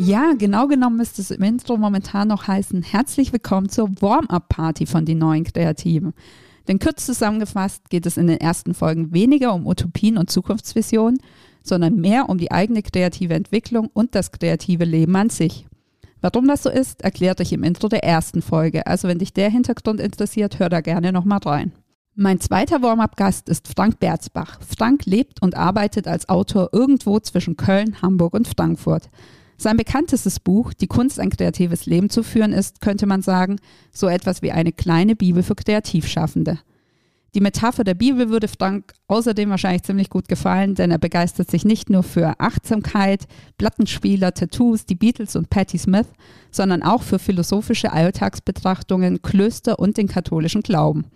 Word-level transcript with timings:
Ja, 0.00 0.34
genau 0.38 0.68
genommen 0.68 0.96
müsste 0.96 1.20
es 1.20 1.32
im 1.32 1.42
Intro 1.42 1.76
momentan 1.76 2.28
noch 2.28 2.46
heißen, 2.46 2.84
herzlich 2.84 3.32
willkommen 3.32 3.68
zur 3.68 3.90
Warm-up-Party 4.00 4.86
von 4.86 5.04
den 5.04 5.18
neuen 5.18 5.42
Kreativen. 5.42 6.14
Denn 6.68 6.78
kurz 6.78 7.04
zusammengefasst 7.04 7.90
geht 7.90 8.06
es 8.06 8.16
in 8.16 8.28
den 8.28 8.38
ersten 8.38 8.74
Folgen 8.74 9.12
weniger 9.12 9.52
um 9.52 9.66
Utopien 9.66 10.16
und 10.16 10.30
Zukunftsvisionen, 10.30 11.18
sondern 11.64 11.96
mehr 11.96 12.28
um 12.28 12.38
die 12.38 12.52
eigene 12.52 12.82
kreative 12.82 13.34
Entwicklung 13.34 13.90
und 13.92 14.14
das 14.14 14.30
kreative 14.30 14.84
Leben 14.84 15.16
an 15.16 15.30
sich. 15.30 15.66
Warum 16.20 16.46
das 16.46 16.62
so 16.62 16.70
ist, 16.70 17.02
erklärt 17.02 17.40
euch 17.40 17.50
im 17.50 17.64
Intro 17.64 17.88
der 17.88 18.04
ersten 18.04 18.40
Folge. 18.40 18.86
Also 18.86 19.08
wenn 19.08 19.18
dich 19.18 19.32
der 19.32 19.50
Hintergrund 19.50 19.98
interessiert, 19.98 20.60
hör 20.60 20.68
da 20.68 20.80
gerne 20.80 21.10
nochmal 21.10 21.40
rein. 21.44 21.72
Mein 22.14 22.38
zweiter 22.38 22.82
Warm-up-Gast 22.82 23.48
ist 23.48 23.66
Frank 23.66 23.98
Berzbach. 23.98 24.60
Frank 24.60 25.06
lebt 25.06 25.42
und 25.42 25.56
arbeitet 25.56 26.06
als 26.06 26.28
Autor 26.28 26.70
irgendwo 26.72 27.18
zwischen 27.18 27.56
Köln, 27.56 28.00
Hamburg 28.00 28.34
und 28.34 28.46
Frankfurt. 28.46 29.10
Sein 29.60 29.76
bekanntestes 29.76 30.38
Buch, 30.38 30.72
Die 30.72 30.86
Kunst, 30.86 31.18
ein 31.18 31.30
kreatives 31.30 31.84
Leben 31.86 32.10
zu 32.10 32.22
führen, 32.22 32.52
ist, 32.52 32.80
könnte 32.80 33.06
man 33.06 33.22
sagen, 33.22 33.56
so 33.90 34.06
etwas 34.06 34.40
wie 34.40 34.52
eine 34.52 34.70
kleine 34.70 35.16
Bibel 35.16 35.42
für 35.42 35.56
Kreativschaffende. 35.56 36.60
Die 37.34 37.40
Metapher 37.40 37.82
der 37.82 37.94
Bibel 37.94 38.30
würde 38.30 38.46
Frank 38.46 38.94
außerdem 39.08 39.50
wahrscheinlich 39.50 39.82
ziemlich 39.82 40.10
gut 40.10 40.28
gefallen, 40.28 40.76
denn 40.76 40.92
er 40.92 40.98
begeistert 40.98 41.50
sich 41.50 41.64
nicht 41.64 41.90
nur 41.90 42.04
für 42.04 42.38
Achtsamkeit, 42.38 43.26
Plattenspieler, 43.58 44.32
Tattoos, 44.32 44.86
die 44.86 44.94
Beatles 44.94 45.34
und 45.34 45.50
Patti 45.50 45.76
Smith, 45.76 46.06
sondern 46.52 46.84
auch 46.84 47.02
für 47.02 47.18
philosophische 47.18 47.92
Alltagsbetrachtungen, 47.92 49.22
Klöster 49.22 49.80
und 49.80 49.96
den 49.96 50.06
katholischen 50.06 50.62
Glauben. 50.62 51.06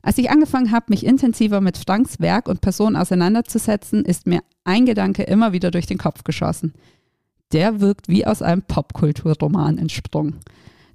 Als 0.00 0.18
ich 0.18 0.30
angefangen 0.30 0.72
habe, 0.72 0.86
mich 0.88 1.04
intensiver 1.04 1.60
mit 1.60 1.76
Franks 1.76 2.18
Werk 2.18 2.48
und 2.48 2.62
Person 2.62 2.96
auseinanderzusetzen, 2.96 4.04
ist 4.04 4.26
mir 4.26 4.40
ein 4.64 4.86
Gedanke 4.86 5.22
immer 5.22 5.52
wieder 5.52 5.70
durch 5.70 5.86
den 5.86 5.98
Kopf 5.98 6.24
geschossen 6.24 6.72
der 7.54 7.80
wirkt 7.80 8.08
wie 8.08 8.26
aus 8.26 8.42
einem 8.42 8.62
Popkulturroman 8.62 9.78
entsprungen. 9.78 10.40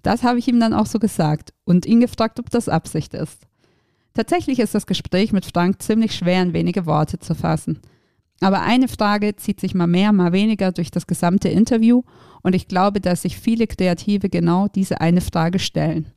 Das 0.03 0.23
habe 0.23 0.39
ich 0.39 0.47
ihm 0.47 0.59
dann 0.59 0.73
auch 0.73 0.85
so 0.85 0.99
gesagt 0.99 1.53
und 1.65 1.85
ihn 1.85 1.99
gefragt, 1.99 2.39
ob 2.39 2.49
das 2.49 2.69
Absicht 2.69 3.13
ist. 3.13 3.47
Tatsächlich 4.13 4.59
ist 4.59 4.75
das 4.75 4.85
Gespräch 4.85 5.31
mit 5.31 5.45
Frank 5.45 5.81
ziemlich 5.81 6.13
schwer 6.13 6.41
in 6.41 6.53
wenige 6.53 6.85
Worte 6.85 7.19
zu 7.19 7.35
fassen. 7.35 7.80
Aber 8.41 8.61
eine 8.61 8.87
Frage 8.87 9.35
zieht 9.35 9.59
sich 9.59 9.73
mal 9.73 9.87
mehr, 9.87 10.13
mal 10.13 10.31
weniger 10.31 10.71
durch 10.71 10.91
das 10.91 11.07
gesamte 11.07 11.49
Interview 11.49 12.03
und 12.41 12.55
ich 12.55 12.67
glaube, 12.67 13.02
dass 13.02 13.23
sich 13.23 13.37
viele 13.37 13.67
Kreative 13.67 14.30
genau 14.30 14.67
diese 14.67 15.02
eine 15.02 15.21
Frage 15.21 15.59
stellen. 15.59 16.07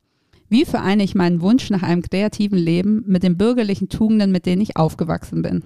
Wie 0.48 0.64
vereine 0.64 1.02
ich 1.02 1.14
meinen 1.14 1.40
Wunsch 1.40 1.70
nach 1.70 1.82
einem 1.82 2.02
kreativen 2.02 2.58
Leben 2.58 3.02
mit 3.06 3.22
den 3.22 3.38
bürgerlichen 3.38 3.88
Tugenden, 3.88 4.30
mit 4.30 4.46
denen 4.46 4.62
ich 4.62 4.76
aufgewachsen 4.76 5.42
bin? 5.42 5.64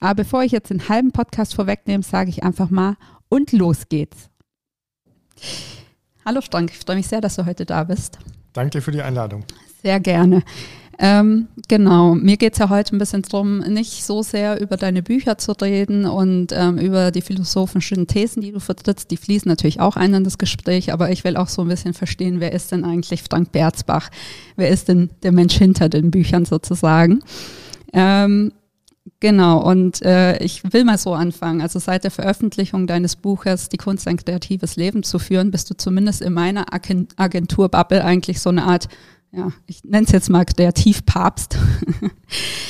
Aber 0.00 0.16
bevor 0.16 0.42
ich 0.42 0.52
jetzt 0.52 0.70
den 0.70 0.88
halben 0.88 1.12
Podcast 1.12 1.54
vorwegnehme, 1.54 2.02
sage 2.02 2.30
ich 2.30 2.42
einfach 2.42 2.70
mal, 2.70 2.96
und 3.28 3.52
los 3.52 3.88
geht's. 3.88 4.30
Hallo 6.24 6.40
Frank, 6.40 6.70
ich 6.70 6.78
freue 6.78 6.96
mich 6.96 7.06
sehr, 7.06 7.20
dass 7.20 7.36
du 7.36 7.44
heute 7.44 7.66
da 7.66 7.84
bist. 7.84 8.18
Danke 8.52 8.80
für 8.80 8.92
die 8.92 9.02
Einladung. 9.02 9.44
Sehr 9.82 10.00
gerne. 10.00 10.42
Ähm, 10.98 11.48
genau, 11.68 12.14
mir 12.14 12.36
geht 12.36 12.54
es 12.54 12.58
ja 12.58 12.68
heute 12.68 12.94
ein 12.94 12.98
bisschen 12.98 13.22
darum, 13.22 13.58
nicht 13.58 14.04
so 14.04 14.22
sehr 14.22 14.60
über 14.60 14.76
deine 14.76 15.02
Bücher 15.02 15.38
zu 15.38 15.52
reden 15.52 16.06
und 16.06 16.52
ähm, 16.52 16.78
über 16.78 17.10
die 17.10 17.22
philosophischen 17.22 18.06
Thesen, 18.06 18.42
die 18.42 18.52
du 18.52 18.60
vertrittst. 18.60 19.10
Die 19.10 19.16
fließen 19.16 19.48
natürlich 19.48 19.80
auch 19.80 19.96
ein 19.96 20.14
in 20.14 20.24
das 20.24 20.38
Gespräch, 20.38 20.92
aber 20.92 21.10
ich 21.10 21.24
will 21.24 21.36
auch 21.36 21.48
so 21.48 21.62
ein 21.62 21.68
bisschen 21.68 21.94
verstehen, 21.94 22.40
wer 22.40 22.52
ist 22.52 22.72
denn 22.72 22.84
eigentlich 22.84 23.22
Frank 23.22 23.52
Berzbach? 23.52 24.10
Wer 24.56 24.68
ist 24.68 24.88
denn 24.88 25.10
der 25.22 25.32
Mensch 25.32 25.56
hinter 25.56 25.88
den 25.88 26.10
Büchern 26.10 26.44
sozusagen? 26.44 27.20
Ähm, 27.92 28.52
Genau, 29.20 29.62
und 29.62 30.02
äh, 30.02 30.38
ich 30.42 30.72
will 30.72 30.84
mal 30.84 30.96
so 30.96 31.12
anfangen. 31.12 31.60
Also 31.60 31.78
seit 31.78 32.04
der 32.04 32.10
Veröffentlichung 32.10 32.86
deines 32.86 33.16
Buches 33.16 33.68
Die 33.68 33.76
Kunst, 33.76 34.08
ein 34.08 34.16
kreatives 34.16 34.76
Leben 34.76 35.02
zu 35.02 35.18
führen, 35.18 35.50
bist 35.50 35.68
du 35.70 35.76
zumindest 35.76 36.22
in 36.22 36.32
meiner 36.32 36.66
Agenturbubble 36.72 38.02
eigentlich 38.02 38.40
so 38.40 38.48
eine 38.48 38.64
Art, 38.64 38.88
ja, 39.30 39.50
ich 39.66 39.84
nenne 39.84 40.06
es 40.06 40.12
jetzt 40.12 40.30
mal 40.30 40.44
Kreativpapst. 40.46 41.58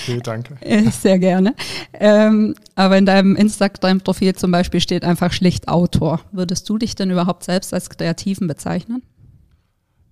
Okay, 0.02 0.20
danke. 0.24 0.56
Äh, 0.60 0.90
sehr 0.90 1.20
gerne. 1.20 1.54
Ähm, 1.92 2.56
aber 2.74 2.98
in 2.98 3.06
deinem 3.06 3.36
Instagram-Profil 3.36 4.34
zum 4.34 4.50
Beispiel 4.50 4.80
steht 4.80 5.04
einfach 5.04 5.32
schlicht 5.32 5.68
Autor. 5.68 6.20
Würdest 6.32 6.68
du 6.68 6.78
dich 6.78 6.96
denn 6.96 7.12
überhaupt 7.12 7.44
selbst 7.44 7.72
als 7.72 7.90
Kreativen 7.90 8.48
bezeichnen? 8.48 9.02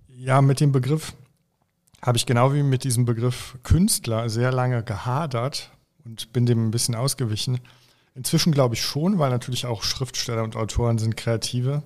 Ja, 0.07 0.41
mit 0.41 0.61
dem 0.61 0.71
Begriff 0.71 1.13
habe 2.01 2.17
ich 2.17 2.25
genau 2.25 2.53
wie 2.53 2.63
mit 2.63 2.85
diesem 2.85 3.03
Begriff 3.03 3.57
Künstler 3.63 4.29
sehr 4.29 4.51
lange 4.51 4.83
gehadert, 4.83 5.72
und 6.05 6.33
bin 6.33 6.45
dem 6.45 6.67
ein 6.67 6.71
bisschen 6.71 6.95
ausgewichen. 6.95 7.59
Inzwischen 8.15 8.53
glaube 8.53 8.75
ich 8.75 8.81
schon, 8.81 9.19
weil 9.19 9.29
natürlich 9.29 9.65
auch 9.65 9.83
Schriftsteller 9.83 10.43
und 10.43 10.55
Autoren 10.55 10.97
sind 10.97 11.17
Kreative. 11.17 11.83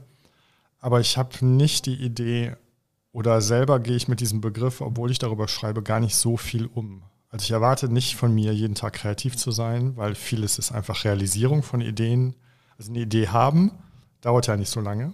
Aber 0.79 0.99
ich 0.99 1.17
habe 1.17 1.45
nicht 1.45 1.85
die 1.85 1.95
Idee 1.95 2.55
oder 3.11 3.41
selber 3.41 3.79
gehe 3.79 3.95
ich 3.95 4.07
mit 4.07 4.19
diesem 4.19 4.41
Begriff, 4.41 4.81
obwohl 4.81 5.09
ich 5.09 5.19
darüber 5.19 5.47
schreibe, 5.47 5.81
gar 5.81 5.99
nicht 5.99 6.15
so 6.15 6.37
viel 6.37 6.67
um. 6.67 7.03
Also 7.29 7.43
ich 7.43 7.51
erwarte 7.51 7.89
nicht 7.89 8.15
von 8.15 8.33
mir, 8.33 8.53
jeden 8.53 8.75
Tag 8.75 8.93
kreativ 8.93 9.35
zu 9.35 9.51
sein, 9.51 9.97
weil 9.97 10.15
vieles 10.15 10.59
ist 10.59 10.71
einfach 10.71 11.03
Realisierung 11.03 11.63
von 11.63 11.81
Ideen. 11.81 12.35
Also 12.77 12.91
eine 12.91 13.01
Idee 13.01 13.29
haben, 13.29 13.71
dauert 14.21 14.47
ja 14.47 14.55
nicht 14.55 14.69
so 14.69 14.81
lange. 14.81 15.13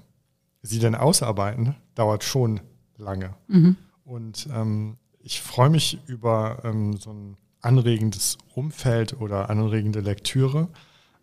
Sie 0.62 0.80
denn 0.80 0.96
ausarbeiten, 0.96 1.76
dauert 1.96 2.24
schon 2.24 2.62
lange. 2.98 3.36
Mhm. 3.48 3.78
Und 4.06 4.48
ähm, 4.52 4.98
ich 5.20 5.42
freue 5.42 5.70
mich 5.70 6.00
über 6.08 6.60
ähm, 6.64 6.98
so 6.98 7.12
ein 7.12 7.38
anregendes 7.64 8.38
Umfeld 8.54 9.20
oder 9.20 9.50
anregende 9.50 10.02
Lektüre, 10.02 10.70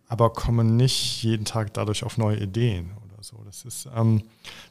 aber 0.07 0.33
kommen 0.33 0.75
nicht 0.75 1.23
jeden 1.23 1.45
Tag 1.45 1.73
dadurch 1.73 2.03
auf 2.03 2.17
neue 2.17 2.39
Ideen 2.39 2.91
oder 3.05 3.23
so. 3.23 3.41
Das 3.45 3.63
ist 3.63 3.87
ähm, 3.95 4.23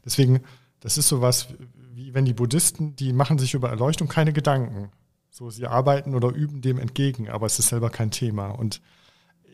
deswegen, 0.05 0.41
das 0.81 0.99
ist 0.99 1.09
sowas 1.09 1.49
wie 1.93 2.15
wenn 2.15 2.25
die 2.25 2.35
Buddhisten, 2.35 2.97
die 2.97 3.13
machen 3.13 3.39
sich 3.39 3.55
über 3.55 3.69
Erleuchtung 3.69 4.09
keine 4.09 4.33
Gedanken. 4.33 4.91
So, 5.31 5.51
sie 5.51 5.67
arbeiten 5.67 6.15
oder 6.15 6.29
üben 6.29 6.61
dem 6.61 6.79
entgegen, 6.79 7.29
aber 7.29 7.47
es 7.47 7.59
ist 7.59 7.69
selber 7.69 7.91
kein 7.91 8.11
Thema. 8.11 8.49
Und 8.49 8.81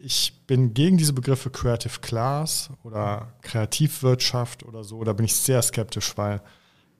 ich 0.03 0.43
bin 0.47 0.75
gegen 0.75 0.97
diese 0.97 1.12
Begriffe 1.12 1.50
Creative 1.50 2.00
Class 2.00 2.71
oder 2.83 3.34
Kreativwirtschaft 3.43 4.62
oder 4.65 4.84
so, 4.84 5.03
da 5.04 5.12
bin 5.12 5.25
ich 5.25 5.34
sehr 5.34 5.60
skeptisch, 5.62 6.16
weil 6.16 6.41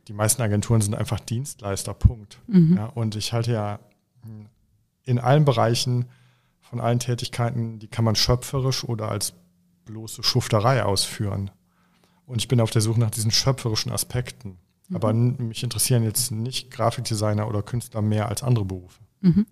die 0.09 0.12
meisten 0.12 0.43
Agenturen 0.43 0.81
sind 0.81 0.94
einfach 0.94 1.21
Dienstleister, 1.21 1.94
Punkt. 1.94 2.38
Mhm. 2.47 2.77
Ja, 2.77 2.87
und 2.87 3.16
ich 3.16 3.33
halte 3.33 3.53
ja 3.53 3.81
in 5.06 5.18
allen 5.18 5.46
Bereichen 5.46 6.06
von 6.60 6.80
allen 6.80 6.98
Tätigkeiten, 6.98 7.78
die 7.78 7.86
kann 7.86 8.04
man 8.04 8.16
schöpferisch 8.16 8.84
oder 8.84 9.08
als 9.08 9.32
bloße 9.86 10.22
Schufterei 10.22 10.84
ausführen. 10.84 11.50
Und 12.26 12.42
ich 12.42 12.48
bin 12.48 12.60
auf 12.60 12.70
der 12.70 12.82
Suche 12.82 13.00
nach 13.00 13.10
diesen 13.10 13.30
schöpferischen 13.30 13.92
Aspekten. 13.92 14.58
Mhm. 14.88 14.96
Aber 14.96 15.12
mich 15.14 15.62
interessieren 15.62 16.02
jetzt 16.02 16.32
nicht 16.32 16.70
Grafikdesigner 16.72 17.48
oder 17.48 17.62
Künstler 17.62 18.02
mehr 18.02 18.28
als 18.28 18.42
andere 18.42 18.64
Berufe. 18.64 19.00
Mhm. 19.20 19.46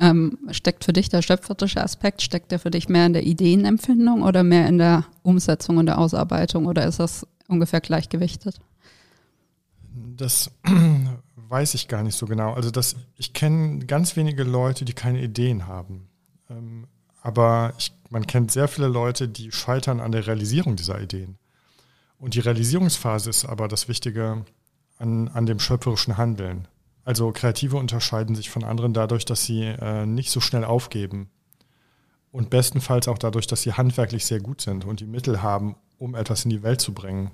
Ähm, 0.00 0.38
steckt 0.52 0.84
für 0.84 0.92
dich 0.92 1.08
der 1.08 1.22
schöpferische 1.22 1.82
Aspekt, 1.82 2.22
steckt 2.22 2.52
der 2.52 2.60
für 2.60 2.70
dich 2.70 2.88
mehr 2.88 3.06
in 3.06 3.14
der 3.14 3.26
Ideenempfindung 3.26 4.22
oder 4.22 4.44
mehr 4.44 4.68
in 4.68 4.78
der 4.78 5.06
Umsetzung 5.22 5.78
und 5.78 5.86
der 5.86 5.98
Ausarbeitung 5.98 6.66
oder 6.66 6.86
ist 6.86 7.00
das 7.00 7.26
ungefähr 7.48 7.80
gleichgewichtet? 7.80 8.60
Das 10.16 10.52
weiß 11.48 11.74
ich 11.74 11.88
gar 11.88 12.02
nicht 12.02 12.16
so 12.16 12.26
genau. 12.26 12.52
Also 12.52 12.70
das, 12.70 12.96
ich 13.16 13.32
kenne 13.32 13.80
ganz 13.86 14.16
wenige 14.16 14.44
Leute, 14.44 14.84
die 14.84 14.92
keine 14.92 15.22
Ideen 15.22 15.66
haben. 15.66 16.08
Ähm, 16.50 16.86
aber 17.22 17.74
ich, 17.78 17.92
man 18.10 18.26
kennt 18.26 18.52
sehr 18.52 18.68
viele 18.68 18.88
Leute, 18.88 19.28
die 19.28 19.52
scheitern 19.52 20.00
an 20.00 20.12
der 20.12 20.26
Realisierung 20.26 20.76
dieser 20.76 21.00
Ideen. 21.00 21.38
Und 22.18 22.34
die 22.34 22.40
Realisierungsphase 22.40 23.30
ist 23.30 23.44
aber 23.44 23.68
das 23.68 23.88
Wichtige 23.88 24.44
an, 24.98 25.28
an 25.28 25.46
dem 25.46 25.60
schöpferischen 25.60 26.16
Handeln. 26.16 26.68
Also 27.04 27.32
Kreative 27.32 27.76
unterscheiden 27.76 28.34
sich 28.34 28.50
von 28.50 28.64
anderen 28.64 28.92
dadurch, 28.92 29.24
dass 29.24 29.44
sie 29.44 29.62
äh, 29.62 30.04
nicht 30.04 30.30
so 30.30 30.40
schnell 30.40 30.64
aufgeben. 30.64 31.30
Und 32.30 32.50
bestenfalls 32.50 33.08
auch 33.08 33.18
dadurch, 33.18 33.46
dass 33.46 33.62
sie 33.62 33.72
handwerklich 33.72 34.26
sehr 34.26 34.40
gut 34.40 34.60
sind 34.60 34.84
und 34.84 35.00
die 35.00 35.06
Mittel 35.06 35.40
haben, 35.40 35.76
um 35.96 36.14
etwas 36.14 36.44
in 36.44 36.50
die 36.50 36.62
Welt 36.62 36.80
zu 36.80 36.92
bringen. 36.92 37.30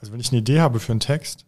Also 0.00 0.12
wenn 0.12 0.18
ich 0.20 0.30
eine 0.30 0.40
Idee 0.40 0.60
habe 0.60 0.80
für 0.80 0.90
einen 0.90 1.00
Text, 1.00 1.44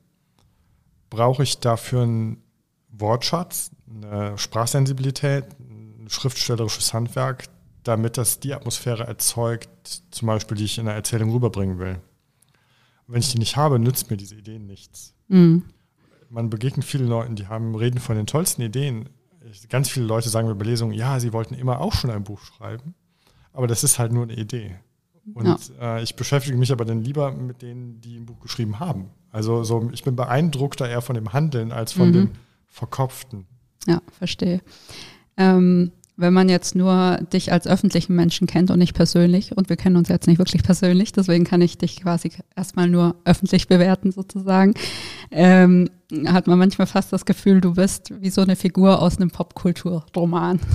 brauche 1.14 1.44
ich 1.44 1.60
dafür 1.60 2.02
einen 2.02 2.42
Wortschatz, 2.90 3.70
eine 3.88 4.36
Sprachsensibilität, 4.36 5.44
ein 5.60 6.06
schriftstellerisches 6.08 6.92
Handwerk, 6.92 7.44
damit 7.84 8.18
das 8.18 8.40
die 8.40 8.52
Atmosphäre 8.52 9.06
erzeugt, 9.06 9.68
zum 10.10 10.26
Beispiel, 10.26 10.56
die 10.56 10.64
ich 10.64 10.78
in 10.78 10.88
einer 10.88 10.96
Erzählung 10.96 11.30
rüberbringen 11.30 11.78
will. 11.78 12.00
Und 13.06 13.14
wenn 13.14 13.20
ich 13.20 13.30
die 13.30 13.38
nicht 13.38 13.56
habe, 13.56 13.78
nützt 13.78 14.10
mir 14.10 14.16
diese 14.16 14.34
Ideen 14.34 14.66
nichts. 14.66 15.14
Mhm. 15.28 15.62
Man 16.30 16.50
begegnet 16.50 16.84
vielen 16.84 17.06
Leuten, 17.06 17.36
die 17.36 17.46
haben, 17.46 17.76
reden 17.76 18.00
von 18.00 18.16
den 18.16 18.26
tollsten 18.26 18.62
Ideen. 18.62 19.08
Ganz 19.68 19.88
viele 19.90 20.06
Leute 20.06 20.30
sagen 20.30 20.48
mir 20.48 20.56
bei 20.56 20.64
Lesungen, 20.64 20.94
ja, 20.94 21.20
sie 21.20 21.32
wollten 21.32 21.54
immer 21.54 21.80
auch 21.80 21.92
schon 21.92 22.10
ein 22.10 22.24
Buch 22.24 22.40
schreiben, 22.40 22.94
aber 23.52 23.68
das 23.68 23.84
ist 23.84 24.00
halt 24.00 24.10
nur 24.10 24.24
eine 24.24 24.34
Idee. 24.34 24.74
Und 25.32 25.70
ja. 25.78 25.98
äh, 25.98 26.02
ich 26.02 26.16
beschäftige 26.16 26.56
mich 26.56 26.72
aber 26.72 26.84
dann 26.84 27.02
lieber 27.02 27.30
mit 27.30 27.62
denen, 27.62 28.00
die 28.00 28.16
ein 28.16 28.26
Buch 28.26 28.40
geschrieben 28.40 28.80
haben. 28.80 29.10
Also 29.34 29.64
so, 29.64 29.90
ich 29.92 30.04
bin 30.04 30.14
beeindruckter 30.14 30.88
eher 30.88 31.02
von 31.02 31.16
dem 31.16 31.32
Handeln 31.32 31.72
als 31.72 31.92
von 31.92 32.08
mhm. 32.08 32.12
dem 32.12 32.30
Verkopften. 32.68 33.46
Ja, 33.84 34.00
verstehe. 34.16 34.60
Ähm, 35.36 35.90
wenn 36.16 36.32
man 36.32 36.48
jetzt 36.48 36.76
nur 36.76 37.18
dich 37.32 37.50
als 37.50 37.66
öffentlichen 37.66 38.14
Menschen 38.14 38.46
kennt 38.46 38.70
und 38.70 38.78
nicht 38.78 38.94
persönlich, 38.94 39.56
und 39.56 39.68
wir 39.68 39.74
kennen 39.74 39.96
uns 39.96 40.08
jetzt 40.08 40.28
nicht 40.28 40.38
wirklich 40.38 40.62
persönlich, 40.62 41.10
deswegen 41.10 41.42
kann 41.42 41.60
ich 41.62 41.78
dich 41.78 42.00
quasi 42.00 42.30
erstmal 42.54 42.88
nur 42.88 43.16
öffentlich 43.24 43.66
bewerten 43.66 44.12
sozusagen, 44.12 44.74
ähm, 45.32 45.90
hat 46.26 46.46
man 46.46 46.56
manchmal 46.56 46.86
fast 46.86 47.12
das 47.12 47.24
Gefühl, 47.24 47.60
du 47.60 47.74
bist 47.74 48.12
wie 48.20 48.30
so 48.30 48.42
eine 48.42 48.54
Figur 48.54 49.02
aus 49.02 49.16
einem 49.16 49.30
Popkulturroman. 49.30 50.60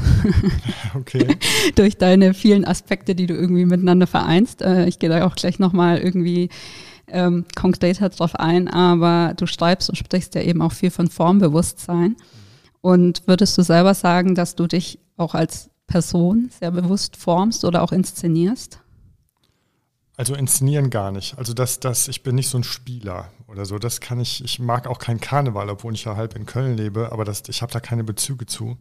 Okay. 0.96 1.38
Durch 1.76 1.98
deine 1.98 2.34
vielen 2.34 2.66
Aspekte, 2.66 3.14
die 3.14 3.28
du 3.28 3.36
irgendwie 3.36 3.66
miteinander 3.66 4.08
vereinst. 4.08 4.64
Äh, 4.64 4.88
ich 4.88 4.98
gehe 4.98 5.10
da 5.10 5.26
auch 5.26 5.36
gleich 5.36 5.60
nochmal 5.60 6.00
irgendwie 6.00 6.50
ähm, 7.12 7.46
konkreter 7.56 8.10
drauf 8.10 8.36
ein, 8.36 8.68
aber 8.68 9.34
du 9.36 9.46
schreibst 9.46 9.90
und 9.90 9.96
sprichst 9.96 10.36
ja 10.36 10.42
eben 10.42 10.62
auch 10.62 10.74
viel 10.74 10.92
von 10.92 11.10
Formbewusstsein. 11.10 12.16
Und 12.82 13.24
würdest 13.28 13.58
du 13.58 13.62
selber 13.62 13.94
sagen, 13.94 14.36
dass 14.36 14.56
du 14.56 14.68
dich 14.68 15.00
auch 15.18 15.36
als 15.36 15.70
Person 15.88 16.50
sehr 16.58 16.72
bewusst 16.72 17.18
formst 17.18 17.66
oder 17.66 17.84
auch 17.84 17.92
inszenierst? 17.92 18.80
Also 20.16 20.36
inszenieren 20.36 20.90
gar 20.90 21.12
nicht. 21.12 21.38
Also 21.38 21.54
das, 21.54 21.80
das, 21.80 22.08
ich 22.10 22.24
bin 22.24 22.36
nicht 22.36 22.50
so 22.50 22.58
ein 22.58 22.64
Spieler 22.64 23.32
oder 23.48 23.66
so. 23.66 23.80
Das 23.80 24.02
kann 24.02 24.20
ich, 24.20 24.44
ich 24.44 24.60
mag 24.60 24.86
auch 24.86 25.00
keinen 25.00 25.22
Karneval, 25.22 25.70
obwohl 25.70 25.94
ich 25.94 26.04
ja 26.04 26.16
halb 26.16 26.36
in 26.36 26.46
Köln 26.46 26.76
lebe, 26.76 27.12
aber 27.12 27.24
das, 27.24 27.44
ich 27.48 27.62
habe 27.62 27.72
da 27.72 27.80
keine 27.80 28.04
Bezüge 28.04 28.46
zu. 28.46 28.78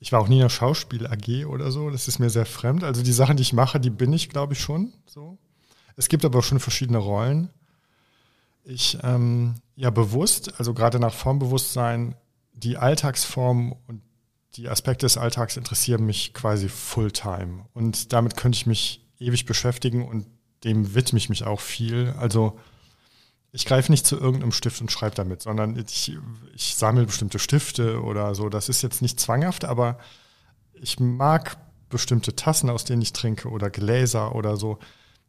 Ich 0.00 0.10
war 0.10 0.20
auch 0.20 0.26
nie 0.26 0.38
in 0.38 0.42
einer 0.42 0.50
Schauspiel-AG 0.50 1.46
oder 1.46 1.70
so, 1.70 1.90
das 1.90 2.08
ist 2.08 2.18
mir 2.18 2.28
sehr 2.28 2.44
fremd. 2.44 2.82
Also 2.82 3.04
die 3.04 3.12
Sachen, 3.12 3.36
die 3.36 3.42
ich 3.42 3.52
mache, 3.52 3.78
die 3.78 3.90
bin 3.90 4.12
ich, 4.12 4.30
glaube 4.30 4.54
ich, 4.54 4.60
schon 4.60 4.92
so. 5.06 5.38
Es 5.96 6.08
gibt 6.08 6.24
aber 6.24 6.42
schon 6.42 6.60
verschiedene 6.60 6.98
Rollen. 6.98 7.50
Ich, 8.64 8.98
ähm, 9.02 9.56
ja, 9.76 9.90
bewusst, 9.90 10.58
also 10.58 10.74
gerade 10.74 10.98
nach 10.98 11.14
Formbewusstsein, 11.14 12.14
die 12.52 12.76
Alltagsform 12.76 13.74
und 13.86 14.02
die 14.54 14.68
Aspekte 14.68 15.06
des 15.06 15.16
Alltags 15.16 15.56
interessieren 15.56 16.04
mich 16.04 16.34
quasi 16.34 16.68
fulltime. 16.68 17.66
Und 17.72 18.12
damit 18.12 18.36
könnte 18.36 18.56
ich 18.56 18.66
mich 18.66 19.04
ewig 19.18 19.46
beschäftigen 19.46 20.06
und 20.06 20.26
dem 20.64 20.94
widme 20.94 21.18
ich 21.18 21.28
mich 21.28 21.44
auch 21.44 21.60
viel. 21.60 22.14
Also 22.18 22.58
ich 23.52 23.66
greife 23.66 23.90
nicht 23.90 24.06
zu 24.06 24.18
irgendeinem 24.18 24.52
Stift 24.52 24.80
und 24.80 24.92
schreibe 24.92 25.14
damit, 25.14 25.42
sondern 25.42 25.76
ich, 25.76 26.16
ich 26.54 26.74
sammle 26.74 27.06
bestimmte 27.06 27.38
Stifte 27.38 28.02
oder 28.02 28.34
so. 28.34 28.48
Das 28.48 28.68
ist 28.68 28.82
jetzt 28.82 29.02
nicht 29.02 29.20
zwanghaft, 29.20 29.64
aber 29.64 29.98
ich 30.74 31.00
mag 31.00 31.56
bestimmte 31.88 32.34
Tassen, 32.34 32.70
aus 32.70 32.84
denen 32.84 33.02
ich 33.02 33.12
trinke 33.12 33.48
oder 33.48 33.70
Gläser 33.70 34.34
oder 34.34 34.56
so. 34.56 34.78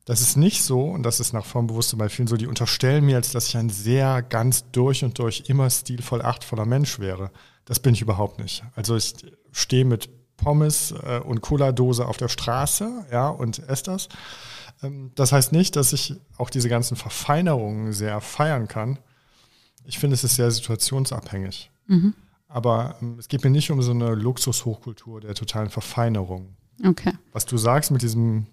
Das 0.05 0.19
ist 0.19 0.35
nicht 0.35 0.63
so, 0.63 0.81
und 0.83 1.03
das 1.03 1.19
ist 1.19 1.31
nach 1.31 1.45
Formbewusstsein 1.45 1.97
bei 1.97 2.09
vielen 2.09 2.27
so, 2.27 2.35
die 2.35 2.47
unterstellen 2.47 3.05
mir, 3.05 3.15
als 3.15 3.31
dass 3.31 3.47
ich 3.47 3.57
ein 3.57 3.69
sehr 3.69 4.21
ganz 4.21 4.69
durch 4.71 5.03
und 5.03 5.17
durch 5.17 5.45
immer 5.47 5.69
stilvoll 5.69 6.21
achtvoller 6.21 6.65
Mensch 6.65 6.99
wäre. 6.99 7.31
Das 7.65 7.79
bin 7.79 7.93
ich 7.93 8.01
überhaupt 8.01 8.39
nicht. 8.39 8.63
Also 8.75 8.97
ich 8.97 9.13
stehe 9.51 9.85
mit 9.85 10.09
Pommes 10.35 10.91
äh, 10.91 11.21
und 11.23 11.41
Cola-Dose 11.41 12.05
auf 12.05 12.17
der 12.17 12.27
Straße, 12.27 13.05
ja, 13.11 13.29
und 13.29 13.59
esse 13.69 13.83
das. 13.83 14.09
Ähm, 14.81 15.11
das 15.15 15.31
heißt 15.31 15.53
nicht, 15.53 15.75
dass 15.77 15.93
ich 15.93 16.15
auch 16.37 16.49
diese 16.49 16.67
ganzen 16.67 16.97
Verfeinerungen 16.97 17.93
sehr 17.93 18.19
feiern 18.19 18.67
kann. 18.67 18.99
Ich 19.85 19.99
finde, 19.99 20.15
es 20.15 20.23
ist 20.23 20.35
sehr 20.35 20.51
situationsabhängig. 20.51 21.71
Mhm. 21.87 22.13
Aber 22.47 22.97
ähm, 23.01 23.17
es 23.19 23.29
geht 23.29 23.43
mir 23.43 23.49
nicht 23.49 23.71
um 23.71 23.81
so 23.81 23.91
eine 23.91 24.15
Luxushochkultur 24.15 25.21
der 25.21 25.33
totalen 25.33 25.69
Verfeinerung. 25.69 26.57
Okay. 26.85 27.13
Was 27.31 27.45
du 27.45 27.57
sagst 27.57 27.91
mit 27.91 28.01
diesem 28.01 28.47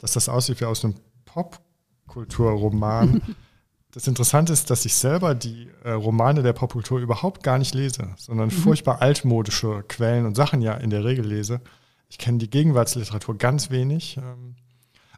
dass 0.00 0.12
das 0.12 0.28
aussieht 0.28 0.60
wie 0.60 0.64
aus 0.64 0.84
einem 0.84 0.94
Popkulturroman. 1.26 3.22
das 3.92 4.08
Interessante 4.08 4.52
ist, 4.52 4.70
dass 4.70 4.84
ich 4.84 4.94
selber 4.94 5.34
die 5.34 5.68
äh, 5.84 5.90
Romane 5.92 6.42
der 6.42 6.52
Popkultur 6.52 6.98
überhaupt 6.98 7.42
gar 7.42 7.58
nicht 7.58 7.74
lese, 7.74 8.14
sondern 8.16 8.48
mhm. 8.48 8.52
furchtbar 8.52 9.00
altmodische 9.00 9.84
Quellen 9.86 10.26
und 10.26 10.34
Sachen 10.34 10.62
ja 10.62 10.74
in 10.74 10.90
der 10.90 11.04
Regel 11.04 11.26
lese. 11.26 11.60
Ich 12.08 12.18
kenne 12.18 12.38
die 12.38 12.50
Gegenwartsliteratur 12.50 13.38
ganz 13.38 13.70
wenig. 13.70 14.16
Ähm, 14.16 14.56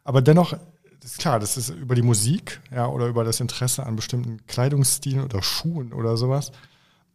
aber 0.05 0.21
dennoch 0.21 0.55
ist 1.03 1.19
klar, 1.19 1.41
das 1.41 1.57
ist 1.57 1.71
über 1.71 1.95
die 1.95 2.03
Musik 2.03 2.61
ja, 2.71 2.87
oder 2.87 3.07
über 3.07 3.25
das 3.25 3.41
Interesse 3.41 3.85
an 3.87 3.97
bestimmten 3.97 4.47
Kleidungsstilen 4.47 5.25
oder 5.25 5.43
Schuhen 5.43 5.93
oder 5.93 6.17
sowas, 6.17 6.53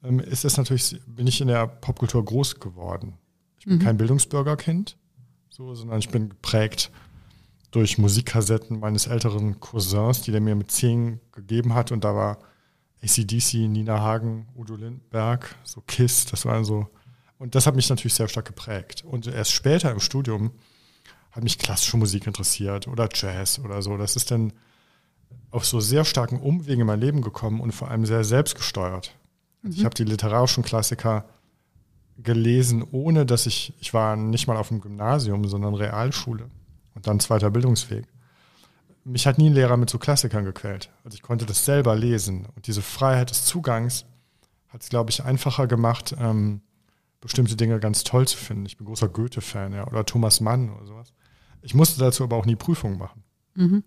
ähm, 0.04 0.20
ist 0.20 0.46
es 0.46 0.58
natürlich, 0.58 1.00
bin 1.06 1.28
ich 1.28 1.42
in 1.42 1.48
der 1.48 1.68
Popkultur 1.68 2.24
groß 2.24 2.60
geworden. 2.60 3.18
Ich 3.60 3.66
bin 3.66 3.76
mhm. 3.76 3.82
kein 3.82 3.98
Bildungsbürgerkind, 3.98 4.98
so, 5.50 5.76
sondern 5.76 6.00
ich 6.00 6.10
bin 6.10 6.30
geprägt 6.30 6.92
durch 7.78 8.00
Musikkassetten 8.00 8.80
meines 8.80 9.06
älteren 9.06 9.60
Cousins, 9.60 10.24
die 10.24 10.32
der 10.32 10.42
mir 10.42 10.56
mit 10.56 10.72
zehn 10.72 11.20
gegeben 11.32 11.76
hat. 11.76 11.92
Und 11.92 12.04
da 12.04 12.16
war 12.16 12.40
ACDC, 13.04 13.70
Nina 13.70 14.00
Hagen, 14.00 14.48
Udo 14.56 14.76
Lindberg, 14.76 15.56
so 15.64 15.82
Kiss, 15.86 16.26
das 16.26 16.44
war 16.46 16.64
so. 16.64 16.88
Und 17.38 17.54
das 17.54 17.68
hat 17.68 17.76
mich 17.76 17.88
natürlich 17.88 18.16
sehr 18.16 18.28
stark 18.28 18.46
geprägt. 18.48 19.04
Und 19.06 19.28
erst 19.28 19.52
später 19.52 19.92
im 19.92 20.00
Studium 20.00 20.54
hat 21.32 21.44
mich 21.44 21.60
klassische 21.60 21.98
Musik 21.98 22.26
interessiert 22.26 22.88
oder 22.88 23.10
Jazz 23.14 23.60
oder 23.60 23.84
so. 23.84 23.96
Das 23.96 24.16
ist 24.16 24.32
dann 24.32 24.54
auf 25.52 25.64
so 25.64 25.80
sehr 25.80 26.04
starken 26.04 26.40
Umwegen 26.40 26.82
in 26.82 26.88
mein 26.88 27.00
Leben 27.00 27.22
gekommen 27.22 27.62
und 27.62 27.74
vor 27.74 27.92
allem 27.92 28.08
sehr 28.08 28.24
selbstgesteuert. 28.24 29.16
Also 29.62 29.76
mhm. 29.76 29.80
Ich 29.80 29.86
habe 29.86 29.94
die 29.94 30.04
literarischen 30.04 30.64
Klassiker 30.64 31.26
gelesen, 32.18 32.84
ohne 32.92 33.28
dass 33.28 33.46
ich, 33.46 33.72
ich 33.80 33.94
war 33.94 34.16
nicht 34.16 34.48
mal 34.48 34.58
auf 34.58 34.70
dem 34.70 34.82
Gymnasium, 34.82 35.48
sondern 35.48 35.76
Realschule 35.76 36.50
und 36.98 37.06
dann 37.06 37.20
zweiter 37.20 37.52
Bildungsweg. 37.52 38.06
Mich 39.06 39.28
hat 39.28 39.38
nie 39.38 39.52
ein 39.52 39.54
Lehrer 39.54 39.78
mit 39.78 39.90
so 39.90 40.00
Klassikern 40.00 40.44
gequält. 40.44 40.90
Also 41.06 41.16
ich 41.16 41.22
konnte 41.22 41.46
das 41.46 41.64
selber 41.64 41.96
lesen. 41.96 42.48
Und 42.56 42.66
diese 42.66 42.82
Freiheit 42.82 43.30
des 43.30 43.46
Zugangs 43.46 44.06
hat 44.68 44.82
es, 44.82 44.90
glaube 44.90 45.12
ich, 45.12 45.24
einfacher 45.24 45.68
gemacht, 45.68 46.16
ähm, 46.20 46.62
bestimmte 47.22 47.56
Dinge 47.56 47.80
ganz 47.80 48.04
toll 48.04 48.28
zu 48.28 48.36
finden. 48.36 48.66
Ich 48.66 48.78
bin 48.78 48.88
großer 48.88 49.10
Goethe-Fan 49.10 49.74
ja, 49.74 49.88
oder 49.88 50.06
Thomas 50.06 50.42
Mann 50.42 50.72
oder 50.72 50.88
sowas. 50.88 51.14
Ich 51.62 51.76
musste 51.76 52.00
dazu 52.00 52.24
aber 52.24 52.36
auch 52.36 52.48
nie 52.48 52.56
Prüfungen 52.56 52.98
machen. 52.98 53.24
Mhm. 53.54 53.84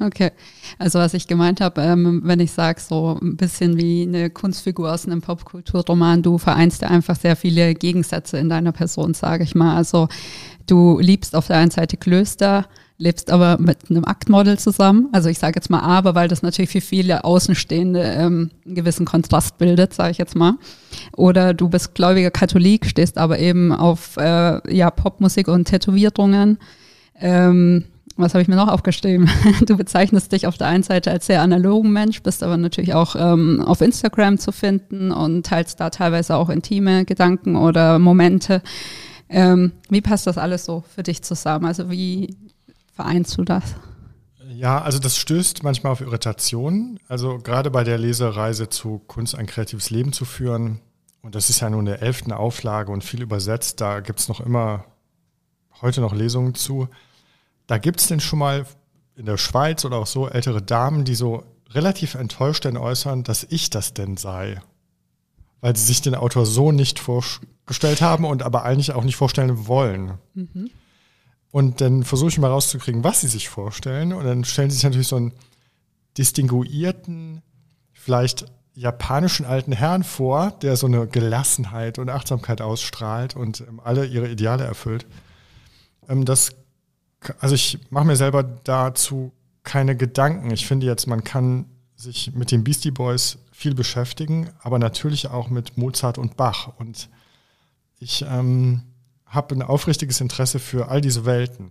Okay, 0.00 0.30
also 0.78 0.98
was 0.98 1.14
ich 1.14 1.26
gemeint 1.26 1.60
habe, 1.60 1.82
ähm, 1.82 2.22
wenn 2.24 2.40
ich 2.40 2.52
sage, 2.52 2.80
so 2.80 3.18
ein 3.20 3.36
bisschen 3.36 3.76
wie 3.76 4.02
eine 4.02 4.30
Kunstfigur 4.30 4.92
aus 4.92 5.06
einem 5.06 5.20
Popkulturroman, 5.20 6.22
du 6.22 6.38
vereinst 6.38 6.82
ja 6.82 6.88
einfach 6.88 7.16
sehr 7.16 7.36
viele 7.36 7.74
Gegensätze 7.74 8.38
in 8.38 8.48
deiner 8.48 8.72
Person, 8.72 9.14
sage 9.14 9.44
ich 9.44 9.54
mal. 9.54 9.76
Also 9.76 10.08
Du 10.66 10.98
liebst 10.98 11.34
auf 11.36 11.46
der 11.46 11.58
einen 11.58 11.70
Seite 11.70 11.96
Klöster, 11.96 12.66
lebst 12.96 13.30
aber 13.30 13.58
mit 13.58 13.90
einem 13.90 14.04
Aktmodel 14.04 14.58
zusammen. 14.58 15.08
Also 15.12 15.28
ich 15.28 15.38
sage 15.38 15.54
jetzt 15.56 15.68
mal 15.68 15.80
aber, 15.80 16.14
weil 16.14 16.28
das 16.28 16.42
natürlich 16.42 16.70
für 16.70 16.80
viele 16.80 17.24
Außenstehende 17.24 18.02
ähm, 18.02 18.50
einen 18.64 18.74
gewissen 18.74 19.04
Kontrast 19.04 19.58
bildet, 19.58 19.94
sage 19.94 20.12
ich 20.12 20.18
jetzt 20.18 20.36
mal. 20.36 20.54
Oder 21.16 21.54
du 21.54 21.68
bist 21.68 21.94
gläubiger 21.94 22.30
Katholik, 22.30 22.86
stehst 22.86 23.18
aber 23.18 23.38
eben 23.38 23.72
auf 23.72 24.16
äh, 24.16 24.74
ja, 24.74 24.90
Popmusik 24.90 25.48
und 25.48 25.66
Tätowierungen. 25.66 26.58
Ähm, 27.18 27.84
was 28.16 28.32
habe 28.32 28.42
ich 28.42 28.48
mir 28.48 28.56
noch 28.56 28.68
aufgeschrieben? 28.68 29.28
Du 29.66 29.76
bezeichnest 29.76 30.30
dich 30.30 30.46
auf 30.46 30.56
der 30.56 30.68
einen 30.68 30.84
Seite 30.84 31.10
als 31.10 31.26
sehr 31.26 31.42
analogen 31.42 31.92
Mensch, 31.92 32.22
bist 32.22 32.44
aber 32.44 32.56
natürlich 32.56 32.94
auch 32.94 33.16
ähm, 33.18 33.60
auf 33.60 33.80
Instagram 33.80 34.38
zu 34.38 34.52
finden 34.52 35.10
und 35.10 35.44
teilst 35.44 35.80
da 35.80 35.90
teilweise 35.90 36.36
auch 36.36 36.48
intime 36.48 37.04
Gedanken 37.04 37.56
oder 37.56 37.98
Momente. 37.98 38.62
Ähm, 39.28 39.72
wie 39.88 40.00
passt 40.00 40.26
das 40.26 40.38
alles 40.38 40.64
so 40.64 40.84
für 40.94 41.02
dich 41.02 41.22
zusammen? 41.22 41.66
Also 41.66 41.90
wie 41.90 42.36
vereinst 42.92 43.36
du 43.38 43.44
das? 43.44 43.74
Ja, 44.48 44.80
also 44.82 44.98
das 44.98 45.16
stößt 45.16 45.62
manchmal 45.62 45.92
auf 45.92 46.00
Irritationen. 46.00 47.00
Also 47.08 47.38
gerade 47.38 47.70
bei 47.70 47.84
der 47.84 47.98
Lesereise 47.98 48.68
zu 48.68 49.00
Kunst 49.06 49.34
ein 49.34 49.46
kreatives 49.46 49.90
Leben 49.90 50.12
zu 50.12 50.24
führen, 50.24 50.80
und 51.22 51.34
das 51.34 51.48
ist 51.48 51.60
ja 51.60 51.70
nun 51.70 51.86
der 51.86 52.02
elften 52.02 52.32
Auflage 52.32 52.92
und 52.92 53.02
viel 53.02 53.22
übersetzt, 53.22 53.80
da 53.80 54.00
gibt 54.00 54.20
es 54.20 54.28
noch 54.28 54.40
immer 54.40 54.84
heute 55.80 56.02
noch 56.02 56.12
Lesungen 56.14 56.54
zu. 56.54 56.88
Da 57.66 57.78
gibt 57.78 58.00
es 58.00 58.08
denn 58.08 58.20
schon 58.20 58.38
mal 58.38 58.66
in 59.16 59.24
der 59.24 59.38
Schweiz 59.38 59.84
oder 59.84 59.96
auch 59.96 60.06
so 60.06 60.28
ältere 60.28 60.60
Damen, 60.60 61.04
die 61.04 61.14
so 61.14 61.44
relativ 61.70 62.14
enttäuscht 62.14 62.64
denn 62.64 62.76
äußern, 62.76 63.24
dass 63.24 63.44
ich 63.48 63.70
das 63.70 63.94
denn 63.94 64.18
sei. 64.18 64.60
Weil 65.64 65.74
sie 65.76 65.84
sich 65.84 66.02
den 66.02 66.14
Autor 66.14 66.44
so 66.44 66.72
nicht 66.72 66.98
vorstellen 66.98 67.48
gestellt 67.66 68.02
haben 68.02 68.24
und 68.24 68.42
aber 68.42 68.64
eigentlich 68.64 68.92
auch 68.92 69.04
nicht 69.04 69.16
vorstellen 69.16 69.66
wollen. 69.66 70.14
Mhm. 70.34 70.70
Und 71.50 71.80
dann 71.80 72.02
versuche 72.02 72.30
ich 72.30 72.38
mal 72.38 72.50
rauszukriegen, 72.50 73.04
was 73.04 73.20
sie 73.20 73.28
sich 73.28 73.48
vorstellen. 73.48 74.12
Und 74.12 74.24
dann 74.24 74.44
stellen 74.44 74.70
sie 74.70 74.76
sich 74.76 74.84
natürlich 74.84 75.08
so 75.08 75.16
einen 75.16 75.32
distinguierten, 76.18 77.42
vielleicht 77.92 78.46
japanischen 78.74 79.46
alten 79.46 79.72
Herrn 79.72 80.02
vor, 80.02 80.50
der 80.62 80.76
so 80.76 80.86
eine 80.86 81.06
Gelassenheit 81.06 81.98
und 81.98 82.10
Achtsamkeit 82.10 82.60
ausstrahlt 82.60 83.36
und 83.36 83.60
ähm, 83.60 83.80
alle 83.82 84.04
ihre 84.04 84.28
Ideale 84.28 84.64
erfüllt. 84.64 85.06
Ähm, 86.08 86.24
das, 86.24 86.50
also 87.38 87.54
ich 87.54 87.78
mache 87.90 88.04
mir 88.04 88.16
selber 88.16 88.42
dazu 88.42 89.32
keine 89.62 89.96
Gedanken. 89.96 90.50
Ich 90.50 90.66
finde 90.66 90.86
jetzt, 90.86 91.06
man 91.06 91.22
kann 91.22 91.66
sich 91.96 92.32
mit 92.34 92.50
den 92.50 92.64
Beastie 92.64 92.90
Boys 92.90 93.38
viel 93.52 93.74
beschäftigen, 93.74 94.50
aber 94.60 94.78
natürlich 94.78 95.28
auch 95.28 95.48
mit 95.48 95.76
Mozart 95.76 96.18
und 96.18 96.36
Bach. 96.36 96.72
Und 96.78 97.08
ich 97.98 98.24
ähm, 98.28 98.82
habe 99.26 99.54
ein 99.54 99.62
aufrichtiges 99.62 100.20
Interesse 100.20 100.58
für 100.58 100.88
all 100.88 101.00
diese 101.00 101.24
Welten. 101.24 101.70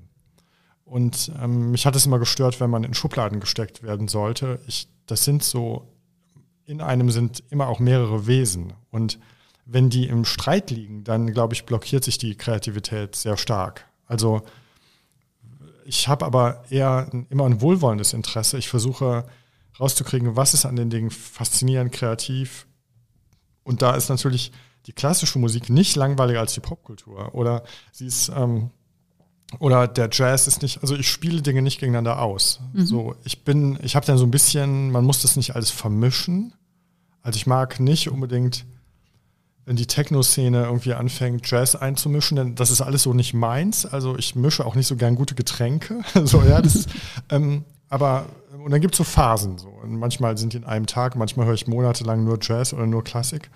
Und 0.86 1.32
ähm, 1.42 1.72
mich 1.72 1.86
hat 1.86 1.96
es 1.96 2.06
immer 2.06 2.20
gestört, 2.20 2.60
wenn 2.60 2.70
man 2.70 2.84
in 2.84 2.94
Schubladen 2.94 3.40
gesteckt 3.40 3.84
werden 3.84 4.08
sollte. 4.08 4.60
Ich, 4.68 4.88
das 5.08 5.24
sind 5.24 5.44
so, 5.44 5.88
in 6.66 6.82
einem 6.82 7.10
sind 7.10 7.44
immer 7.50 7.68
auch 7.68 7.80
mehrere 7.80 8.28
Wesen. 8.28 8.74
Und 8.92 9.20
wenn 9.66 9.90
die 9.90 10.08
im 10.08 10.26
Streit 10.26 10.72
liegen, 10.72 11.04
dann 11.04 11.32
glaube 11.32 11.54
ich, 11.54 11.66
blockiert 11.66 12.04
sich 12.04 12.18
die 12.18 12.36
Kreativität 12.36 13.16
sehr 13.16 13.38
stark. 13.38 13.86
Also 14.08 14.42
ich 15.86 16.08
habe 16.08 16.26
aber 16.26 16.64
eher 16.70 17.10
immer 17.30 17.46
ein 17.46 17.62
wohlwollendes 17.62 18.14
Interesse. 18.14 18.58
Ich 18.58 18.70
versuche 18.70 19.26
rauszukriegen, 19.80 20.36
was 20.36 20.54
ist 20.54 20.66
an 20.66 20.76
den 20.76 20.90
Dingen 20.90 21.12
faszinierend, 21.12 21.92
kreativ. 21.92 22.68
Und 23.64 23.82
da 23.82 23.96
ist 23.96 24.10
natürlich 24.10 24.52
die 24.86 24.94
klassische 24.94 25.40
Musik 25.40 25.70
nicht 25.70 25.96
langweiliger 25.96 26.40
als 26.40 26.54
die 26.54 26.60
Popkultur. 26.60 27.34
Oder 27.34 27.64
sie 27.92 28.08
ist, 28.08 28.30
ähm, 28.30 28.70
oder 29.60 29.88
der 29.88 30.10
Jazz 30.12 30.48
ist 30.48 30.62
nicht, 30.62 30.82
also 30.82 30.96
ich 30.96 31.10
spiele 31.10 31.42
Dinge 31.42 31.62
nicht 31.62 31.80
gegeneinander 31.80 32.22
aus. 32.22 32.60
Mhm. 32.74 32.86
So, 32.86 33.16
ich 33.24 33.44
bin, 33.44 33.80
ich 33.82 33.96
habe 33.96 34.06
dann 34.06 34.18
so 34.18 34.26
ein 34.26 34.32
bisschen, 34.32 34.92
man 34.92 35.06
muss 35.06 35.22
das 35.22 35.36
nicht 35.36 35.56
alles 35.56 35.70
vermischen. 35.70 36.54
Also 37.22 37.38
ich 37.38 37.48
mag 37.48 37.80
nicht 37.80 38.10
unbedingt, 38.10 38.66
wenn 39.66 39.78
die 39.78 39.88
Techno-Szene 39.88 40.64
irgendwie 40.64 40.94
anfängt, 40.94 41.50
Jazz 41.50 41.76
einzumischen, 41.76 42.36
denn 42.36 42.56
das 42.56 42.70
ist 42.70 42.82
alles 42.82 43.04
so 43.04 43.14
nicht 43.14 43.34
meins. 43.34 43.86
Also 43.86 44.18
ich 44.18 44.36
mische 44.36 44.66
auch 44.66 44.76
nicht 44.76 44.88
so 44.88 44.98
gern 44.98 45.16
gute 45.16 45.36
Getränke. 45.36 46.02
so, 46.26 46.42
ja, 46.42 46.62
das, 46.62 46.88
ähm, 47.30 47.64
aber 47.94 48.26
und 48.64 48.72
dann 48.72 48.82
gibt 48.82 48.94
es 48.94 48.98
so 48.98 49.04
Phasen. 49.04 49.58
So. 49.58 49.68
Und 49.68 49.98
manchmal 49.98 50.38
sind 50.38 50.54
die 50.54 50.58
in 50.58 50.64
einem 50.64 50.86
Tag, 50.86 51.16
manchmal 51.16 51.46
höre 51.46 51.54
ich 51.54 51.68
monatelang 51.68 52.24
nur 52.24 52.40
Jazz 52.42 52.74
oder 52.74 52.88
nur 52.88 53.04
Klassik. 53.04 53.50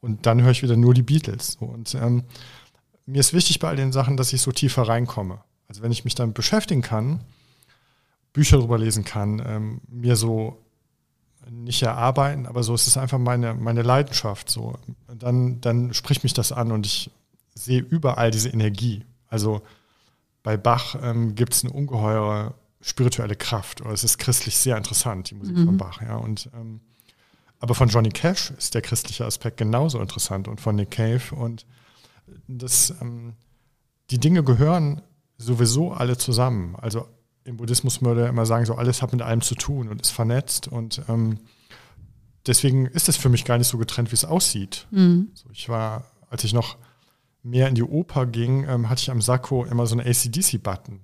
Und 0.00 0.26
dann 0.26 0.42
höre 0.42 0.52
ich 0.52 0.62
wieder 0.62 0.76
nur 0.76 0.94
die 0.94 1.02
Beatles. 1.02 1.56
So. 1.58 1.66
Und 1.66 1.94
ähm, 1.94 2.22
mir 3.04 3.20
ist 3.20 3.32
wichtig 3.32 3.58
bei 3.58 3.68
all 3.68 3.76
den 3.76 3.92
Sachen, 3.92 4.16
dass 4.16 4.32
ich 4.32 4.42
so 4.42 4.52
tiefer 4.52 4.82
reinkomme. 4.82 5.40
Also 5.68 5.82
wenn 5.82 5.90
ich 5.90 6.04
mich 6.04 6.14
damit 6.14 6.34
beschäftigen 6.34 6.82
kann, 6.82 7.20
Bücher 8.32 8.58
darüber 8.58 8.78
lesen 8.78 9.04
kann, 9.04 9.42
ähm, 9.44 9.80
mir 9.88 10.16
so 10.16 10.58
nicht 11.50 11.82
erarbeiten, 11.82 12.46
aber 12.46 12.62
so 12.62 12.74
ist 12.74 12.86
es 12.86 12.96
einfach 12.96 13.18
meine, 13.18 13.54
meine 13.54 13.82
Leidenschaft. 13.82 14.50
So. 14.50 14.78
Dann, 15.08 15.60
dann 15.60 15.92
spricht 15.94 16.22
mich 16.22 16.32
das 16.32 16.52
an 16.52 16.70
und 16.70 16.86
ich 16.86 17.10
sehe 17.54 17.80
überall 17.80 18.30
diese 18.30 18.50
Energie. 18.50 19.04
Also 19.28 19.62
bei 20.42 20.56
Bach 20.56 20.96
ähm, 21.02 21.34
gibt 21.34 21.54
es 21.54 21.64
eine 21.64 21.72
ungeheure 21.72 22.54
spirituelle 22.84 23.34
Kraft. 23.34 23.80
Oder 23.80 23.92
es 23.92 24.04
ist 24.04 24.18
christlich 24.18 24.56
sehr 24.56 24.76
interessant, 24.76 25.30
die 25.30 25.34
Musik 25.34 25.56
mhm. 25.56 25.64
von 25.64 25.76
Bach. 25.78 26.02
Ja. 26.02 26.16
Und, 26.16 26.50
ähm, 26.54 26.80
aber 27.58 27.74
von 27.74 27.88
Johnny 27.88 28.10
Cash 28.10 28.52
ist 28.58 28.74
der 28.74 28.82
christliche 28.82 29.24
Aspekt 29.24 29.56
genauso 29.56 30.00
interessant 30.00 30.48
und 30.48 30.60
von 30.60 30.76
Nick 30.76 30.90
Cave. 30.90 31.34
Und 31.34 31.64
das, 32.46 32.94
ähm, 33.00 33.34
die 34.10 34.18
Dinge 34.18 34.44
gehören 34.44 35.00
sowieso 35.38 35.92
alle 35.92 36.18
zusammen. 36.18 36.76
Also 36.76 37.08
im 37.44 37.56
Buddhismus 37.56 38.02
würde 38.02 38.22
er 38.22 38.28
immer 38.28 38.46
sagen, 38.46 38.66
so 38.66 38.74
alles 38.74 39.00
hat 39.00 39.12
mit 39.12 39.22
allem 39.22 39.40
zu 39.40 39.54
tun 39.54 39.88
und 39.88 40.02
ist 40.02 40.10
vernetzt. 40.10 40.68
Und 40.68 41.02
ähm, 41.08 41.38
deswegen 42.46 42.86
ist 42.86 43.08
es 43.08 43.16
für 43.16 43.30
mich 43.30 43.46
gar 43.46 43.56
nicht 43.56 43.68
so 43.68 43.78
getrennt, 43.78 44.10
wie 44.12 44.16
es 44.16 44.26
aussieht. 44.26 44.86
Mhm. 44.90 45.30
So, 45.32 45.48
ich 45.52 45.70
war, 45.70 46.04
als 46.28 46.44
ich 46.44 46.52
noch 46.52 46.76
mehr 47.42 47.68
in 47.68 47.74
die 47.74 47.82
Oper 47.82 48.26
ging, 48.26 48.66
ähm, 48.68 48.90
hatte 48.90 49.00
ich 49.00 49.10
am 49.10 49.22
Sakko 49.22 49.64
immer 49.64 49.86
so 49.86 49.96
einen 49.96 50.06
ACDC-Button. 50.06 51.00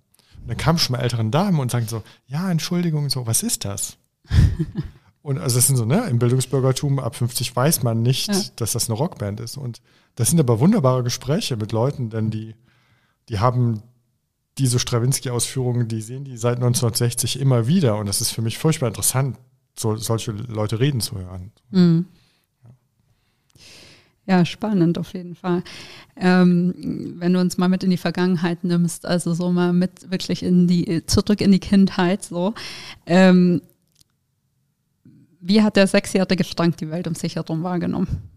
Dann 0.46 0.56
kamen 0.56 0.78
schon 0.78 0.96
mal 0.96 1.02
älteren 1.02 1.30
Damen 1.30 1.60
und 1.60 1.70
sagten 1.70 1.88
so, 1.88 2.02
ja, 2.26 2.50
Entschuldigung, 2.50 3.08
so, 3.10 3.26
was 3.26 3.42
ist 3.42 3.64
das? 3.64 3.96
und 5.22 5.38
also 5.38 5.56
das 5.56 5.66
sind 5.66 5.76
so, 5.76 5.84
ne, 5.84 6.06
im 6.08 6.18
Bildungsbürgertum 6.18 6.98
ab 6.98 7.16
50 7.16 7.54
weiß 7.54 7.82
man 7.82 8.02
nicht, 8.02 8.28
ja. 8.28 8.40
dass 8.56 8.72
das 8.72 8.88
eine 8.88 8.98
Rockband 8.98 9.40
ist. 9.40 9.56
Und 9.56 9.80
das 10.16 10.30
sind 10.30 10.40
aber 10.40 10.60
wunderbare 10.60 11.02
Gespräche 11.02 11.56
mit 11.56 11.72
Leuten, 11.72 12.10
denn 12.10 12.30
die, 12.30 12.54
die 13.28 13.38
haben 13.38 13.82
diese 14.58 14.78
Stravinsky-Ausführungen, 14.78 15.88
die 15.88 16.02
sehen 16.02 16.24
die 16.24 16.36
seit 16.36 16.56
1960 16.56 17.40
immer 17.40 17.66
wieder. 17.66 17.96
Und 17.96 18.06
das 18.06 18.20
ist 18.20 18.30
für 18.30 18.42
mich 18.42 18.58
furchtbar 18.58 18.88
interessant, 18.88 19.38
so, 19.78 19.96
solche 19.96 20.32
Leute 20.32 20.80
reden 20.80 21.00
zu 21.00 21.16
hören. 21.18 21.52
Mhm. 21.70 22.06
Ja, 24.26 24.44
spannend 24.44 24.98
auf 24.98 25.12
jeden 25.14 25.34
Fall. 25.34 25.62
Ähm, 26.16 27.14
wenn 27.18 27.32
du 27.32 27.40
uns 27.40 27.58
mal 27.58 27.68
mit 27.68 27.82
in 27.82 27.90
die 27.90 27.96
Vergangenheit 27.96 28.62
nimmst, 28.64 29.06
also 29.06 29.34
so 29.34 29.50
mal 29.50 29.72
mit 29.72 30.10
wirklich 30.10 30.42
in 30.42 30.68
die, 30.68 31.04
zurück 31.06 31.40
in 31.40 31.52
die 31.52 31.58
Kindheit, 31.58 32.22
so. 32.22 32.54
Ähm, 33.06 33.62
wie 35.40 35.62
hat 35.62 35.76
der 35.76 35.86
sechsjährige 35.86 36.44
Frank 36.44 36.76
die 36.76 36.90
Welt 36.90 37.08
um 37.08 37.14
sich 37.14 37.36
herum 37.36 37.62
wahrgenommen? 37.62 38.30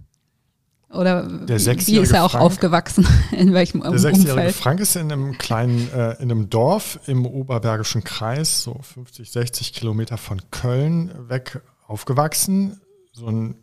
Oder 0.90 1.28
wie 1.48 1.98
ist 1.98 2.12
er 2.12 2.24
auch 2.24 2.32
Frank, 2.32 2.44
aufgewachsen? 2.44 3.08
In 3.32 3.52
welchem 3.54 3.82
der 3.82 3.92
Umfeld? 3.92 4.04
Der 4.04 4.14
sechsjährige 4.14 4.54
Frank 4.54 4.80
ist 4.80 4.96
in 4.96 5.12
einem 5.12 5.38
kleinen, 5.40 5.92
äh, 5.92 6.22
in 6.22 6.30
einem 6.30 6.52
Dorf 6.52 7.00
im 7.08 7.26
Oberbergischen 7.26 8.04
Kreis, 8.04 8.62
so 8.62 8.78
50, 8.80 9.32
60 9.32 9.74
Kilometer 9.74 10.18
von 10.18 10.40
Köln 10.52 11.12
weg 11.30 11.62
aufgewachsen. 11.88 12.80
So 13.12 13.26
ein 13.26 13.56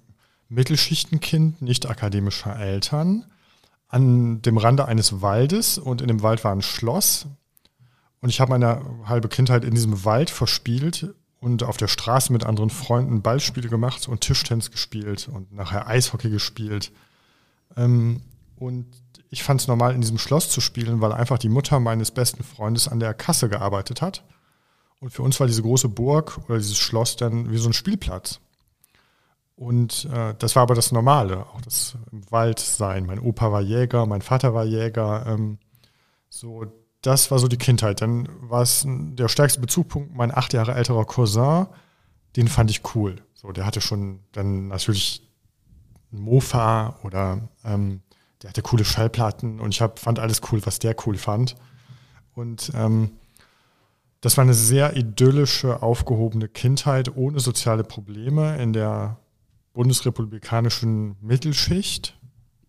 Mittelschichtenkind 0.50 1.62
nicht 1.62 1.88
akademischer 1.88 2.58
Eltern 2.58 3.24
an 3.88 4.42
dem 4.42 4.58
Rande 4.58 4.84
eines 4.84 5.22
Waldes 5.22 5.78
und 5.78 6.00
in 6.02 6.08
dem 6.08 6.22
Wald 6.22 6.44
war 6.44 6.52
ein 6.52 6.62
Schloss. 6.62 7.26
Und 8.20 8.28
ich 8.28 8.40
habe 8.40 8.50
meine 8.50 8.84
halbe 9.06 9.28
Kindheit 9.28 9.64
in 9.64 9.74
diesem 9.74 10.04
Wald 10.04 10.28
verspielt 10.30 11.14
und 11.40 11.62
auf 11.62 11.76
der 11.76 11.88
Straße 11.88 12.32
mit 12.32 12.44
anderen 12.44 12.70
Freunden 12.70 13.22
Ballspiele 13.22 13.68
gemacht 13.68 14.06
und 14.08 14.20
Tischtennis 14.20 14.70
gespielt 14.70 15.28
und 15.32 15.52
nachher 15.52 15.88
Eishockey 15.88 16.30
gespielt. 16.30 16.92
Ähm, 17.76 18.22
und 18.56 18.86
ich 19.30 19.42
fand 19.42 19.60
es 19.60 19.68
normal, 19.68 19.94
in 19.94 20.00
diesem 20.00 20.18
Schloss 20.18 20.50
zu 20.50 20.60
spielen, 20.60 21.00
weil 21.00 21.12
einfach 21.12 21.38
die 21.38 21.48
Mutter 21.48 21.80
meines 21.80 22.10
besten 22.10 22.44
Freundes 22.44 22.88
an 22.88 23.00
der 23.00 23.14
Kasse 23.14 23.48
gearbeitet 23.48 24.02
hat. 24.02 24.24
Und 25.00 25.10
für 25.10 25.22
uns 25.22 25.40
war 25.40 25.46
diese 25.46 25.62
große 25.62 25.88
Burg 25.88 26.38
oder 26.46 26.58
dieses 26.58 26.76
Schloss 26.76 27.16
dann 27.16 27.50
wie 27.50 27.56
so 27.56 27.68
ein 27.68 27.72
Spielplatz. 27.72 28.40
Und 29.60 30.06
äh, 30.06 30.34
das 30.38 30.56
war 30.56 30.62
aber 30.62 30.74
das 30.74 30.90
Normale, 30.90 31.44
auch 31.44 31.60
das 31.60 31.94
im 32.12 32.22
Wald 32.32 32.58
sein. 32.58 33.04
Mein 33.04 33.18
Opa 33.20 33.52
war 33.52 33.60
Jäger, 33.60 34.06
mein 34.06 34.22
Vater 34.22 34.54
war 34.54 34.64
Jäger. 34.64 35.26
Ähm, 35.26 35.58
so, 36.30 36.64
das 37.02 37.30
war 37.30 37.38
so 37.38 37.46
die 37.46 37.58
Kindheit. 37.58 38.00
Dann 38.00 38.26
war 38.40 38.62
es 38.62 38.86
der 38.88 39.28
stärkste 39.28 39.60
Bezugpunkt, 39.60 40.14
mein 40.14 40.34
acht 40.34 40.54
Jahre 40.54 40.72
älterer 40.72 41.04
Cousin, 41.04 41.66
den 42.36 42.48
fand 42.48 42.70
ich 42.70 42.94
cool. 42.94 43.16
So, 43.34 43.52
der 43.52 43.66
hatte 43.66 43.82
schon 43.82 44.20
dann 44.32 44.68
natürlich 44.68 45.30
ein 46.10 46.20
Mofa 46.20 46.98
oder 47.02 47.46
ähm, 47.62 48.00
der 48.40 48.48
hatte 48.48 48.62
coole 48.62 48.86
Schallplatten 48.86 49.60
und 49.60 49.74
ich 49.74 49.82
hab, 49.82 49.98
fand 49.98 50.20
alles 50.20 50.40
cool, 50.50 50.64
was 50.64 50.78
der 50.78 50.96
cool 51.04 51.18
fand. 51.18 51.54
Und 52.32 52.72
ähm, 52.74 53.10
das 54.22 54.38
war 54.38 54.42
eine 54.44 54.54
sehr 54.54 54.96
idyllische, 54.96 55.82
aufgehobene 55.82 56.48
Kindheit 56.48 57.14
ohne 57.14 57.40
soziale 57.40 57.84
Probleme 57.84 58.56
in 58.56 58.72
der 58.72 59.19
bundesrepublikanischen 59.72 61.16
Mittelschicht, 61.20 62.16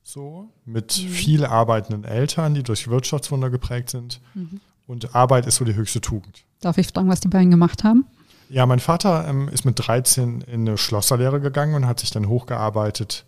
so, 0.04 0.50
mit 0.66 1.02
mhm. 1.02 1.08
viel 1.10 1.46
arbeitenden 1.46 2.04
Eltern, 2.04 2.54
die 2.54 2.64
durch 2.64 2.90
Wirtschaftswunder 2.90 3.50
geprägt 3.50 3.90
sind. 3.90 4.22
Mhm. 4.34 4.60
Und 4.88 5.16
Arbeit 5.16 5.46
ist 5.46 5.56
so 5.56 5.66
die 5.66 5.76
höchste 5.76 6.02
Tugend. 6.02 6.44
Darf 6.60 6.78
ich 6.78 6.88
fragen, 6.88 7.08
was 7.08 7.22
die 7.22 7.28
beiden 7.28 7.52
gemacht 7.52 7.84
haben? 7.84 8.06
Ja, 8.50 8.66
mein 8.66 8.80
Vater 8.80 9.28
ähm, 9.28 9.48
ist 9.48 9.64
mit 9.64 9.76
13 9.78 10.42
in 10.42 10.68
eine 10.68 10.78
Schlosserlehre 10.78 11.40
gegangen 11.40 11.76
und 11.76 11.88
hat 11.88 12.02
sich 12.02 12.12
dann 12.12 12.28
hochgearbeitet 12.28 13.26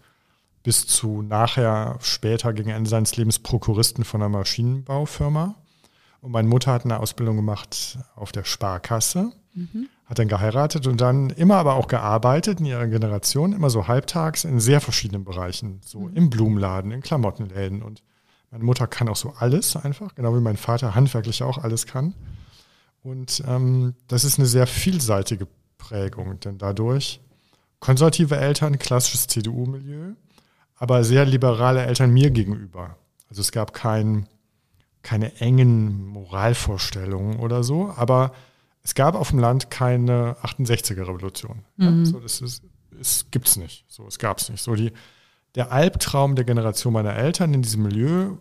bis 0.63 0.87
zu 0.87 1.21
nachher, 1.21 1.97
später 2.01 2.53
gegen 2.53 2.69
Ende 2.69 2.89
seines 2.89 3.15
Lebens 3.17 3.39
Prokuristen 3.39 4.03
von 4.03 4.21
einer 4.21 4.29
Maschinenbaufirma. 4.29 5.55
Und 6.23 6.31
meine 6.31 6.47
Mutter 6.47 6.71
hat 6.71 6.85
eine 6.85 6.99
Ausbildung 6.99 7.35
gemacht 7.35 7.99
auf 8.15 8.31
der 8.31 8.43
Sparkasse. 8.43 9.31
Mhm 9.53 9.89
hat 10.05 10.19
dann 10.19 10.27
geheiratet 10.27 10.85
und 10.85 11.01
dann 11.01 11.29
immer 11.31 11.55
aber 11.55 11.75
auch 11.75 11.87
gearbeitet 11.87 12.59
in 12.59 12.65
ihrer 12.65 12.87
Generation, 12.87 13.53
immer 13.53 13.69
so 13.69 13.87
halbtags 13.87 14.43
in 14.43 14.59
sehr 14.59 14.81
verschiedenen 14.81 15.23
Bereichen, 15.23 15.79
so 15.83 16.01
mhm. 16.01 16.15
im 16.15 16.29
Blumenladen, 16.29 16.91
in 16.91 17.01
Klamottenläden 17.01 17.81
und 17.81 18.03
meine 18.51 18.63
Mutter 18.63 18.85
kann 18.85 19.09
auch 19.09 19.15
so 19.15 19.33
alles 19.39 19.75
einfach, 19.75 20.13
genau 20.13 20.35
wie 20.35 20.41
mein 20.41 20.57
Vater 20.57 20.93
handwerklich 20.93 21.41
auch 21.41 21.57
alles 21.57 21.87
kann. 21.87 22.13
Und 23.01 23.43
ähm, 23.47 23.95
das 24.07 24.25
ist 24.25 24.37
eine 24.37 24.47
sehr 24.47 24.67
vielseitige 24.67 25.47
Prägung, 25.79 26.39
denn 26.39 26.59
dadurch 26.59 27.19
konservative 27.79 28.37
Eltern, 28.37 28.77
klassisches 28.77 29.25
CDU-Milieu, 29.25 30.13
aber 30.75 31.03
sehr 31.03 31.25
liberale 31.25 31.83
Eltern 31.83 32.11
mir 32.11 32.29
gegenüber. 32.29 32.97
Also 33.27 33.41
es 33.41 33.51
gab 33.51 33.73
kein, 33.73 34.27
keine 35.03 35.39
engen 35.39 36.07
Moralvorstellungen 36.07 37.39
oder 37.39 37.63
so, 37.63 37.93
aber 37.95 38.33
es 38.83 38.95
gab 38.95 39.15
auf 39.15 39.29
dem 39.29 39.39
Land 39.39 39.69
keine 39.69 40.35
68er-Revolution. 40.41 41.63
Mhm. 41.77 41.99
Ja, 41.99 42.05
so, 42.05 42.19
das 42.19 42.41
ist, 42.41 42.63
es 42.99 43.27
gibt's 43.29 43.57
nicht. 43.57 43.85
So, 43.87 44.07
es 44.07 44.17
gab's 44.17 44.49
nicht. 44.49 44.63
So 44.63 44.75
die, 44.75 44.91
der 45.55 45.71
Albtraum 45.71 46.35
der 46.35 46.45
Generation 46.45 46.93
meiner 46.93 47.15
Eltern 47.15 47.53
in 47.53 47.61
diesem 47.61 47.83
Milieu 47.83 48.37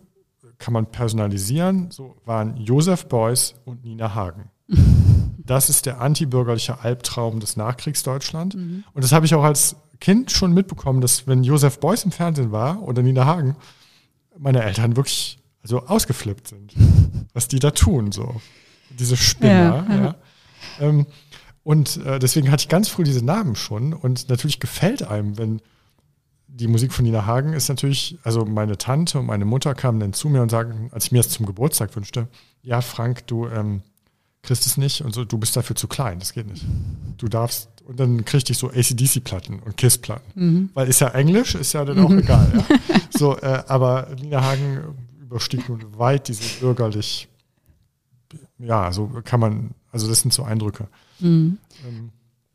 kann 0.57 0.73
man 0.73 0.87
personalisieren, 0.87 1.91
so 1.91 2.15
waren 2.25 2.57
Josef 2.57 3.07
Beuys 3.07 3.55
und 3.65 3.83
Nina 3.83 4.15
Hagen. 4.15 4.49
Das 5.45 5.69
ist 5.69 5.85
der 5.85 5.99
antibürgerliche 5.99 6.79
Albtraum 6.79 7.41
des 7.41 7.57
Nachkriegsdeutschland. 7.57 8.55
Mhm. 8.55 8.85
Und 8.93 9.03
das 9.03 9.11
habe 9.11 9.25
ich 9.25 9.35
auch 9.35 9.43
als 9.43 9.75
Kind 9.99 10.31
schon 10.31 10.53
mitbekommen, 10.53 11.01
dass 11.01 11.27
wenn 11.27 11.43
Josef 11.43 11.81
Beuys 11.81 12.05
im 12.05 12.11
Fernsehen 12.11 12.53
war 12.53 12.81
oder 12.81 13.01
Nina 13.01 13.25
Hagen, 13.25 13.57
meine 14.37 14.63
Eltern 14.63 14.95
wirklich 14.95 15.42
also 15.63 15.85
ausgeflippt 15.85 16.49
sind, 16.49 16.73
was 17.33 17.47
die 17.47 17.59
da 17.59 17.71
tun, 17.71 18.11
so. 18.11 18.41
Diese 18.99 19.17
Spinner, 19.17 19.85
ja. 19.89 20.03
ja. 20.03 20.15
Ähm, 20.79 21.07
und 21.63 21.97
äh, 22.05 22.19
deswegen 22.19 22.51
hatte 22.51 22.61
ich 22.61 22.69
ganz 22.69 22.89
früh 22.89 23.03
diese 23.03 23.23
Namen 23.23 23.55
schon. 23.55 23.93
Und 23.93 24.29
natürlich 24.29 24.59
gefällt 24.59 25.03
einem, 25.03 25.37
wenn 25.37 25.61
die 26.47 26.67
Musik 26.67 26.93
von 26.93 27.05
Nina 27.05 27.25
Hagen 27.25 27.53
ist 27.53 27.69
natürlich, 27.69 28.17
also 28.23 28.45
meine 28.45 28.77
Tante 28.77 29.19
und 29.19 29.25
meine 29.25 29.45
Mutter 29.45 29.73
kamen 29.73 29.99
dann 29.99 30.13
zu 30.13 30.29
mir 30.29 30.41
und 30.41 30.49
sagten, 30.49 30.89
als 30.91 31.05
ich 31.05 31.11
mir 31.11 31.23
das 31.23 31.29
zum 31.29 31.45
Geburtstag 31.45 31.95
wünschte, 31.95 32.27
ja, 32.61 32.81
Frank, 32.81 33.25
du 33.27 33.47
ähm, 33.47 33.81
kriegst 34.43 34.65
es 34.67 34.77
nicht 34.77 35.01
und 35.01 35.15
so, 35.15 35.25
du 35.25 35.37
bist 35.37 35.55
dafür 35.55 35.75
zu 35.75 35.87
klein, 35.87 36.19
das 36.19 36.33
geht 36.33 36.47
nicht. 36.47 36.65
Du 37.17 37.27
darfst, 37.27 37.69
und 37.85 37.99
dann 37.99 38.23
kriegte 38.25 38.51
ich 38.51 38.57
so 38.57 38.69
ACDC-Platten 38.69 39.59
und 39.59 39.77
KISS-Platten. 39.77 40.31
Mhm. 40.35 40.69
Weil 40.73 40.89
ist 40.89 41.01
ja 41.01 41.09
Englisch, 41.09 41.55
ist 41.55 41.73
ja 41.73 41.85
dann 41.85 41.99
auch 41.99 42.09
mhm. 42.09 42.19
egal. 42.19 42.51
Ja. 42.53 42.75
So, 43.15 43.37
äh, 43.37 43.63
aber 43.67 44.07
Nina 44.19 44.43
Hagen 44.43 44.79
überstieg 45.33 45.67
nun 45.67 45.97
weit 45.97 46.27
diese 46.27 46.59
bürgerlich, 46.59 47.27
ja, 48.59 48.91
so 48.91 49.09
kann 49.23 49.39
man, 49.39 49.71
also 49.91 50.07
das 50.07 50.21
sind 50.21 50.31
so 50.31 50.43
Eindrücke. 50.43 50.87
Mhm. 51.19 51.57
Ähm, 51.87 52.11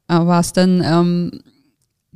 aber 0.06 0.26
war 0.28 0.40
es 0.40 0.52
denn 0.52 0.82
ähm, 0.84 1.40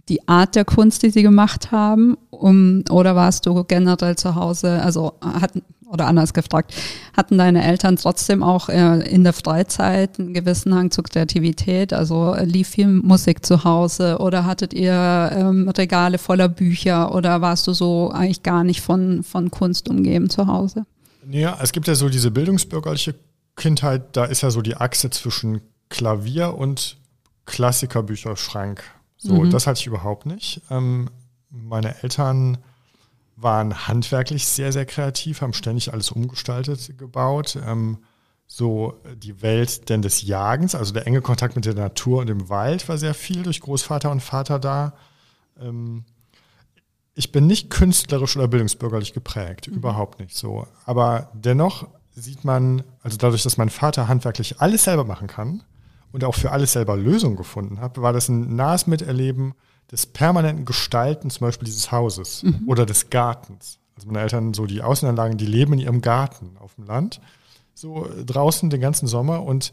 die 0.09 0.26
Art 0.28 0.54
der 0.54 0.64
Kunst, 0.64 1.02
die 1.02 1.11
sie 1.11 1.23
gemacht 1.23 1.73
haben, 1.73 2.16
um, 2.31 2.85
oder 2.90 3.16
warst 3.16 3.47
du 3.47 3.64
generell 3.64 4.16
zu 4.16 4.37
Hause, 4.37 4.81
also 4.83 5.14
hatten, 5.21 5.62
oder 5.92 6.06
anders 6.06 6.32
gefragt, 6.32 6.75
hatten 7.16 7.38
deine 7.38 7.62
Eltern 7.64 7.96
trotzdem 7.96 8.42
auch 8.42 8.68
äh, 8.68 9.00
in 9.08 9.25
der 9.25 9.34
Freizeit 9.34 10.18
einen 10.18 10.32
gewissen 10.32 10.75
Hang 10.75 10.90
zur 10.90 11.04
Kreativität? 11.04 11.92
Also 11.92 12.34
äh, 12.34 12.44
lief 12.44 12.68
viel 12.68 12.88
Musik 12.88 13.44
zu 13.44 13.64
Hause 13.64 14.18
oder 14.18 14.46
hattet 14.46 14.72
ihr 14.72 15.30
ähm, 15.34 15.68
Regale 15.68 16.18
voller 16.18 16.49
Bücher 16.49 17.14
oder 17.14 17.40
warst 17.42 17.66
du 17.66 17.75
so 17.75 18.11
eigentlich 18.11 18.42
gar 18.42 18.64
nicht 18.64 18.80
von, 18.80 19.22
von 19.22 19.50
Kunst 19.50 19.88
umgeben 19.88 20.30
zu 20.30 20.46
Hause? 20.46 20.87
Ja, 21.30 21.58
es 21.62 21.72
gibt 21.72 21.87
ja 21.87 21.94
so 21.94 22.08
diese 22.08 22.30
bildungsbürgerliche 22.30 23.14
Kindheit, 23.54 24.16
da 24.16 24.25
ist 24.25 24.40
ja 24.40 24.50
so 24.50 24.62
die 24.62 24.76
Achse 24.76 25.11
zwischen 25.11 25.61
Klavier 25.90 26.54
und 26.54 26.96
Klassikerbücherschrank. 27.44 28.82
So, 29.18 29.42
mhm. 29.42 29.50
das 29.50 29.66
hatte 29.66 29.78
ich 29.80 29.87
überhaupt 29.87 30.26
nicht. 30.26 30.62
Ähm, 30.70 31.11
meine 31.50 32.02
Eltern 32.02 32.58
waren 33.42 33.88
handwerklich 33.88 34.46
sehr, 34.46 34.72
sehr 34.72 34.87
kreativ, 34.87 35.40
haben 35.40 35.52
ständig 35.52 35.92
alles 35.92 36.11
umgestaltet, 36.11 36.99
gebaut. 36.99 37.58
Ähm, 37.66 37.99
so 38.46 39.00
die 39.16 39.40
Welt 39.40 39.88
denn 39.88 40.02
des 40.02 40.22
Jagens, 40.22 40.75
also 40.75 40.92
der 40.92 41.06
enge 41.06 41.22
Kontakt 41.22 41.56
mit 41.56 41.64
der 41.64 41.75
Natur 41.75 42.20
und 42.20 42.26
dem 42.26 42.50
Wald 42.50 42.87
war 42.88 42.99
sehr 42.99 43.14
viel 43.14 43.42
durch 43.42 43.62
Großvater 43.62 44.11
und 44.11 44.20
Vater 44.20 44.58
da. 44.58 44.92
Ähm, 45.58 46.04
ich 47.14 47.32
bin 47.32 47.46
nicht 47.46 47.70
künstlerisch 47.70 48.37
oder 48.37 48.49
bildungsbürgerlich 48.49 49.14
geprägt, 49.14 49.68
mhm. 49.68 49.76
überhaupt 49.76 50.20
nicht 50.20 50.37
so. 50.37 50.66
Aber 50.84 51.30
dennoch 51.34 51.88
sieht 52.14 52.44
man, 52.44 52.82
also 53.02 53.16
dadurch, 53.16 53.42
dass 53.42 53.56
mein 53.56 53.70
Vater 53.70 54.08
handwerklich 54.08 54.61
alles 54.61 54.84
selber 54.84 55.04
machen 55.04 55.28
kann 55.28 55.62
und 56.11 56.25
auch 56.25 56.34
für 56.34 56.50
alles 56.52 56.72
selber 56.72 56.96
Lösungen 56.96 57.37
gefunden 57.37 57.80
hat, 57.80 58.00
war 58.00 58.12
das 58.12 58.28
ein 58.28 58.54
nahes 58.54 58.87
Miterleben 58.87 59.54
des 59.92 60.06
permanenten 60.06 60.64
Gestalten 60.64 61.30
zum 61.30 61.46
Beispiel 61.46 61.66
dieses 61.66 61.92
Hauses 61.92 62.42
mhm. 62.42 62.62
oder 62.66 62.87
des 62.87 63.11
Gartens. 63.11 63.78
Also 63.94 64.08
meine 64.08 64.20
Eltern, 64.20 64.54
so 64.54 64.66
die 64.66 64.82
Außenanlagen, 64.82 65.37
die 65.37 65.46
leben 65.46 65.75
in 65.75 65.78
ihrem 65.80 66.00
Garten 66.00 66.56
auf 66.58 66.75
dem 66.75 66.87
Land, 66.87 67.20
so 67.75 68.08
draußen 68.25 68.70
den 68.70 68.80
ganzen 68.80 69.06
Sommer 69.06 69.42
und 69.42 69.72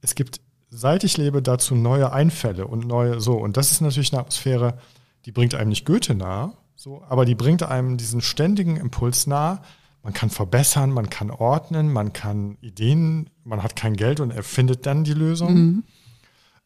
es 0.00 0.14
gibt, 0.14 0.40
seit 0.70 1.04
ich 1.04 1.16
lebe, 1.18 1.42
dazu 1.42 1.74
neue 1.74 2.12
Einfälle 2.12 2.66
und 2.66 2.86
neue, 2.86 3.20
so. 3.20 3.34
Und 3.34 3.56
das 3.56 3.70
ist 3.70 3.82
natürlich 3.82 4.12
eine 4.12 4.20
Atmosphäre, 4.20 4.78
die 5.26 5.32
bringt 5.32 5.54
einem 5.54 5.68
nicht 5.68 5.84
Goethe 5.84 6.14
nah, 6.14 6.54
so, 6.74 7.02
aber 7.08 7.24
die 7.24 7.34
bringt 7.34 7.62
einem 7.62 7.96
diesen 7.96 8.22
ständigen 8.22 8.76
Impuls 8.76 9.26
nah. 9.26 9.62
Man 10.02 10.12
kann 10.12 10.30
verbessern, 10.30 10.90
man 10.90 11.10
kann 11.10 11.30
ordnen, 11.30 11.92
man 11.92 12.12
kann 12.12 12.58
Ideen, 12.60 13.30
man 13.44 13.62
hat 13.62 13.76
kein 13.76 13.94
Geld 13.94 14.18
und 14.18 14.32
erfindet 14.32 14.84
dann 14.86 15.04
die 15.04 15.14
Lösung. 15.14 15.54
Mhm. 15.54 15.84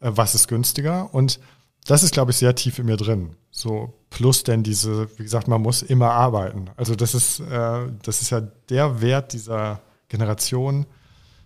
Äh, 0.00 0.12
was 0.14 0.34
ist 0.34 0.48
günstiger? 0.48 1.12
Und 1.12 1.38
das 1.87 2.03
ist, 2.03 2.12
glaube 2.12 2.33
ich, 2.33 2.37
sehr 2.37 2.55
tief 2.55 2.79
in 2.79 2.87
mir 2.87 2.96
drin. 2.96 3.37
So 3.51 3.94
plus 4.11 4.42
denn 4.42 4.62
diese, 4.62 5.09
wie 5.18 5.22
gesagt, 5.22 5.49
man 5.49 5.62
muss 5.62 5.83
immer 5.83 6.11
arbeiten. 6.11 6.66
Also 6.77 6.94
das 6.94 7.14
ist, 7.14 7.40
äh, 7.40 7.87
das 8.03 8.22
ist 8.22 8.31
ja 8.31 8.40
der 8.40 9.01
Wert 9.01 9.33
dieser 9.33 9.81
Generation. 10.09 10.87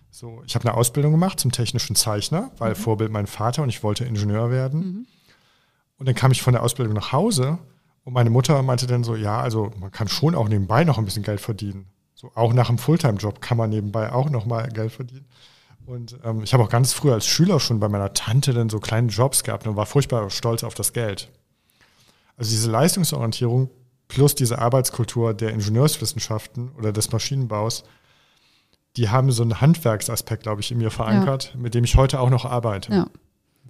So, 0.09 0.41
ich 0.45 0.55
habe 0.55 0.67
eine 0.67 0.77
Ausbildung 0.77 1.11
gemacht 1.11 1.39
zum 1.39 1.51
technischen 1.51 1.95
Zeichner, 1.95 2.51
weil 2.57 2.71
mhm. 2.71 2.75
Vorbild 2.75 3.11
mein 3.11 3.27
Vater 3.27 3.63
und 3.63 3.69
ich 3.69 3.83
wollte 3.83 4.03
Ingenieur 4.03 4.51
werden. 4.51 4.79
Mhm. 4.79 5.07
Und 5.97 6.07
dann 6.07 6.15
kam 6.15 6.31
ich 6.31 6.41
von 6.41 6.53
der 6.53 6.63
Ausbildung 6.63 6.95
nach 6.95 7.11
Hause 7.11 7.59
und 8.03 8.13
meine 8.13 8.31
Mutter 8.31 8.61
meinte 8.63 8.87
dann 8.87 9.03
so, 9.03 9.15
ja, 9.15 9.39
also 9.39 9.71
man 9.79 9.91
kann 9.91 10.07
schon 10.07 10.35
auch 10.35 10.49
nebenbei 10.49 10.83
noch 10.83 10.97
ein 10.97 11.05
bisschen 11.05 11.23
Geld 11.23 11.39
verdienen. 11.39 11.85
So 12.15 12.31
auch 12.35 12.53
nach 12.53 12.69
einem 12.69 12.77
Fulltime-Job 12.77 13.41
kann 13.41 13.57
man 13.57 13.69
nebenbei 13.69 14.11
auch 14.11 14.29
noch 14.29 14.45
mal 14.45 14.67
Geld 14.69 14.91
verdienen. 14.91 15.25
Und 15.91 16.17
ähm, 16.23 16.41
ich 16.41 16.53
habe 16.53 16.63
auch 16.63 16.69
ganz 16.69 16.93
früh 16.93 17.11
als 17.11 17.27
Schüler 17.27 17.59
schon 17.59 17.81
bei 17.81 17.89
meiner 17.89 18.13
Tante 18.13 18.53
dann 18.53 18.69
so 18.69 18.79
kleine 18.79 19.09
Jobs 19.09 19.43
gehabt 19.43 19.67
und 19.67 19.75
war 19.75 19.85
furchtbar 19.85 20.29
stolz 20.29 20.63
auf 20.63 20.73
das 20.73 20.93
Geld. 20.93 21.29
Also 22.37 22.51
diese 22.51 22.71
Leistungsorientierung 22.71 23.69
plus 24.07 24.33
diese 24.33 24.59
Arbeitskultur 24.59 25.33
der 25.33 25.49
Ingenieurswissenschaften 25.51 26.71
oder 26.77 26.93
des 26.93 27.11
Maschinenbaus, 27.11 27.83
die 28.95 29.09
haben 29.09 29.31
so 29.31 29.43
einen 29.43 29.59
Handwerksaspekt, 29.59 30.43
glaube 30.43 30.61
ich, 30.61 30.71
in 30.71 30.77
mir 30.77 30.91
verankert, 30.91 31.51
ja. 31.53 31.59
mit 31.59 31.73
dem 31.73 31.83
ich 31.83 31.97
heute 31.97 32.21
auch 32.21 32.29
noch 32.29 32.45
arbeite. 32.45 32.93
Ja. 32.93 33.07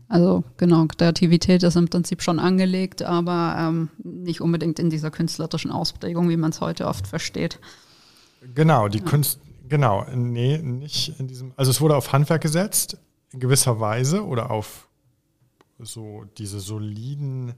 Also 0.08 0.44
genau, 0.58 0.86
Kreativität 0.86 1.64
ist 1.64 1.76
im 1.76 1.88
Prinzip 1.88 2.22
schon 2.22 2.38
angelegt, 2.38 3.02
aber 3.02 3.56
ähm, 3.58 3.90
nicht 4.04 4.42
unbedingt 4.42 4.78
in 4.78 4.92
dieser 4.92 5.10
künstlerischen 5.10 5.72
Ausprägung, 5.72 6.30
wie 6.30 6.38
man 6.38 6.52
es 6.52 6.62
heute 6.62 6.86
oft 6.86 7.08
versteht. 7.08 7.60
Genau, 8.54 8.90
die 8.90 9.00
ja. 9.00 9.06
Kunst, 9.06 9.40
Genau, 9.72 10.06
nee, 10.14 10.58
nicht 10.58 11.18
in 11.18 11.30
diesem. 11.30 11.54
Also 11.56 11.72
es 11.72 11.80
wurde 11.80 11.96
auf 11.96 12.12
Handwerk 12.12 12.42
gesetzt, 12.42 12.98
in 13.32 13.40
gewisser 13.40 13.80
Weise, 13.80 14.26
oder 14.26 14.52
auf 14.52 14.90
so 15.80 16.26
diese 16.38 16.60
soliden 16.60 17.54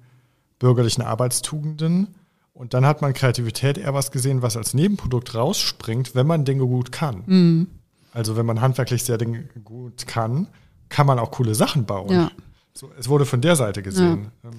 bürgerlichen 0.59 1.01
Arbeitstugenden. 1.01 2.09
Und 2.53 2.75
dann 2.75 2.85
hat 2.85 3.01
man 3.01 3.13
Kreativität 3.13 3.79
eher 3.79 3.95
was 3.95 4.11
gesehen, 4.11 4.43
was 4.43 4.55
als 4.55 4.75
Nebenprodukt 4.75 5.33
rausspringt, 5.33 6.13
wenn 6.13 6.27
man 6.27 6.45
Dinge 6.45 6.67
gut 6.67 6.91
kann. 6.91 7.23
Mhm. 7.25 7.67
Also 8.11 8.37
wenn 8.37 8.45
man 8.45 8.61
handwerklich 8.61 9.03
sehr 9.03 9.17
Dinge 9.17 9.45
gut 9.63 10.05
kann, 10.05 10.49
kann 10.89 11.07
man 11.07 11.17
auch 11.17 11.31
coole 11.31 11.55
Sachen 11.55 11.85
bauen. 11.85 12.11
Ja. 12.11 12.31
So, 12.75 12.91
es 12.99 13.09
wurde 13.09 13.25
von 13.25 13.41
der 13.41 13.55
Seite 13.55 13.81
gesehen. 13.81 14.29
Ja. 14.43 14.51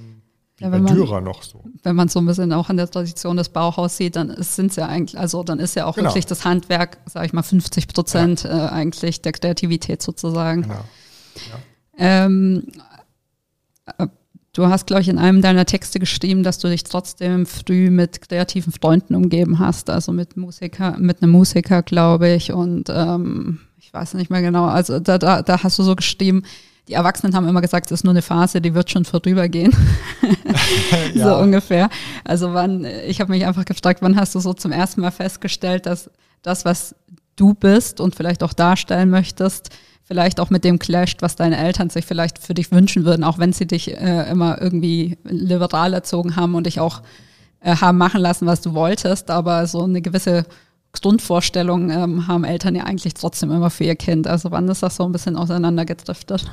Ähm, 0.60 0.66
ja, 0.66 0.72
wenn 0.72 0.82
man, 0.84 0.94
Dürer 0.94 1.20
noch 1.20 1.42
so. 1.42 1.64
Wenn 1.82 1.96
man 1.96 2.08
so 2.08 2.20
ein 2.20 2.26
bisschen 2.26 2.52
auch 2.52 2.68
an 2.68 2.76
der 2.76 2.88
Tradition 2.88 3.36
des 3.36 3.48
Bauhaus 3.48 3.96
sieht, 3.96 4.16
dann 4.16 4.34
sind 4.38 4.74
ja 4.76 4.86
eigentlich, 4.86 5.18
also 5.18 5.42
dann 5.42 5.58
ist 5.58 5.74
ja 5.74 5.86
auch 5.86 5.96
genau. 5.96 6.10
wirklich 6.10 6.26
das 6.26 6.44
Handwerk, 6.44 6.98
sage 7.06 7.26
ich 7.26 7.32
mal, 7.32 7.42
50 7.42 7.88
Prozent 7.88 8.44
ja. 8.44 8.68
äh, 8.68 8.70
eigentlich 8.70 9.20
der 9.22 9.32
Kreativität 9.32 10.02
sozusagen. 10.02 10.62
Genau. 10.62 10.74
Ja. 10.74 12.24
Ähm, 12.26 12.66
äh, 13.98 14.06
du 14.52 14.66
hast, 14.68 14.86
glaube 14.86 15.02
ich, 15.02 15.08
in 15.08 15.18
einem 15.18 15.42
deiner 15.42 15.66
Texte 15.66 15.98
geschrieben, 15.98 16.44
dass 16.44 16.58
du 16.58 16.68
dich 16.68 16.84
trotzdem 16.84 17.46
früh 17.46 17.90
mit 17.90 18.20
kreativen 18.28 18.72
Freunden 18.72 19.16
umgeben 19.16 19.58
hast, 19.58 19.90
also 19.90 20.12
mit 20.12 20.36
Musiker, 20.36 20.96
mit 20.98 21.22
einem 21.22 21.32
Musiker, 21.32 21.82
glaube 21.82 22.30
ich, 22.30 22.52
und 22.52 22.88
ähm, 22.90 23.60
ich 23.78 23.92
weiß 23.92 24.14
nicht 24.14 24.30
mehr 24.30 24.42
genau, 24.42 24.66
also 24.66 25.00
da, 25.00 25.18
da, 25.18 25.42
da 25.42 25.62
hast 25.62 25.78
du 25.78 25.82
so 25.82 25.96
geschrieben, 25.96 26.44
die 26.88 26.94
Erwachsenen 26.94 27.34
haben 27.34 27.48
immer 27.48 27.62
gesagt, 27.62 27.86
es 27.86 27.92
ist 27.92 28.04
nur 28.04 28.12
eine 28.12 28.22
Phase, 28.22 28.60
die 28.60 28.74
wird 28.74 28.90
schon 28.90 29.04
vorübergehen. 29.04 29.74
ja. 31.14 31.30
So 31.30 31.36
ungefähr. 31.42 31.88
Also 32.24 32.52
wann, 32.52 32.84
ich 33.06 33.20
habe 33.20 33.32
mich 33.32 33.46
einfach 33.46 33.64
gefragt, 33.64 34.02
wann 34.02 34.16
hast 34.16 34.34
du 34.34 34.40
so 34.40 34.52
zum 34.52 34.70
ersten 34.70 35.00
Mal 35.00 35.10
festgestellt, 35.10 35.86
dass 35.86 36.10
das, 36.42 36.64
was 36.64 36.94
du 37.36 37.54
bist 37.54 38.00
und 38.00 38.14
vielleicht 38.14 38.42
auch 38.42 38.52
darstellen 38.52 39.08
möchtest, 39.10 39.70
vielleicht 40.04 40.38
auch 40.40 40.50
mit 40.50 40.64
dem 40.64 40.78
clasht, 40.78 41.22
was 41.22 41.36
deine 41.36 41.56
Eltern 41.56 41.88
sich 41.88 42.04
vielleicht 42.04 42.38
für 42.38 42.52
dich 42.52 42.70
wünschen 42.70 43.04
würden, 43.04 43.24
auch 43.24 43.38
wenn 43.38 43.52
sie 43.52 43.66
dich 43.66 43.90
äh, 43.90 44.30
immer 44.30 44.60
irgendwie 44.60 45.16
liberal 45.24 45.94
erzogen 45.94 46.36
haben 46.36 46.54
und 46.54 46.66
dich 46.66 46.80
auch 46.80 47.02
äh, 47.60 47.76
haben 47.76 47.96
machen 47.96 48.20
lassen, 48.20 48.46
was 48.46 48.60
du 48.60 48.74
wolltest, 48.74 49.30
aber 49.30 49.66
so 49.66 49.82
eine 49.82 50.02
gewisse 50.02 50.44
Grundvorstellung 50.94 51.90
ähm, 51.90 52.28
haben 52.28 52.44
Eltern 52.44 52.74
ja 52.74 52.84
eigentlich 52.84 53.14
trotzdem 53.14 53.50
immer 53.50 53.70
für 53.70 53.84
ihr 53.84 53.96
Kind. 53.96 54.26
Also 54.26 54.50
wann 54.50 54.68
ist 54.68 54.82
das 54.82 54.96
so 54.96 55.04
ein 55.04 55.12
bisschen 55.12 55.36
auseinandergedriftet? 55.36 56.50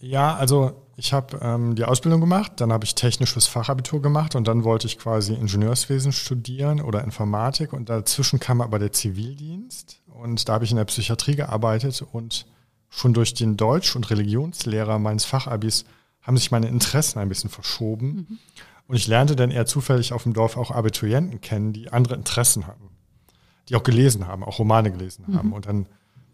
Ja, 0.00 0.36
also 0.36 0.72
ich 0.96 1.12
habe 1.12 1.38
ähm, 1.42 1.74
die 1.74 1.84
Ausbildung 1.84 2.20
gemacht, 2.20 2.52
dann 2.56 2.72
habe 2.72 2.84
ich 2.84 2.94
technisches 2.94 3.46
Fachabitur 3.46 4.00
gemacht 4.00 4.34
und 4.34 4.46
dann 4.46 4.64
wollte 4.64 4.86
ich 4.86 4.98
quasi 4.98 5.34
Ingenieurswesen 5.34 6.12
studieren 6.12 6.80
oder 6.80 7.04
Informatik 7.04 7.72
und 7.72 7.88
dazwischen 7.88 8.40
kam 8.40 8.60
aber 8.60 8.78
der 8.78 8.92
Zivildienst 8.92 10.00
und 10.06 10.48
da 10.48 10.54
habe 10.54 10.64
ich 10.64 10.70
in 10.70 10.76
der 10.76 10.84
Psychiatrie 10.84 11.36
gearbeitet 11.36 12.04
und 12.12 12.46
schon 12.88 13.14
durch 13.14 13.34
den 13.34 13.56
Deutsch- 13.56 13.96
und 13.96 14.10
Religionslehrer 14.10 14.98
meines 14.98 15.24
Fachabis 15.24 15.84
haben 16.22 16.36
sich 16.36 16.50
meine 16.50 16.68
Interessen 16.68 17.18
ein 17.18 17.28
bisschen 17.28 17.50
verschoben. 17.50 18.06
Mhm. 18.06 18.38
Und 18.88 18.96
ich 18.96 19.06
lernte 19.06 19.36
dann 19.36 19.50
eher 19.50 19.66
zufällig 19.66 20.12
auf 20.12 20.22
dem 20.22 20.32
Dorf 20.32 20.56
auch 20.56 20.70
Abiturienten 20.70 21.40
kennen, 21.40 21.72
die 21.72 21.92
andere 21.92 22.14
Interessen 22.14 22.66
hatten. 22.66 22.88
Die 23.68 23.76
auch 23.76 23.82
gelesen 23.82 24.26
haben, 24.26 24.44
auch 24.44 24.58
Romane 24.58 24.90
gelesen 24.90 25.24
mhm. 25.28 25.36
haben. 25.36 25.52
Und 25.52 25.66
dann, 25.66 25.86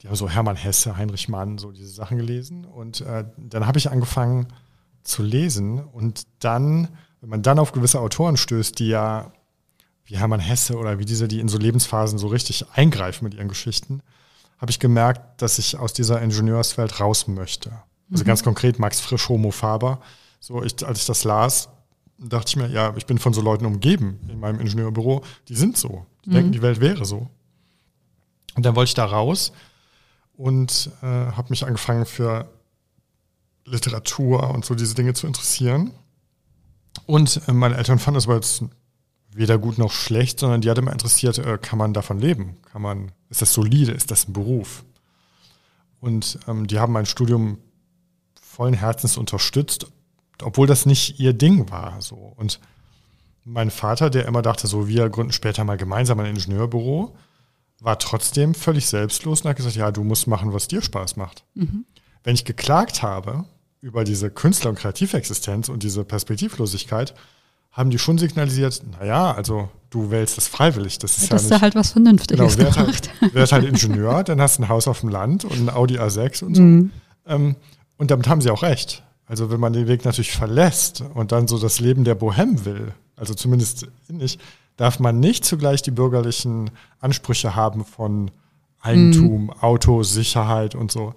die 0.02 0.08
haben 0.08 0.16
so 0.16 0.28
Hermann 0.28 0.56
Hesse, 0.56 0.96
Heinrich 0.96 1.28
Mann, 1.28 1.58
so 1.58 1.72
diese 1.72 1.88
Sachen 1.88 2.18
gelesen. 2.18 2.64
Und 2.64 3.00
äh, 3.02 3.24
dann 3.36 3.66
habe 3.66 3.78
ich 3.78 3.90
angefangen 3.90 4.48
zu 5.02 5.22
lesen. 5.22 5.80
Und 5.80 6.26
dann, 6.40 6.88
wenn 7.20 7.30
man 7.30 7.42
dann 7.42 7.58
auf 7.58 7.72
gewisse 7.72 8.00
Autoren 8.00 8.36
stößt, 8.36 8.78
die 8.78 8.88
ja 8.88 9.32
wie 10.04 10.16
Hermann 10.16 10.40
Hesse 10.40 10.76
oder 10.76 10.98
wie 10.98 11.04
diese, 11.04 11.28
die 11.28 11.40
in 11.40 11.48
so 11.48 11.58
Lebensphasen 11.58 12.18
so 12.18 12.26
richtig 12.26 12.66
eingreifen 12.74 13.24
mit 13.24 13.34
ihren 13.34 13.48
Geschichten, 13.48 14.02
habe 14.58 14.70
ich 14.70 14.78
gemerkt, 14.78 15.40
dass 15.40 15.58
ich 15.58 15.78
aus 15.78 15.92
dieser 15.92 16.20
Ingenieurswelt 16.20 17.00
raus 17.00 17.28
möchte. 17.28 17.70
Also 18.10 18.24
mhm. 18.24 18.28
ganz 18.28 18.42
konkret 18.42 18.78
Max 18.78 19.00
Frisch, 19.00 19.28
Homo 19.28 19.50
Faber. 19.50 20.00
So, 20.40 20.62
ich, 20.62 20.84
als 20.86 21.00
ich 21.00 21.06
das 21.06 21.24
las, 21.24 21.68
dachte 22.28 22.48
ich 22.48 22.56
mir, 22.56 22.68
ja, 22.68 22.94
ich 22.96 23.06
bin 23.06 23.18
von 23.18 23.32
so 23.32 23.40
Leuten 23.40 23.66
umgeben 23.66 24.20
in 24.28 24.40
meinem 24.40 24.60
Ingenieurbüro, 24.60 25.22
die 25.48 25.56
sind 25.56 25.76
so. 25.76 26.06
Die 26.24 26.30
mhm. 26.30 26.34
denken, 26.34 26.52
die 26.52 26.62
Welt 26.62 26.80
wäre 26.80 27.04
so. 27.04 27.28
Und 28.54 28.66
dann 28.66 28.76
wollte 28.76 28.90
ich 28.90 28.94
da 28.94 29.04
raus 29.04 29.52
und 30.34 30.90
äh, 31.02 31.06
habe 31.06 31.50
mich 31.50 31.64
angefangen 31.64 32.06
für 32.06 32.48
Literatur 33.64 34.50
und 34.50 34.64
so 34.64 34.74
diese 34.74 34.94
Dinge 34.94 35.14
zu 35.14 35.26
interessieren. 35.26 35.92
Und 37.06 37.40
äh, 37.48 37.52
meine 37.52 37.76
Eltern 37.76 37.98
fanden 37.98 38.16
das 38.16 38.26
aber 38.26 38.36
jetzt 38.36 38.64
weder 39.34 39.58
gut 39.58 39.78
noch 39.78 39.92
schlecht, 39.92 40.40
sondern 40.40 40.60
die 40.60 40.70
hat 40.70 40.78
immer 40.78 40.92
interessiert, 40.92 41.38
äh, 41.38 41.58
kann 41.60 41.78
man 41.78 41.94
davon 41.94 42.18
leben? 42.18 42.56
Kann 42.70 42.82
man, 42.82 43.12
ist 43.30 43.42
das 43.42 43.52
solide? 43.52 43.92
Ist 43.92 44.10
das 44.10 44.28
ein 44.28 44.32
Beruf? 44.32 44.84
Und 46.00 46.38
ähm, 46.48 46.66
die 46.66 46.78
haben 46.78 46.92
mein 46.92 47.06
Studium 47.06 47.58
vollen 48.40 48.74
Herzens 48.74 49.16
unterstützt, 49.16 49.86
obwohl 50.42 50.66
das 50.66 50.86
nicht 50.86 51.18
ihr 51.20 51.32
Ding 51.32 51.70
war. 51.70 52.00
So. 52.00 52.32
Und 52.36 52.60
mein 53.44 53.70
Vater, 53.70 54.10
der 54.10 54.26
immer 54.26 54.42
dachte, 54.42 54.66
so 54.66 54.88
wir 54.88 55.08
gründen 55.08 55.32
später 55.32 55.64
mal 55.64 55.76
gemeinsam 55.76 56.20
ein 56.20 56.26
Ingenieurbüro, 56.26 57.14
war 57.80 57.98
trotzdem 57.98 58.54
völlig 58.54 58.86
selbstlos 58.86 59.42
und 59.42 59.50
hat 59.50 59.56
gesagt, 59.56 59.76
ja, 59.76 59.90
du 59.90 60.04
musst 60.04 60.26
machen, 60.26 60.52
was 60.52 60.68
dir 60.68 60.82
Spaß 60.82 61.16
macht. 61.16 61.44
Mhm. 61.54 61.84
Wenn 62.22 62.34
ich 62.34 62.44
geklagt 62.44 63.02
habe 63.02 63.44
über 63.80 64.04
diese 64.04 64.30
Künstler- 64.30 64.70
und 64.70 64.78
Kreativexistenz 64.78 65.68
und 65.68 65.82
diese 65.82 66.04
Perspektivlosigkeit, 66.04 67.14
haben 67.72 67.90
die 67.90 67.98
schon 67.98 68.18
signalisiert, 68.18 68.82
naja, 68.98 69.32
also 69.32 69.70
du 69.90 70.10
wählst 70.10 70.36
das 70.36 70.46
freiwillig. 70.46 70.98
Das 70.98 71.16
ist 71.16 71.24
ja, 71.24 71.28
das 71.30 71.48
ja 71.48 71.56
ist 71.56 71.62
halt 71.62 71.74
was 71.74 71.92
Vernünftiges 71.92 72.56
genau, 72.56 72.76
halt, 72.76 73.10
werd 73.34 73.50
halt 73.50 73.64
Ingenieur, 73.64 74.22
dann 74.22 74.40
hast 74.40 74.58
du 74.58 74.62
ein 74.62 74.68
Haus 74.68 74.86
auf 74.86 75.00
dem 75.00 75.08
Land 75.08 75.44
und 75.44 75.58
ein 75.58 75.70
Audi 75.70 75.98
A6 75.98 76.44
und 76.44 76.54
so. 76.54 76.62
Mhm. 76.62 76.90
Ähm, 77.26 77.56
und 77.96 78.10
damit 78.10 78.28
haben 78.28 78.40
sie 78.40 78.50
auch 78.50 78.62
recht. 78.62 79.02
Also 79.32 79.50
wenn 79.50 79.60
man 79.60 79.72
den 79.72 79.88
Weg 79.88 80.04
natürlich 80.04 80.32
verlässt 80.32 81.02
und 81.14 81.32
dann 81.32 81.48
so 81.48 81.58
das 81.58 81.80
Leben 81.80 82.04
der 82.04 82.20
Bohème 82.20 82.66
will, 82.66 82.92
also 83.16 83.32
zumindest 83.32 83.86
nicht, 84.08 84.38
darf 84.76 85.00
man 85.00 85.20
nicht 85.20 85.46
zugleich 85.46 85.80
die 85.80 85.90
bürgerlichen 85.90 86.70
Ansprüche 87.00 87.56
haben 87.56 87.86
von 87.86 88.30
Eigentum, 88.82 89.44
mhm. 89.44 89.50
Auto, 89.50 90.02
Sicherheit 90.02 90.74
und 90.74 90.92
so. 90.92 91.14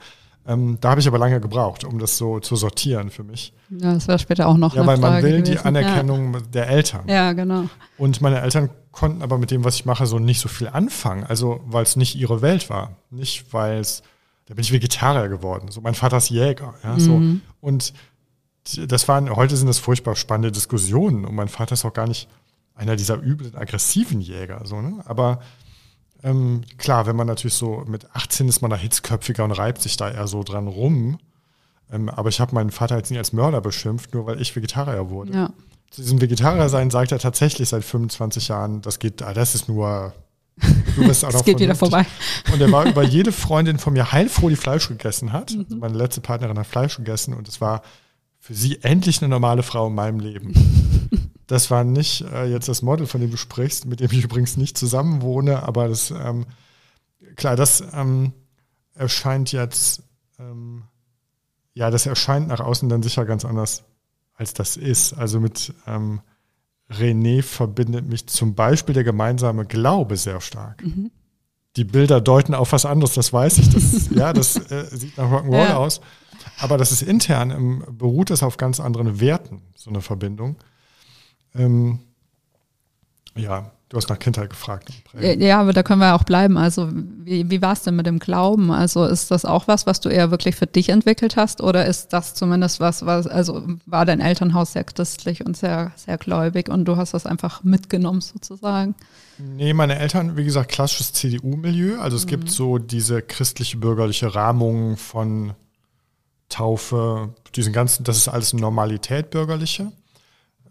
Ähm, 0.48 0.78
da 0.80 0.92
habe 0.92 1.02
ich 1.02 1.10
aber 1.10 1.18
lange 1.18 1.42
gebraucht, 1.42 1.84
um 1.84 2.00
das 2.00 2.18
so 2.18 2.40
zu 2.40 2.56
sortieren 2.56 3.10
für 3.10 3.26
mich. 3.26 3.52
Ja, 3.70 3.94
das 3.94 4.08
war 4.08 4.18
später 4.18 4.48
auch 4.48 4.56
noch. 4.56 4.78
Ja, 4.78 4.88
weil 4.88 4.98
man 4.98 5.22
will 5.22 5.42
gewesen. 5.42 5.52
die 5.52 5.60
Anerkennung 5.60 6.36
ja. 6.36 6.40
der 6.54 6.70
Eltern. 6.70 7.10
Ja, 7.10 7.34
genau. 7.34 7.66
Und 7.98 8.22
meine 8.22 8.40
Eltern 8.40 8.70
konnten 8.94 9.24
aber 9.24 9.38
mit 9.38 9.52
dem, 9.52 9.66
was 9.66 9.76
ich 9.76 9.84
mache, 9.84 10.06
so 10.06 10.20
nicht 10.20 10.40
so 10.40 10.48
viel 10.48 10.70
anfangen. 10.70 11.26
Also, 11.26 11.60
weil 11.66 11.84
es 11.84 11.98
nicht 11.98 12.16
ihre 12.16 12.42
Welt 12.42 12.70
war. 12.70 12.96
Nicht, 13.10 13.52
weil 13.52 13.80
es, 13.80 14.04
da 14.46 14.54
bin 14.54 14.64
ich 14.64 14.72
Vegetarier 14.72 15.28
geworden. 15.28 15.72
So, 15.72 15.82
mein 15.82 15.96
Vater 15.96 16.18
ist 16.18 16.30
Jäger. 16.30 16.76
Ja, 16.84 16.94
mhm. 16.94 17.00
so. 17.00 17.22
Und 17.62 17.94
das 18.88 19.08
waren, 19.08 19.36
heute 19.36 19.58
sind 19.58 19.68
das 19.68 19.80
furchtbar 19.80 20.16
spannende 20.16 20.52
Diskussionen. 20.52 21.26
Und 21.26 21.36
mein 21.36 21.48
Vater 21.48 21.74
ist 21.74 21.86
auch 21.86 21.94
gar 21.94 22.08
nicht 22.08 22.28
einer 22.76 22.96
dieser 22.96 23.22
üblen, 23.22 23.56
aggressiven 23.56 24.22
Jäger. 24.22 24.62
So, 24.66 24.82
ne? 24.82 25.02
Aber 25.06 25.40
ähm, 26.24 26.62
klar, 26.78 27.06
wenn 27.06 27.16
man 27.16 27.28
natürlich 27.28 27.54
so 27.56 27.84
mit 27.88 28.08
18 28.16 28.48
ist 28.48 28.62
man 28.62 28.72
da 28.72 28.78
hitzköpfiger 28.78 29.44
und 29.44 29.52
reibt 29.52 29.82
sich 29.82 29.98
da 29.98 30.10
eher 30.10 30.28
so 30.28 30.44
dran 30.44 30.68
rum. 30.68 31.20
Ähm, 31.92 32.10
aber 32.10 32.30
ich 32.30 32.40
habe 32.40 32.54
meinen 32.56 32.72
Vater 32.72 32.98
jetzt 32.98 33.12
nie 33.12 33.18
als 33.18 33.34
Mörder 33.34 33.62
beschimpft, 33.62 34.14
nur 34.14 34.26
weil 34.26 34.42
ich 34.42 34.56
Vegetarier 34.56 35.10
wurde. 35.10 35.34
Ja. 35.34 35.54
Zu 35.92 36.02
diesem 36.02 36.20
Vegetarier 36.20 36.68
sein 36.70 36.90
sagt 36.90 37.12
er 37.12 37.20
tatsächlich 37.20 37.70
seit 37.70 37.84
25 37.84 38.48
Jahren, 38.48 38.82
das 38.82 39.00
geht, 39.00 39.22
ah, 39.22 39.34
das 39.34 39.56
ist 39.56 39.70
nur 39.70 40.14
Du 40.96 41.08
bist 41.08 41.26
auch 41.26 41.34
noch 41.34 41.44
geht 41.44 41.60
wieder 41.60 41.76
vorbei. 41.76 42.06
Und 42.54 42.62
er 42.62 42.72
war 42.72 42.86
über 42.86 43.04
jede 43.04 43.32
Freundin 43.32 43.78
von 43.78 43.94
mir 43.94 44.12
heilfroh, 44.12 44.50
die 44.50 44.56
Fleisch 44.56 44.88
gegessen 44.88 45.34
hat. 45.34 45.52
Mhm. 45.52 45.62
Also 45.62 45.76
meine 45.78 45.98
letzte 45.98 46.22
Partnerin 46.22 46.58
hat 46.58 46.68
Fleisch 46.68 46.98
gegessen 46.98 47.34
und 47.34 47.48
es 47.48 47.62
war 47.62 47.82
für 48.40 48.54
sie 48.54 48.82
endlich 48.84 49.22
eine 49.22 49.30
normale 49.30 49.64
Frau 49.64 49.88
in 49.88 49.96
meinem 49.96 50.20
Leben. 50.20 50.54
Das 51.48 51.70
war 51.70 51.84
nicht 51.84 52.22
äh, 52.22 52.46
jetzt 52.46 52.70
das 52.70 52.82
Model, 52.82 53.06
von 53.06 53.22
dem 53.22 53.30
du 53.30 53.38
sprichst, 53.38 53.86
mit 53.86 54.00
dem 54.00 54.10
ich 54.12 54.24
übrigens 54.24 54.58
nicht 54.58 54.80
zusammen 54.80 55.22
wohne, 55.22 55.62
aber 55.62 55.88
das, 55.88 56.10
ähm, 56.10 56.48
klar, 57.36 57.56
das 57.56 57.84
ähm, 57.94 58.34
erscheint 58.96 59.52
jetzt, 59.52 60.02
ähm, 60.40 60.86
ja, 61.76 61.92
das 61.92 62.08
erscheint 62.08 62.48
nach 62.48 62.62
außen 62.62 62.90
dann 62.90 63.04
sicher 63.04 63.26
ganz 63.26 63.46
anders, 63.46 63.84
als 64.34 64.56
das 64.56 64.76
ist. 64.76 65.14
Also 65.14 65.40
mit 65.40 65.72
ähm, 65.86 66.22
René 66.90 67.42
verbindet 67.42 68.08
mich 68.08 68.28
zum 68.28 68.54
Beispiel 68.54 68.94
der 68.94 69.04
gemeinsame 69.04 69.66
Glaube 69.66 70.18
sehr 70.18 70.42
stark. 70.42 70.84
Mhm. 70.84 71.12
Die 71.76 71.84
Bilder 71.84 72.22
deuten 72.22 72.54
auf 72.54 72.72
was 72.72 72.86
anderes, 72.86 73.14
das 73.16 73.34
weiß 73.34 73.58
ich. 73.58 73.70
Das, 73.70 74.10
ja, 74.16 74.34
das 74.34 74.56
äh, 74.72 74.86
sieht 74.92 75.18
nach 75.18 75.30
Rock'n'Roll 75.30 75.70
ja. 75.70 75.78
aus. 75.78 76.00
Aber 76.60 76.78
das 76.78 76.92
ist 76.92 77.02
intern, 77.02 77.52
ähm, 77.52 77.84
beruht 77.92 78.30
es 78.32 78.44
auf 78.44 78.58
ganz 78.58 78.80
anderen 78.80 79.20
Werten, 79.20 79.62
so 79.76 79.90
eine 79.90 80.02
Verbindung. 80.02 80.58
Ähm, 81.54 82.00
ja, 83.36 83.72
du 83.90 83.98
hast 83.98 84.10
nach 84.10 84.20
Kindheit 84.20 84.50
gefragt. 84.50 84.90
Ja, 85.20 85.62
aber 85.62 85.74
da 85.74 85.84
können 85.84 86.02
wir 86.02 86.16
auch 86.16 86.24
bleiben. 86.24 86.58
Also, 86.58 86.90
wie, 86.92 87.50
wie 87.50 87.62
war 87.62 87.74
es 87.74 87.84
denn 87.84 87.96
mit 87.96 88.06
dem 88.06 88.20
Glauben? 88.20 88.72
Also, 88.72 89.06
ist 89.06 89.32
das 89.32 89.46
auch 89.46 89.68
was, 89.68 89.86
was 89.86 90.00
du 90.00 90.10
eher 90.10 90.32
wirklich 90.32 90.56
für 90.56 90.66
dich 90.66 90.90
entwickelt 90.90 91.36
hast? 91.36 91.62
Oder 91.62 91.86
ist 91.86 92.12
das 92.14 92.34
zumindest 92.34 92.80
was, 92.80 93.06
was, 93.06 93.28
also 93.28 93.64
war 93.86 94.06
dein 94.06 94.20
Elternhaus 94.20 94.74
sehr 94.74 94.84
christlich 94.84 95.46
und 95.46 95.56
sehr, 95.56 95.92
sehr 95.96 96.18
gläubig 96.18 96.70
und 96.70 96.86
du 96.86 96.98
hast 96.98 97.14
das 97.14 97.26
einfach 97.26 97.64
mitgenommen 97.64 98.22
sozusagen? 98.22 98.96
Nee, 99.38 99.74
meine 99.74 100.00
Eltern, 100.00 100.38
wie 100.38 100.46
gesagt, 100.46 100.72
klassisches 100.72 101.14
CDU-Milieu. 101.14 102.00
Also, 102.00 102.18
es 102.18 102.26
mhm. 102.26 102.30
gibt 102.30 102.52
so 102.52 102.80
diese 102.80 103.22
christliche 103.22 103.78
bürgerliche 103.78 104.34
Rahmung 104.34 104.98
von 104.98 105.54
Taufe, 106.50 107.34
diesen 107.56 107.74
ganzen, 107.74 108.04
das 108.04 108.18
ist 108.18 108.28
alles 108.28 108.54
Normalität 108.54 109.30
bürgerliche. 109.30 109.92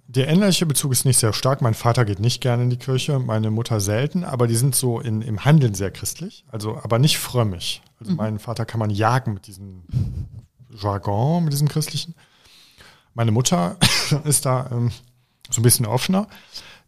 Der 0.06 0.28
innerliche 0.28 0.66
Bezug 0.66 0.92
ist 0.92 1.06
nicht 1.06 1.18
sehr 1.18 1.32
stark. 1.32 1.62
Mein 1.62 1.74
Vater 1.74 2.04
geht 2.04 2.20
nicht 2.20 2.40
gerne 2.40 2.64
in 2.64 2.70
die 2.70 2.76
Kirche, 2.76 3.18
meine 3.18 3.50
Mutter 3.50 3.80
selten, 3.80 4.22
aber 4.22 4.46
die 4.46 4.54
sind 4.54 4.74
so 4.74 5.00
in, 5.00 5.22
im 5.22 5.44
Handeln 5.44 5.74
sehr 5.74 5.90
christlich, 5.90 6.44
also 6.50 6.76
aber 6.76 6.98
nicht 6.98 7.18
frömmig. 7.18 7.82
Also 7.98 8.12
mhm. 8.12 8.18
meinen 8.18 8.38
Vater 8.38 8.66
kann 8.66 8.80
man 8.80 8.90
jagen 8.90 9.32
mit 9.32 9.46
diesem 9.46 9.84
Jargon, 10.70 11.44
mit 11.44 11.52
diesem 11.52 11.68
christlichen. 11.68 12.14
Meine 13.14 13.30
Mutter 13.30 13.76
ist 14.24 14.44
da 14.44 14.68
ähm, 14.70 14.90
so 15.50 15.60
ein 15.60 15.64
bisschen 15.64 15.86
offener. 15.86 16.26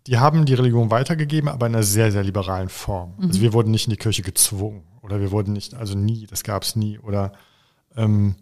Die 0.06 0.18
haben 0.18 0.44
die 0.44 0.54
Religion 0.54 0.90
weitergegeben, 0.90 1.48
aber 1.48 1.66
in 1.66 1.74
einer 1.74 1.84
sehr, 1.84 2.12
sehr 2.12 2.22
liberalen 2.22 2.68
Form. 2.68 3.14
Mhm. 3.16 3.28
Also 3.28 3.40
wir 3.40 3.52
wurden 3.54 3.70
nicht 3.70 3.86
in 3.86 3.90
die 3.90 3.96
Kirche 3.96 4.22
gezwungen 4.22 4.82
oder 5.00 5.20
wir 5.20 5.30
wurden 5.30 5.52
nicht, 5.52 5.74
also 5.74 5.96
nie, 5.96 6.26
das 6.26 6.42
gab 6.42 6.64
es 6.64 6.76
nie. 6.76 6.98
Oder 6.98 7.32
ähm, 7.96 8.36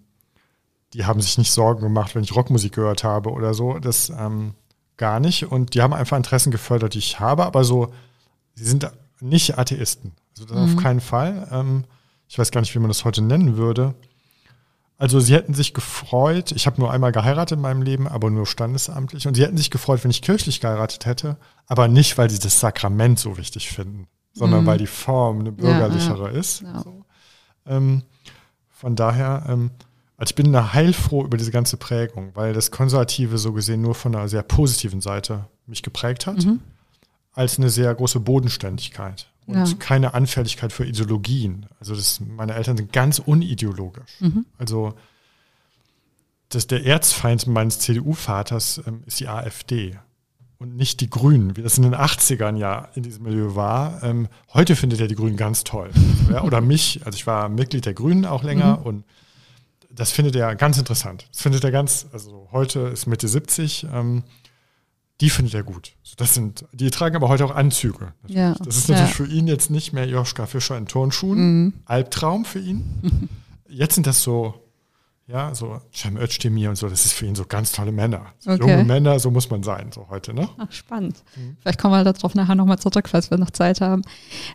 die 0.95 1.05
haben 1.05 1.21
sich 1.21 1.39
nicht 1.39 1.53
Sorgen 1.53 1.83
gemacht, 1.83 2.15
wenn 2.15 2.25
ich 2.25 2.35
Rockmusik 2.35 2.73
gehört 2.73 3.05
habe 3.05 3.31
oder 3.31 3.55
so. 3.55 3.79
Das 3.79 4.11
ähm, 4.11 4.55
gar 4.97 5.21
nicht. 5.21 5.45
Und 5.45 5.75
die 5.75 5.83
haben 5.83 5.93
einfach 5.93 6.17
Interessen 6.17 6.51
gefördert, 6.51 6.95
die 6.95 6.99
ich 6.99 7.21
habe, 7.21 7.45
aber 7.45 7.65
so, 7.65 7.93
sie 8.55 8.65
sind 8.65 8.91
nicht 9.21 9.59
Atheisten. 9.59 10.13
Also 10.33 10.47
das 10.47 10.57
mhm. 10.57 10.77
auf 10.77 10.83
keinen 10.83 11.01
Fall. 11.01 11.49
Ähm, 11.51 11.85
ich 12.29 12.39
weiß 12.39 12.51
gar 12.51 12.61
nicht, 12.61 12.75
wie 12.75 12.79
man 12.79 12.89
das 12.89 13.05
heute 13.05 13.23
nennen 13.23 13.57
würde. 13.57 13.95
Also 14.97 15.19
sie 15.19 15.35
hätten 15.35 15.55
sich 15.55 15.75
gefreut, 15.75 16.53
ich 16.53 16.67
habe 16.67 16.81
nur 16.81 16.93
einmal 16.93 17.13
geheiratet 17.13 17.57
in 17.57 17.63
meinem 17.63 17.83
Leben, 17.83 18.07
aber 18.07 18.31
nur 18.31 18.47
standesamtlich. 18.47 19.27
Und 19.27 19.35
sie 19.35 19.43
hätten 19.43 19.57
sich 19.57 19.71
gefreut, 19.71 20.05
wenn 20.05 20.11
ich 20.11 20.23
kirchlich 20.23 20.61
geheiratet 20.61 21.05
hätte, 21.05 21.37
aber 21.67 21.89
nicht, 21.89 22.17
weil 22.17 22.31
sie 22.31 22.39
das 22.39 22.61
Sakrament 22.61 23.19
so 23.19 23.37
wichtig 23.37 23.71
finden, 23.71 24.07
sondern 24.33 24.63
mhm. 24.63 24.67
weil 24.67 24.79
die 24.79 24.87
Form 24.87 25.41
eine 25.41 25.53
bürgerlichere 25.53 26.29
ja, 26.29 26.33
ja. 26.33 26.39
ist. 26.39 26.63
Ja. 26.63 26.81
So. 26.83 27.05
Ähm, 27.67 28.03
von 28.71 28.95
daher, 28.95 29.47
ähm, 29.49 29.71
also 30.17 30.31
ich 30.31 30.35
bin 30.37 30.53
da 30.53 30.73
heilfroh 30.73 31.25
über 31.25 31.37
diese 31.37 31.51
ganze 31.51 31.77
Prägung, 31.77 32.31
weil 32.35 32.53
das 32.53 32.71
Konservative 32.71 33.39
so 33.39 33.53
gesehen 33.53 33.83
nur 33.83 33.95
von 33.95 34.15
einer 34.15 34.29
sehr 34.29 34.43
positiven 34.43 35.01
Seite 35.01 35.47
mich 35.67 35.83
geprägt 35.83 36.27
hat, 36.27 36.45
mhm. 36.45 36.61
als 37.33 37.59
eine 37.59 37.71
sehr 37.71 37.93
große 37.95 38.21
Bodenständigkeit 38.21 39.29
und 39.47 39.57
ja. 39.57 39.75
keine 39.79 40.15
Anfälligkeit 40.15 40.73
für 40.73 40.85
Ideologien. 40.85 41.67
Also 41.81 41.95
das, 41.95 42.21
meine 42.21 42.55
Eltern 42.55 42.77
sind 42.77 42.93
ganz 42.93 43.19
unideologisch. 43.19 44.21
Mhm. 44.21 44.47
Also 44.59 44.95
das, 46.49 46.67
der 46.67 46.87
Erzfeind 46.87 47.47
meines 47.47 47.81
CDU-Vaters 47.81 48.83
ähm, 48.87 49.03
ist 49.07 49.19
die 49.19 49.29
AfD 49.29 49.99
und 50.59 50.77
nicht 50.77 51.01
die 51.01 51.11
Grünen, 51.11 51.57
wie 51.57 51.63
das 51.63 51.77
in 51.77 51.83
den 51.83 51.95
80ern 51.95 52.57
ja 52.57 52.89
in 52.95 53.03
diesem 53.03 53.25
Milieu 53.25 53.57
war. 53.57 54.03
Ähm, 54.05 54.29
heute 54.53 54.77
findet 54.77 55.01
er 55.01 55.09
die 55.09 55.17
Grünen 55.17 55.37
ganz 55.37 55.65
toll. 55.65 55.91
ja, 56.31 56.43
oder 56.45 56.61
mich, 56.61 57.05
also 57.05 57.17
ich 57.17 57.27
war 57.27 57.49
Mitglied 57.49 57.85
der 57.85 57.95
Grünen 57.95 58.25
auch 58.25 58.45
länger 58.45 58.79
mhm. 58.79 58.87
und 58.87 59.05
das 59.95 60.11
findet 60.11 60.37
er 60.37 60.55
ganz 60.57 60.79
interessant. 60.79 61.27
Das 61.33 61.43
findet 61.43 61.65
er 61.65 61.71
ganz, 61.71 62.07
also 62.13 62.49
heute 62.53 62.81
ist 62.81 63.07
Mitte 63.07 63.29
70. 63.29 63.87
Ähm, 63.93 64.25
die 65.21 65.31
findet 65.31 65.55
er 65.55 65.63
gut. 65.63 65.95
Das 66.17 66.35
sind, 66.35 66.65
die 66.73 66.91
tragen 66.91 67.17
aber 67.17 67.29
heute 67.29 67.45
auch 67.45 67.55
Anzüge. 67.55 68.13
Ja. 68.27 68.55
Das 68.65 68.77
ist 68.77 68.89
natürlich 68.89 69.11
ja. 69.11 69.17
für 69.17 69.27
ihn 69.27 69.47
jetzt 69.47 69.71
nicht 69.71 69.93
mehr 69.93 70.07
Joschka 70.07 70.47
Fischer 70.47 70.77
in 70.77 70.87
Turnschuhen. 70.87 71.39
Mhm. 71.39 71.73
Albtraum 71.85 72.45
für 72.45 72.59
ihn. 72.59 73.29
Jetzt 73.69 73.95
sind 73.95 74.07
das 74.07 74.23
so, 74.23 74.55
ja, 75.27 75.55
so 75.55 75.81
Cem 75.93 76.19
Özdemir 76.19 76.69
und 76.69 76.77
so, 76.77 76.89
das 76.89 77.07
ist 77.07 77.13
für 77.15 77.25
ihn 77.25 77.35
so 77.35 77.45
ganz 77.47 77.73
tolle 77.73 77.93
Männer. 77.93 78.27
So 78.39 78.51
Okay. 78.51 78.71
Junge 78.71 78.85
Männer, 78.85 79.19
so 79.19 79.31
muss 79.31 79.49
man 79.51 79.63
sein, 79.63 79.91
so 79.93 80.07
heute, 80.11 80.35
ne? 80.35 80.49
Ach, 80.59 80.71
spannend. 80.71 81.23
Mhm. 81.37 81.57
Vielleicht 81.61 81.81
kommen 81.81 81.95
wir 81.95 82.13
darauf 82.13 82.35
nachher 82.35 82.55
nochmal 82.55 82.79
zurück, 82.79 83.09
falls 83.09 83.31
wir 83.31 83.39
noch 83.39 83.51
Zeit 83.51 83.81
haben. 83.81 84.03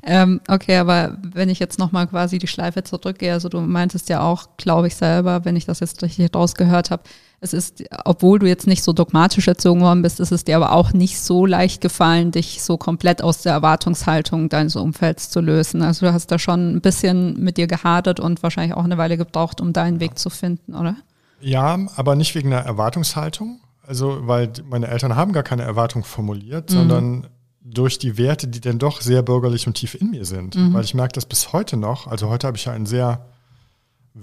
Ähm, 0.04 0.42
okay, 0.48 0.78
aber 0.78 1.18
wenn 1.24 1.50
ich 1.50 1.58
jetzt 1.58 1.80
nochmal 1.80 2.08
quasi 2.08 2.38
die 2.38 2.48
Schleife 2.48 2.84
zurückgehe, 2.84 3.34
also 3.34 3.50
du 3.50 3.62
meintest 3.62 4.10
ja 4.10 4.22
auch, 4.22 4.58
glaube 4.58 4.88
ich 4.88 4.96
selber, 4.96 5.44
wenn 5.44 5.56
ich 5.56 5.66
das 5.66 5.80
jetzt 5.80 6.04
richtig 6.04 6.34
rausgehört 6.36 6.92
habe, 6.92 7.04
es 7.42 7.54
ist, 7.54 7.84
obwohl 8.04 8.40
du 8.40 8.48
jetzt 8.48 8.68
nicht 8.68 8.84
so 8.84 8.92
dogmatisch 8.92 9.48
erzogen 9.48 9.82
worden 9.82 10.02
bist, 10.02 10.20
ist 10.20 10.32
es 10.32 10.44
dir 10.44 10.58
aber 10.58 10.74
auch 10.74 10.92
nicht 10.94 11.20
so 11.20 11.46
leicht 11.46 11.82
gefallen, 11.82 12.32
dich 12.32 12.62
so 12.62 12.78
komplett 12.78 13.22
aus 13.22 13.42
der 13.42 13.54
Erwartungshaltung 13.54 14.50
deines 14.50 14.76
Umfelds 14.76 15.30
zu 15.30 15.40
lösen. 15.40 15.82
Also 15.82 16.06
du 16.06 16.14
hast 16.14 16.28
da 16.32 16.40
schon 16.40 16.76
ein 16.76 16.82
bisschen 16.82 17.40
mit 17.42 17.58
dir 17.58 17.68
gehadert 17.68 18.20
und 18.20 18.44
wahrscheinlich 18.44 18.76
auch 18.76 18.84
eine 18.84 18.98
Weile 18.98 19.18
gebraucht, 19.18 19.62
um 19.62 19.72
deinen 19.72 20.00
Weg 20.00 20.20
zu 20.20 20.30
finden, 20.30 20.76
oder? 20.76 20.96
Ja, 21.40 21.80
aber 21.96 22.16
nicht 22.16 22.36
wegen 22.36 22.52
einer 22.52 22.66
Erwartungshaltung. 22.66 23.62
Also, 23.88 24.28
weil 24.28 24.52
meine 24.70 24.88
Eltern 24.88 25.16
haben 25.16 25.34
gar 25.34 25.44
keine 25.44 25.64
Erwartung 25.64 26.04
formuliert, 26.04 26.70
sondern 26.70 27.26
durch 27.64 27.98
die 27.98 28.18
Werte, 28.20 28.48
die 28.48 28.60
dann 28.60 28.78
doch 28.78 29.02
sehr 29.02 29.24
bürgerlich 29.24 29.66
und 29.66 29.74
tief 29.74 29.96
in 29.96 30.12
mir 30.12 30.26
sind. 30.26 30.56
Weil 30.74 30.84
ich 30.84 30.94
merke 30.94 31.14
das 31.14 31.26
bis 31.26 31.54
heute 31.54 31.78
noch. 31.78 32.06
Also 32.06 32.30
heute 32.30 32.46
habe 32.46 32.58
ich 32.58 32.66
ja 32.66 32.74
ein 32.74 32.86
sehr 32.86 33.26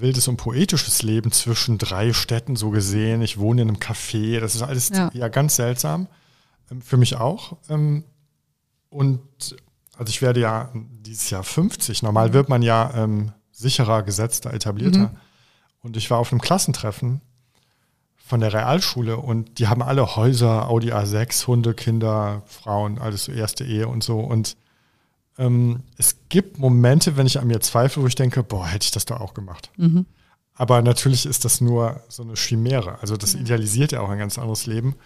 wildes 0.01 0.29
und 0.29 0.37
poetisches 0.37 1.03
Leben 1.03 1.33
zwischen 1.33 1.79
drei 1.79 2.13
Städten 2.13 2.57
so 2.57 2.71
gesehen. 2.71 3.23
Ich 3.23 3.39
wohne 3.39 3.63
in 3.63 3.69
einem 3.69 3.79
Café. 3.79 4.41
Das 4.41 4.55
ist 4.55 4.63
alles 4.63 4.91
Ja. 4.91 5.11
ja, 5.15 5.29
ganz 5.29 5.57
seltsam. 5.57 6.09
Ähm, 6.71 6.83
Für 6.83 6.97
mich 6.97 7.17
auch. 7.17 7.57
Ähm, 7.69 8.05
Und 8.89 9.57
also 9.99 10.11
ich 10.11 10.23
werde 10.23 10.41
ja 10.41 10.71
dieses 10.75 11.31
Jahr 11.31 11.43
50. 11.43 12.03
Normal 12.03 12.33
wird 12.33 12.49
man 12.49 12.63
ja 12.63 12.93
ähm, 12.95 13.33
sicherer, 13.51 14.03
gesetzter, 14.03 14.53
etablierter. 14.53 15.13
Und 15.83 15.97
ich 15.97 16.11
war 16.11 16.19
auf 16.19 16.33
einem 16.33 16.41
Klassentreffen 16.41 17.21
von 18.17 18.41
der 18.41 18.53
Realschule 18.53 19.17
und 19.19 19.59
die 19.59 19.69
haben 19.69 19.83
alle 19.83 20.17
Häuser, 20.17 20.69
Audi 20.69 20.93
A6, 20.93 21.47
Hunde, 21.47 21.75
Kinder, 21.75 22.43
Frauen, 22.47 22.99
alles 22.99 23.25
so 23.25 23.33
erste 23.33 23.65
Ehe 23.65 23.87
und 23.89 24.03
so. 24.03 24.19
Und 24.19 24.57
ähm, 25.39 25.83
es 25.99 26.17
gibt 26.29 26.59
Momente, 26.59 27.17
wenn 27.17 27.27
ich 27.27 27.39
an 27.39 27.47
mir 27.47 27.61
zweifle, 27.61 28.03
wo 28.03 28.07
ich 28.07 28.15
denke, 28.15 28.43
boah, 28.43 28.67
hätte 28.67 28.85
ich 28.85 28.91
das 28.91 29.05
doch 29.05 29.21
auch 29.21 29.35
gemacht. 29.35 29.71
Mhm. 29.77 30.07
Aber 30.55 30.81
natürlich 30.81 31.27
ist 31.27 31.45
das 31.45 31.61
nur 31.61 32.01
so 32.09 32.23
eine 32.23 32.35
Chimäre. 32.35 32.99
Also 33.01 33.17
das 33.17 33.35
idealisiert 33.35 33.93
ja 33.93 34.01
auch 34.01 34.09
ein 34.09 34.19
ganz 34.19 34.39
anderes 34.39 34.67
Leben. 34.67 34.97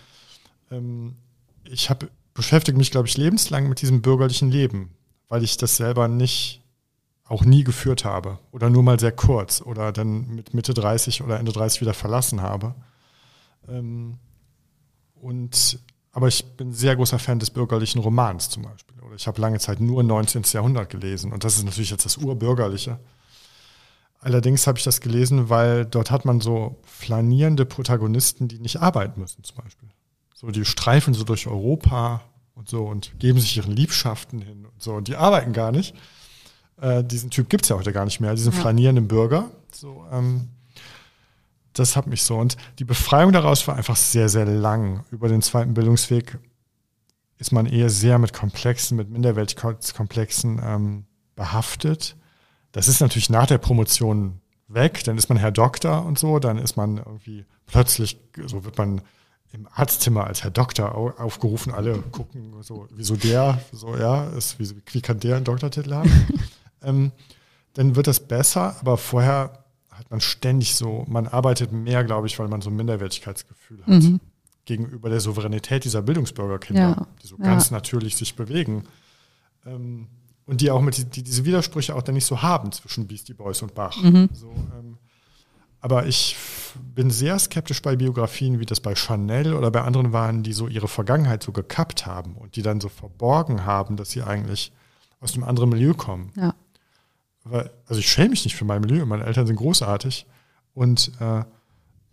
Ähm, 0.70 1.16
ich 1.64 1.90
habe 1.90 2.08
beschäftige 2.34 2.78
mich, 2.78 2.90
glaube 2.90 3.08
ich, 3.08 3.16
lebenslang 3.16 3.68
mit 3.68 3.82
diesem 3.82 4.02
bürgerlichen 4.02 4.50
Leben, 4.50 4.92
weil 5.28 5.42
ich 5.42 5.56
das 5.56 5.76
selber 5.76 6.08
nicht, 6.08 6.62
auch 7.24 7.44
nie 7.44 7.62
geführt 7.62 8.04
habe 8.04 8.40
oder 8.50 8.70
nur 8.70 8.82
mal 8.82 8.98
sehr 8.98 9.12
kurz 9.12 9.62
oder 9.62 9.92
dann 9.92 10.34
mit 10.34 10.52
Mitte 10.52 10.74
30 10.74 11.22
oder 11.22 11.38
Ende 11.38 11.52
30 11.52 11.80
wieder 11.80 11.94
verlassen 11.94 12.42
habe. 12.42 12.74
Ähm, 13.68 14.18
und, 15.14 15.78
aber 16.10 16.26
ich 16.26 16.44
bin 16.56 16.72
sehr 16.72 16.96
großer 16.96 17.20
Fan 17.20 17.38
des 17.38 17.50
bürgerlichen 17.50 18.00
Romans 18.00 18.50
zum 18.50 18.64
Beispiel. 18.64 18.99
Oder 19.10 19.16
ich 19.16 19.26
habe 19.26 19.40
lange 19.40 19.58
Zeit 19.58 19.80
nur 19.80 20.04
19. 20.04 20.44
Jahrhundert 20.52 20.88
gelesen 20.88 21.32
und 21.32 21.42
das 21.42 21.56
ist 21.56 21.64
natürlich 21.64 21.90
jetzt 21.90 22.04
das 22.04 22.16
Urbürgerliche. 22.16 23.00
Allerdings 24.20 24.68
habe 24.68 24.78
ich 24.78 24.84
das 24.84 25.00
gelesen, 25.00 25.48
weil 25.48 25.84
dort 25.84 26.12
hat 26.12 26.24
man 26.24 26.40
so 26.40 26.76
flanierende 26.84 27.66
Protagonisten, 27.66 28.46
die 28.46 28.60
nicht 28.60 28.76
arbeiten 28.80 29.20
müssen 29.20 29.42
zum 29.42 29.56
Beispiel. 29.56 29.88
So, 30.32 30.52
die 30.52 30.64
streifen 30.64 31.12
so 31.12 31.24
durch 31.24 31.48
Europa 31.48 32.22
und 32.54 32.68
so 32.68 32.84
und 32.86 33.18
geben 33.18 33.40
sich 33.40 33.56
ihren 33.56 33.72
Liebschaften 33.72 34.42
hin 34.42 34.64
und 34.64 34.80
so. 34.80 34.92
Und 34.94 35.08
die 35.08 35.16
arbeiten 35.16 35.52
gar 35.52 35.72
nicht. 35.72 35.96
Äh, 36.80 37.02
diesen 37.02 37.30
Typ 37.30 37.50
gibt 37.50 37.64
es 37.64 37.70
ja 37.70 37.76
heute 37.76 37.92
gar 37.92 38.04
nicht 38.04 38.20
mehr, 38.20 38.36
diesen 38.36 38.52
Ja. 38.52 38.60
flanierenden 38.60 39.08
Bürger. 39.08 39.50
So, 39.72 40.06
ähm, 40.12 40.50
das 41.72 41.96
hat 41.96 42.06
mich 42.06 42.22
so. 42.22 42.36
Und 42.38 42.56
die 42.78 42.84
Befreiung 42.84 43.32
daraus 43.32 43.66
war 43.66 43.74
einfach 43.74 43.96
sehr, 43.96 44.28
sehr 44.28 44.44
lang. 44.46 45.04
Über 45.10 45.26
den 45.28 45.42
zweiten 45.42 45.74
Bildungsweg 45.74 46.38
ist 47.40 47.50
man 47.52 47.66
eher 47.66 47.90
sehr 47.90 48.18
mit 48.18 48.32
Komplexen, 48.32 48.96
mit 48.96 49.10
Minderwertigkeitskomplexen 49.10 50.60
ähm, 50.64 51.04
behaftet. 51.36 52.16
Das 52.72 52.86
ist 52.88 53.00
natürlich 53.00 53.30
nach 53.30 53.46
der 53.46 53.58
Promotion 53.58 54.40
weg, 54.68 55.02
dann 55.04 55.18
ist 55.18 55.28
man 55.28 55.38
Herr 55.38 55.50
Doktor 55.50 56.04
und 56.06 56.18
so, 56.18 56.38
dann 56.38 56.58
ist 56.58 56.76
man 56.76 56.98
irgendwie 56.98 57.44
plötzlich, 57.66 58.20
so 58.46 58.64
wird 58.64 58.78
man 58.78 59.00
im 59.52 59.66
Arztzimmer 59.74 60.24
als 60.28 60.44
Herr 60.44 60.52
Doktor 60.52 60.94
au- 60.94 61.10
aufgerufen, 61.10 61.72
alle 61.72 61.98
gucken 62.12 62.54
so, 62.62 62.86
wieso 62.92 63.16
der, 63.16 63.60
so 63.72 63.96
ja, 63.96 64.24
ist, 64.28 64.60
wie, 64.60 64.70
wie 64.92 65.00
kann 65.00 65.18
der 65.18 65.34
einen 65.36 65.44
Doktortitel 65.44 65.92
haben? 65.92 66.12
ähm, 66.82 67.10
dann 67.74 67.96
wird 67.96 68.06
das 68.06 68.20
besser, 68.20 68.76
aber 68.80 68.96
vorher 68.96 69.64
hat 69.90 70.08
man 70.10 70.20
ständig 70.20 70.76
so, 70.76 71.04
man 71.08 71.26
arbeitet 71.26 71.72
mehr, 71.72 72.04
glaube 72.04 72.28
ich, 72.28 72.38
weil 72.38 72.46
man 72.48 72.60
so 72.60 72.70
ein 72.70 72.76
Minderwertigkeitsgefühl 72.76 73.80
hat 73.80 73.88
Mhm. 73.88 74.20
Gegenüber 74.64 75.08
der 75.08 75.20
Souveränität 75.20 75.84
dieser 75.84 76.02
Bildungsbürgerkinder, 76.02 76.80
Ja, 76.80 77.06
die 77.22 77.26
so 77.26 77.36
ja. 77.38 77.44
ganz 77.44 77.70
natürlich 77.70 78.16
sich 78.16 78.36
bewegen. 78.36 78.84
Ähm, 79.66 80.08
und 80.46 80.60
die 80.60 80.70
auch 80.70 80.82
mit 80.82 80.96
die, 80.96 81.04
die 81.04 81.22
diese 81.22 81.44
Widersprüche 81.44 81.94
auch 81.94 82.02
dann 82.02 82.14
nicht 82.14 82.26
so 82.26 82.42
haben 82.42 82.72
zwischen 82.72 83.06
Beastie 83.06 83.34
Boys 83.34 83.62
und 83.62 83.74
Bach. 83.74 84.02
Mhm. 84.02 84.28
So, 84.32 84.50
ähm, 84.78 84.98
aber 85.80 86.06
ich 86.06 86.36
bin 86.94 87.10
sehr 87.10 87.38
skeptisch 87.38 87.80
bei 87.80 87.96
Biografien, 87.96 88.60
wie 88.60 88.66
das 88.66 88.80
bei 88.80 88.94
Chanel 88.94 89.54
oder 89.54 89.70
bei 89.70 89.82
anderen 89.82 90.12
waren, 90.12 90.42
die 90.42 90.52
so 90.52 90.68
ihre 90.68 90.88
Vergangenheit 90.88 91.42
so 91.42 91.52
gekappt 91.52 92.04
haben 92.04 92.36
und 92.36 92.56
die 92.56 92.62
dann 92.62 92.80
so 92.80 92.88
verborgen 92.88 93.64
haben, 93.64 93.96
dass 93.96 94.10
sie 94.10 94.22
eigentlich 94.22 94.72
aus 95.20 95.34
einem 95.34 95.44
anderen 95.44 95.70
Milieu 95.70 95.94
kommen. 95.94 96.32
Ja. 96.36 96.54
Weil, 97.44 97.70
also 97.86 98.00
ich 98.00 98.10
schäme 98.10 98.30
mich 98.30 98.44
nicht 98.44 98.56
für 98.56 98.66
mein 98.66 98.82
Milieu, 98.82 99.06
meine 99.06 99.24
Eltern 99.24 99.46
sind 99.46 99.56
großartig 99.56 100.26
und 100.74 101.12
äh, 101.20 101.44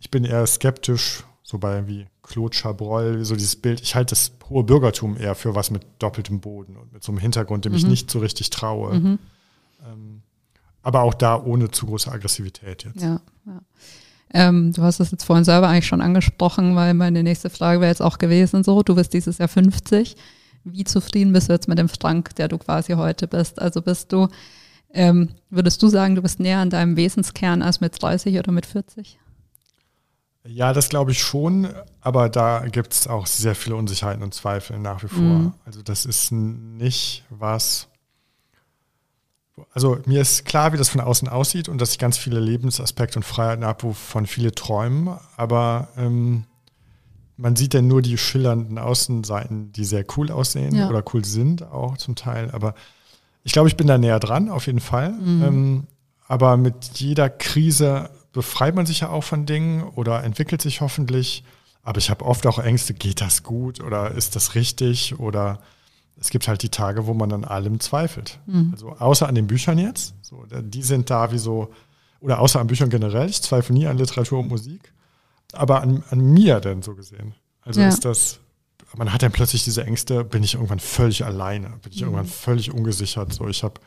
ich 0.00 0.10
bin 0.10 0.24
eher 0.24 0.46
skeptisch, 0.46 1.24
so 1.42 1.58
bei 1.58 1.86
wie 1.86 2.06
Claude 2.28 2.54
Chabrol, 2.56 3.24
so 3.24 3.34
dieses 3.34 3.56
Bild, 3.56 3.80
ich 3.80 3.94
halte 3.94 4.10
das 4.12 4.32
hohe 4.50 4.62
Bürgertum 4.62 5.16
eher 5.16 5.34
für 5.34 5.54
was 5.54 5.70
mit 5.70 5.82
doppeltem 5.98 6.40
Boden 6.40 6.76
und 6.76 6.92
mit 6.92 7.02
so 7.02 7.10
einem 7.10 7.18
Hintergrund, 7.20 7.64
dem 7.64 7.74
ich 7.74 7.84
Mhm. 7.84 7.90
nicht 7.90 8.10
so 8.10 8.18
richtig 8.18 8.50
traue. 8.50 8.94
Mhm. 8.98 9.18
Ähm, 9.90 10.22
aber 10.82 11.02
auch 11.02 11.14
da 11.14 11.42
ohne 11.42 11.70
zu 11.70 11.86
große 11.86 12.10
Aggressivität 12.12 12.84
jetzt. 12.84 13.02
Ja, 13.02 13.20
ja. 13.46 13.60
Ähm, 14.34 14.72
du 14.74 14.82
hast 14.82 15.00
das 15.00 15.10
jetzt 15.10 15.24
vorhin 15.24 15.44
selber 15.44 15.68
eigentlich 15.68 15.86
schon 15.86 16.02
angesprochen, 16.02 16.76
weil 16.76 16.92
meine 16.92 17.22
nächste 17.22 17.48
Frage 17.48 17.80
wäre 17.80 17.90
jetzt 17.90 18.02
auch 18.02 18.18
gewesen, 18.18 18.62
so, 18.62 18.82
du 18.82 18.94
bist 18.94 19.14
dieses 19.14 19.38
Jahr 19.38 19.48
50. 19.48 20.16
Wie 20.64 20.84
zufrieden 20.84 21.32
bist 21.32 21.48
du 21.48 21.54
jetzt 21.54 21.66
mit 21.66 21.78
dem 21.78 21.88
Frank, 21.88 22.34
der 22.36 22.48
du 22.48 22.58
quasi 22.58 22.92
heute 22.92 23.26
bist? 23.26 23.60
Also 23.60 23.80
bist 23.80 24.12
du, 24.12 24.28
ähm, 24.92 25.30
würdest 25.48 25.82
du 25.82 25.88
sagen, 25.88 26.14
du 26.14 26.20
bist 26.20 26.40
näher 26.40 26.58
an 26.58 26.68
deinem 26.68 26.96
Wesenskern 26.96 27.62
als 27.62 27.80
mit 27.80 28.00
30 28.02 28.38
oder 28.38 28.52
mit 28.52 28.66
40? 28.66 29.18
Ja, 30.50 30.72
das 30.72 30.88
glaube 30.88 31.10
ich 31.10 31.20
schon, 31.20 31.68
aber 32.00 32.28
da 32.30 32.66
gibt 32.66 32.94
es 32.94 33.06
auch 33.06 33.26
sehr 33.26 33.54
viele 33.54 33.76
Unsicherheiten 33.76 34.22
und 34.22 34.32
Zweifel 34.32 34.78
nach 34.78 35.02
wie 35.02 35.08
vor. 35.08 35.20
Mhm. 35.20 35.52
Also 35.66 35.82
das 35.82 36.06
ist 36.06 36.32
nicht 36.32 37.24
was. 37.28 37.88
Also 39.72 39.98
mir 40.06 40.20
ist 40.22 40.44
klar, 40.44 40.72
wie 40.72 40.76
das 40.78 40.88
von 40.88 41.00
außen 41.00 41.28
aussieht 41.28 41.68
und 41.68 41.80
dass 41.80 41.90
ich 41.92 41.98
ganz 41.98 42.16
viele 42.16 42.40
Lebensaspekte 42.40 43.18
und 43.18 43.24
Freiheiten 43.24 43.64
habe, 43.64 43.82
wovon 43.82 44.26
viele 44.26 44.52
träumen, 44.52 45.18
aber 45.36 45.88
ähm, 45.96 46.44
man 47.36 47.54
sieht 47.56 47.74
dann 47.74 47.86
nur 47.86 48.00
die 48.00 48.16
schillernden 48.18 48.78
Außenseiten, 48.78 49.72
die 49.72 49.84
sehr 49.84 50.04
cool 50.16 50.30
aussehen 50.30 50.74
Ja. 50.74 50.88
oder 50.88 51.02
cool 51.12 51.24
sind 51.24 51.62
auch 51.62 51.98
zum 51.98 52.14
Teil. 52.14 52.50
Aber 52.52 52.74
ich 53.44 53.52
glaube, 53.52 53.68
ich 53.68 53.76
bin 53.76 53.86
da 53.86 53.98
näher 53.98 54.18
dran, 54.20 54.48
auf 54.48 54.66
jeden 54.66 54.80
Fall. 54.80 55.12
Mhm. 55.12 55.42
Ähm, 55.44 55.86
aber 56.26 56.56
mit 56.56 56.74
jeder 56.94 57.28
Krise 57.30 58.10
befreit 58.38 58.74
man 58.76 58.86
sich 58.86 59.00
ja 59.00 59.08
auch 59.08 59.24
von 59.24 59.46
Dingen 59.46 59.82
oder 59.82 60.22
entwickelt 60.22 60.62
sich 60.62 60.80
hoffentlich. 60.80 61.42
Aber 61.82 61.98
ich 61.98 62.08
habe 62.10 62.24
oft 62.24 62.46
auch 62.46 62.58
Ängste, 62.60 62.94
geht 62.94 63.20
das 63.20 63.42
gut 63.42 63.80
oder 63.80 64.12
ist 64.12 64.36
das 64.36 64.54
richtig? 64.54 65.18
Oder 65.18 65.58
es 66.20 66.30
gibt 66.30 66.46
halt 66.46 66.62
die 66.62 66.68
Tage, 66.68 67.06
wo 67.06 67.14
man 67.14 67.32
an 67.32 67.44
allem 67.44 67.80
zweifelt. 67.80 68.38
Mhm. 68.46 68.70
Also 68.72 68.90
außer 68.92 69.26
an 69.28 69.34
den 69.34 69.46
Büchern 69.48 69.78
jetzt. 69.78 70.14
So, 70.22 70.44
die 70.50 70.82
sind 70.82 71.10
da 71.10 71.32
wie 71.32 71.38
so, 71.38 71.72
oder 72.20 72.38
außer 72.40 72.60
an 72.60 72.66
Büchern 72.68 72.90
generell. 72.90 73.28
Ich 73.28 73.42
zweifle 73.42 73.74
nie 73.74 73.86
an 73.86 73.98
Literatur 73.98 74.38
und 74.40 74.48
Musik. 74.48 74.92
Aber 75.52 75.80
an, 75.82 76.02
an 76.10 76.20
mir 76.20 76.60
denn 76.60 76.82
so 76.82 76.94
gesehen. 76.94 77.34
Also 77.62 77.80
Ja. 77.80 77.88
ist 77.88 78.04
das, 78.04 78.38
man 78.96 79.12
hat 79.12 79.22
dann 79.22 79.32
plötzlich 79.32 79.64
diese 79.64 79.84
Ängste, 79.84 80.22
bin 80.24 80.42
ich 80.44 80.54
irgendwann 80.54 80.80
völlig 80.80 81.24
alleine, 81.24 81.70
bin 81.82 81.90
ich 81.92 81.98
Mhm. 82.00 82.08
irgendwann 82.08 82.26
völlig 82.26 82.72
ungesichert. 82.72 83.32
So, 83.32 83.48
ich 83.48 83.62
habe 83.64 83.80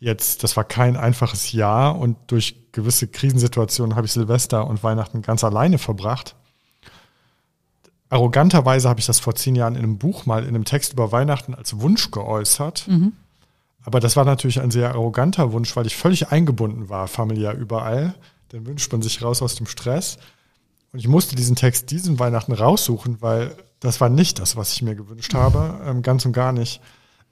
jetzt, 0.00 0.42
das 0.42 0.56
war 0.56 0.64
kein 0.64 0.96
einfaches 0.96 1.52
Jahr 1.52 1.96
und 1.98 2.16
durch 2.26 2.56
gewisse 2.72 3.06
Krisensituationen 3.06 3.94
habe 3.94 4.06
ich 4.06 4.12
Silvester 4.12 4.66
und 4.66 4.82
Weihnachten 4.82 5.22
ganz 5.22 5.44
alleine 5.44 5.78
verbracht. 5.78 6.34
Arroganterweise 8.08 8.88
habe 8.88 8.98
ich 8.98 9.06
das 9.06 9.20
vor 9.20 9.36
zehn 9.36 9.54
Jahren 9.54 9.76
in 9.76 9.84
einem 9.84 9.98
Buch 9.98 10.26
mal 10.26 10.42
in 10.42 10.48
einem 10.48 10.64
Text 10.64 10.94
über 10.94 11.12
Weihnachten 11.12 11.54
als 11.54 11.80
Wunsch 11.80 12.10
geäußert. 12.10 12.88
Mhm. 12.88 13.12
Aber 13.84 14.00
das 14.00 14.16
war 14.16 14.24
natürlich 14.24 14.60
ein 14.60 14.70
sehr 14.70 14.90
arroganter 14.90 15.52
Wunsch, 15.52 15.76
weil 15.76 15.86
ich 15.86 15.96
völlig 15.96 16.28
eingebunden 16.32 16.88
war, 16.88 17.06
familiär 17.06 17.56
überall. 17.56 18.14
Dann 18.48 18.66
wünscht 18.66 18.90
man 18.90 19.00
sich 19.00 19.22
raus 19.22 19.42
aus 19.42 19.54
dem 19.54 19.66
Stress. 19.66 20.18
Und 20.92 20.98
ich 20.98 21.08
musste 21.08 21.36
diesen 21.36 21.56
Text 21.56 21.90
diesen 21.90 22.18
Weihnachten 22.18 22.52
raussuchen, 22.52 23.22
weil 23.22 23.54
das 23.78 24.00
war 24.00 24.08
nicht 24.08 24.40
das, 24.40 24.56
was 24.56 24.72
ich 24.72 24.82
mir 24.82 24.96
gewünscht 24.96 25.32
habe, 25.34 25.80
ähm, 25.86 26.02
ganz 26.02 26.26
und 26.26 26.32
gar 26.32 26.52
nicht. 26.52 26.80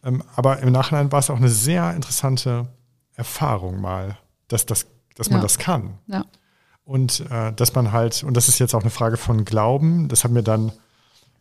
Ähm, 0.05 0.23
aber 0.37 0.61
im 0.61 0.73
Nachhinein 0.73 1.11
war 1.13 1.19
es 1.19 1.31
auch 1.31 1.37
eine 1.37 1.49
sehr 1.49 1.95
interessante 1.95 2.69
Erfahrung 3.15 3.81
mal, 3.81 4.17
dass, 4.49 4.67
das, 4.67 4.87
dass 5.15 5.31
man 5.31 5.39
ja. 5.39 5.43
das 5.43 5.59
kann. 5.59 5.99
Ja. 6.07 6.25
Und 6.85 7.21
äh, 7.31 7.53
dass 7.53 7.75
man 7.75 7.93
halt, 7.93 8.23
und 8.23 8.37
das 8.37 8.49
ist 8.49 8.59
jetzt 8.59 8.75
auch 8.75 8.81
eine 8.81 8.91
Frage 8.91 9.17
von 9.17 9.45
Glauben, 9.45 10.09
das 10.09 10.25
hat 10.25 10.31
mir 10.31 10.43
dann 10.43 10.73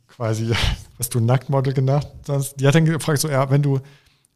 quasi, 0.08 0.54
was 0.98 1.10
du 1.10 1.20
Nacktmodel 1.20 1.74
genannt 1.74 2.08
hast, 2.28 2.56
die 2.56 2.67
hat 2.67 2.76
dann 2.76 2.86
gefragt, 2.86 3.22
so, 3.22 3.30
ja, 3.30 3.50
wenn 3.50 3.62
du 3.62 3.80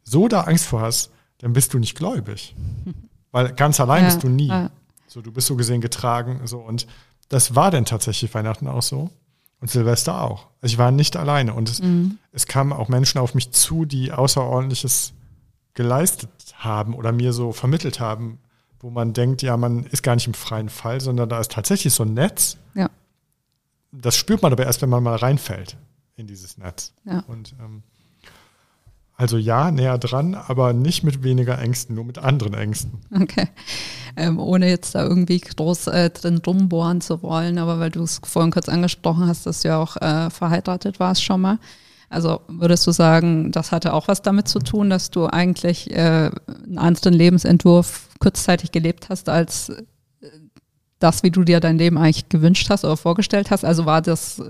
so 0.04 0.28
da 0.28 0.42
Angst 0.42 0.66
vor 0.66 0.80
hast, 0.80 1.10
dann 1.38 1.52
bist 1.52 1.74
du 1.74 1.78
nicht 1.78 1.96
gläubig. 1.96 2.54
Weil 3.32 3.52
ganz 3.52 3.80
allein 3.80 4.04
ja, 4.04 4.08
bist 4.08 4.22
du 4.22 4.28
nie. 4.28 4.52
So, 5.06 5.20
du 5.20 5.32
bist 5.32 5.46
so 5.46 5.56
gesehen 5.56 5.80
getragen. 5.80 6.40
So, 6.44 6.60
und 6.60 6.86
das 7.28 7.54
war 7.54 7.70
dann 7.70 7.84
tatsächlich 7.84 8.32
Weihnachten 8.34 8.66
auch 8.66 8.82
so. 8.82 9.10
Und 9.62 9.70
Silvester 9.70 10.20
auch. 10.20 10.48
Also 10.60 10.74
ich 10.74 10.78
war 10.78 10.90
nicht 10.90 11.16
alleine. 11.16 11.54
Und 11.54 11.70
es, 11.70 11.80
mhm. 11.80 12.18
es 12.32 12.48
kamen 12.48 12.72
auch 12.72 12.88
Menschen 12.88 13.20
auf 13.20 13.34
mich 13.34 13.52
zu, 13.52 13.84
die 13.84 14.10
Außerordentliches 14.10 15.12
geleistet 15.74 16.28
haben 16.56 16.94
oder 16.94 17.12
mir 17.12 17.32
so 17.32 17.52
vermittelt 17.52 18.00
haben, 18.00 18.40
wo 18.80 18.90
man 18.90 19.12
denkt, 19.12 19.40
ja, 19.40 19.56
man 19.56 19.84
ist 19.86 20.02
gar 20.02 20.16
nicht 20.16 20.26
im 20.26 20.34
freien 20.34 20.68
Fall, 20.68 21.00
sondern 21.00 21.28
da 21.28 21.38
ist 21.38 21.52
tatsächlich 21.52 21.94
so 21.94 22.02
ein 22.02 22.12
Netz. 22.12 22.58
Ja. 22.74 22.90
Das 23.92 24.16
spürt 24.16 24.42
man 24.42 24.52
aber 24.52 24.64
erst, 24.64 24.82
wenn 24.82 24.88
man 24.88 25.04
mal 25.04 25.14
reinfällt 25.14 25.76
in 26.16 26.26
dieses 26.26 26.58
Netz. 26.58 26.92
Ja. 27.04 27.22
Und 27.28 27.54
ähm, 27.60 27.84
also 29.22 29.38
ja, 29.38 29.70
näher 29.70 29.98
dran, 29.98 30.34
aber 30.34 30.72
nicht 30.72 31.04
mit 31.04 31.22
weniger 31.22 31.58
Ängsten, 31.58 31.94
nur 31.94 32.04
mit 32.04 32.18
anderen 32.18 32.54
Ängsten. 32.54 32.92
Okay. 33.14 33.48
Ähm, 34.16 34.38
ohne 34.38 34.68
jetzt 34.68 34.94
da 34.94 35.04
irgendwie 35.04 35.38
groß 35.38 35.86
äh, 35.86 36.10
drin 36.10 36.42
rumbohren 36.44 37.00
zu 37.00 37.22
wollen, 37.22 37.56
aber 37.56 37.78
weil 37.78 37.90
du 37.90 38.02
es 38.02 38.20
vorhin 38.24 38.50
kurz 38.50 38.68
angesprochen 38.68 39.26
hast, 39.26 39.46
dass 39.46 39.62
du 39.62 39.68
ja 39.68 39.78
auch 39.78 39.96
äh, 39.96 40.28
verheiratet 40.28 41.00
warst 41.00 41.24
schon 41.24 41.40
mal. 41.40 41.58
Also 42.10 42.42
würdest 42.48 42.86
du 42.86 42.90
sagen, 42.90 43.52
das 43.52 43.72
hatte 43.72 43.94
auch 43.94 44.08
was 44.08 44.20
damit 44.20 44.48
zu 44.48 44.58
tun, 44.58 44.90
dass 44.90 45.10
du 45.10 45.26
eigentlich 45.26 45.90
äh, 45.92 46.30
einen 46.66 46.76
anderen 46.76 47.14
Lebensentwurf 47.14 48.10
kurzzeitig 48.18 48.70
gelebt 48.70 49.08
hast 49.08 49.30
als 49.30 49.72
das, 51.02 51.22
wie 51.22 51.30
du 51.30 51.44
dir 51.44 51.60
dein 51.60 51.78
Leben 51.78 51.98
eigentlich 51.98 52.28
gewünscht 52.28 52.68
hast 52.70 52.84
oder 52.84 52.96
vorgestellt 52.96 53.50
hast? 53.50 53.64
Also 53.64 53.86
war 53.86 54.02
das 54.02 54.42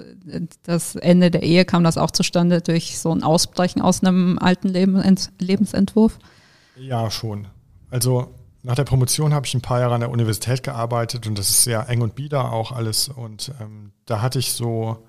das 0.62 0.96
Ende 0.96 1.30
der 1.30 1.42
Ehe, 1.42 1.64
kam 1.64 1.84
das 1.84 1.98
auch 1.98 2.10
zustande 2.10 2.60
durch 2.60 2.98
so 2.98 3.12
ein 3.12 3.22
Ausbrechen 3.22 3.80
aus 3.80 4.02
einem 4.02 4.38
alten 4.38 4.68
Lebensentwurf? 4.68 6.18
Ja, 6.76 7.10
schon. 7.10 7.46
Also 7.90 8.34
nach 8.62 8.76
der 8.76 8.84
Promotion 8.84 9.34
habe 9.34 9.46
ich 9.46 9.54
ein 9.54 9.60
paar 9.60 9.80
Jahre 9.80 9.94
an 9.94 10.00
der 10.00 10.10
Universität 10.10 10.62
gearbeitet 10.62 11.26
und 11.26 11.38
das 11.38 11.50
ist 11.50 11.64
sehr 11.64 11.88
eng 11.88 12.00
und 12.00 12.14
bieder 12.14 12.52
auch 12.52 12.72
alles. 12.72 13.08
Und 13.08 13.52
ähm, 13.60 13.92
da 14.06 14.22
hatte 14.22 14.38
ich 14.38 14.52
so 14.52 15.06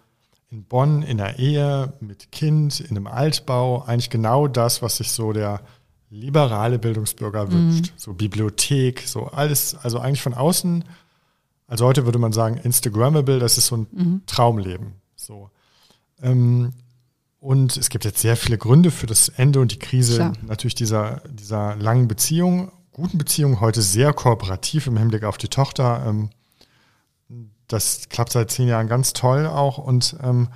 in 0.49 0.63
Bonn 0.63 1.01
in 1.03 1.17
der 1.17 1.39
Ehe 1.39 1.93
mit 1.99 2.31
Kind, 2.31 2.79
in 2.79 2.91
einem 2.91 3.07
Altbau, 3.07 3.83
eigentlich 3.83 4.09
genau 4.09 4.47
das, 4.47 4.81
was 4.81 4.97
sich 4.97 5.11
so 5.11 5.33
der 5.33 5.61
liberale 6.09 6.77
Bildungsbürger 6.77 7.51
wünscht. 7.51 7.91
Mhm. 7.91 7.97
So 7.97 8.13
Bibliothek, 8.13 9.01
so 9.05 9.25
alles, 9.25 9.75
also 9.75 9.99
eigentlich 9.99 10.21
von 10.21 10.33
außen 10.35 10.83
also 11.73 11.87
heute 11.87 12.05
würde 12.05 12.19
man 12.19 12.31
sagen, 12.33 12.57
Instagrammable, 12.57 13.39
das 13.39 13.57
ist 13.57 13.65
so 13.65 13.77
ein 13.77 13.87
mhm. 13.91 14.21
Traumleben. 14.27 14.93
So. 15.15 15.49
Ähm, 16.21 16.71
und 17.39 17.75
es 17.77 17.89
gibt 17.89 18.05
jetzt 18.05 18.19
sehr 18.19 18.37
viele 18.37 18.59
Gründe 18.59 18.91
für 18.91 19.07
das 19.07 19.27
Ende 19.27 19.59
und 19.59 19.71
die 19.71 19.79
Krise 19.79 20.17
Klar. 20.17 20.33
natürlich 20.43 20.75
dieser, 20.75 21.21
dieser 21.27 21.75
langen 21.77 22.07
Beziehung, 22.07 22.71
guten 22.91 23.17
Beziehung, 23.17 23.59
heute 23.59 23.81
sehr 23.81 24.13
kooperativ 24.13 24.85
im 24.85 24.97
Hinblick 24.97 25.23
auf 25.23 25.39
die 25.39 25.47
Tochter. 25.47 26.05
Ähm, 26.05 26.29
das 27.67 28.07
klappt 28.07 28.33
seit 28.33 28.51
zehn 28.51 28.67
Jahren 28.67 28.87
ganz 28.87 29.13
toll 29.13 29.47
auch 29.47 29.79
und 29.79 30.15
ähm, 30.21 30.49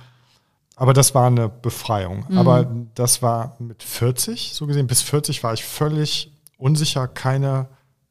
aber 0.76 0.92
das 0.92 1.16
war 1.16 1.26
eine 1.26 1.48
Befreiung. 1.48 2.26
Mhm. 2.28 2.38
Aber 2.38 2.72
das 2.94 3.22
war 3.22 3.56
mit 3.58 3.82
40, 3.82 4.52
so 4.54 4.68
gesehen, 4.68 4.86
bis 4.86 5.02
40 5.02 5.42
war 5.42 5.52
ich 5.52 5.64
völlig 5.64 6.32
unsicher, 6.58 7.08
keine 7.08 7.66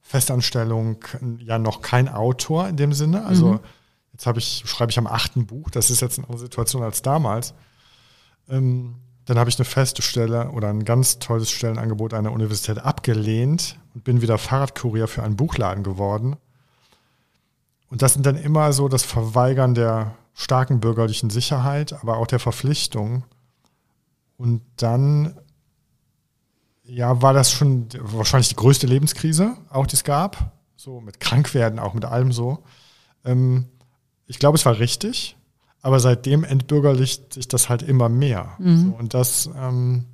Festanstellung 0.07 1.03
ja 1.39 1.59
noch 1.59 1.81
kein 1.81 2.07
Autor 2.07 2.69
in 2.69 2.77
dem 2.77 2.93
Sinne. 2.93 3.25
Also 3.25 3.53
mhm. 3.55 3.59
jetzt 4.13 4.25
habe 4.25 4.39
ich, 4.39 4.63
schreibe 4.65 4.89
ich 4.89 4.97
am 4.97 5.05
achten 5.05 5.45
Buch, 5.45 5.69
das 5.69 5.89
ist 5.89 5.99
jetzt 5.99 6.17
eine 6.17 6.27
andere 6.27 6.39
Situation 6.39 6.81
als 6.81 7.01
damals. 7.01 7.53
Ähm, 8.49 8.95
dann 9.25 9.37
habe 9.37 9.49
ich 9.49 9.59
eine 9.59 9.65
feste 9.65 10.01
Stelle 10.01 10.51
oder 10.51 10.69
ein 10.69 10.85
ganz 10.85 11.19
tolles 11.19 11.51
Stellenangebot 11.51 12.13
an 12.13 12.23
der 12.23 12.31
Universität 12.31 12.79
abgelehnt 12.79 13.77
und 13.93 14.05
bin 14.05 14.21
wieder 14.21 14.37
Fahrradkurier 14.37 15.09
für 15.09 15.23
einen 15.23 15.35
Buchladen 15.35 15.83
geworden. 15.83 16.37
Und 17.89 18.01
das 18.01 18.13
sind 18.13 18.25
dann 18.25 18.37
immer 18.37 18.71
so 18.71 18.87
das 18.87 19.03
Verweigern 19.03 19.75
der 19.75 20.15
starken 20.33 20.79
bürgerlichen 20.79 21.29
Sicherheit, 21.29 21.91
aber 21.91 22.15
auch 22.15 22.27
der 22.27 22.39
Verpflichtung. 22.39 23.25
Und 24.37 24.61
dann 24.77 25.37
ja, 26.87 27.21
war 27.21 27.33
das 27.33 27.51
schon 27.51 27.87
wahrscheinlich 27.99 28.49
die 28.49 28.55
größte 28.55 28.87
Lebenskrise, 28.87 29.55
auch 29.69 29.87
die 29.87 29.95
es 29.95 30.03
gab. 30.03 30.53
So 30.75 31.01
mit 31.01 31.19
Krankwerden, 31.19 31.79
auch 31.79 31.93
mit 31.93 32.05
allem 32.05 32.31
so. 32.31 32.63
Ähm, 33.25 33.65
ich 34.25 34.39
glaube, 34.39 34.57
es 34.57 34.65
war 34.65 34.79
richtig, 34.79 35.37
aber 35.81 35.99
seitdem 35.99 36.43
entbürgerlicht 36.43 37.33
sich 37.33 37.47
das 37.47 37.69
halt 37.69 37.81
immer 37.81 38.09
mehr. 38.09 38.55
Mhm. 38.59 38.77
So, 38.77 38.95
und 38.97 39.13
das, 39.13 39.49
ähm, 39.57 40.05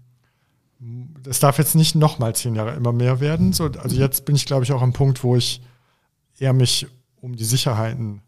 das 1.22 1.40
darf 1.40 1.58
jetzt 1.58 1.76
nicht 1.76 1.96
nochmal 1.96 2.36
zehn 2.36 2.56
Jahre 2.56 2.74
immer 2.74 2.92
mehr 2.92 3.20
werden. 3.20 3.54
So, 3.54 3.66
also 3.66 3.96
jetzt 3.96 4.26
bin 4.26 4.36
ich, 4.36 4.46
glaube 4.46 4.64
ich, 4.64 4.72
auch 4.72 4.82
am 4.82 4.94
Punkt, 4.94 5.24
wo 5.24 5.36
ich 5.36 5.62
eher 6.40 6.54
mich 6.54 6.88
um 7.22 7.36
die 7.36 7.46
Sicherheiten 7.46 8.22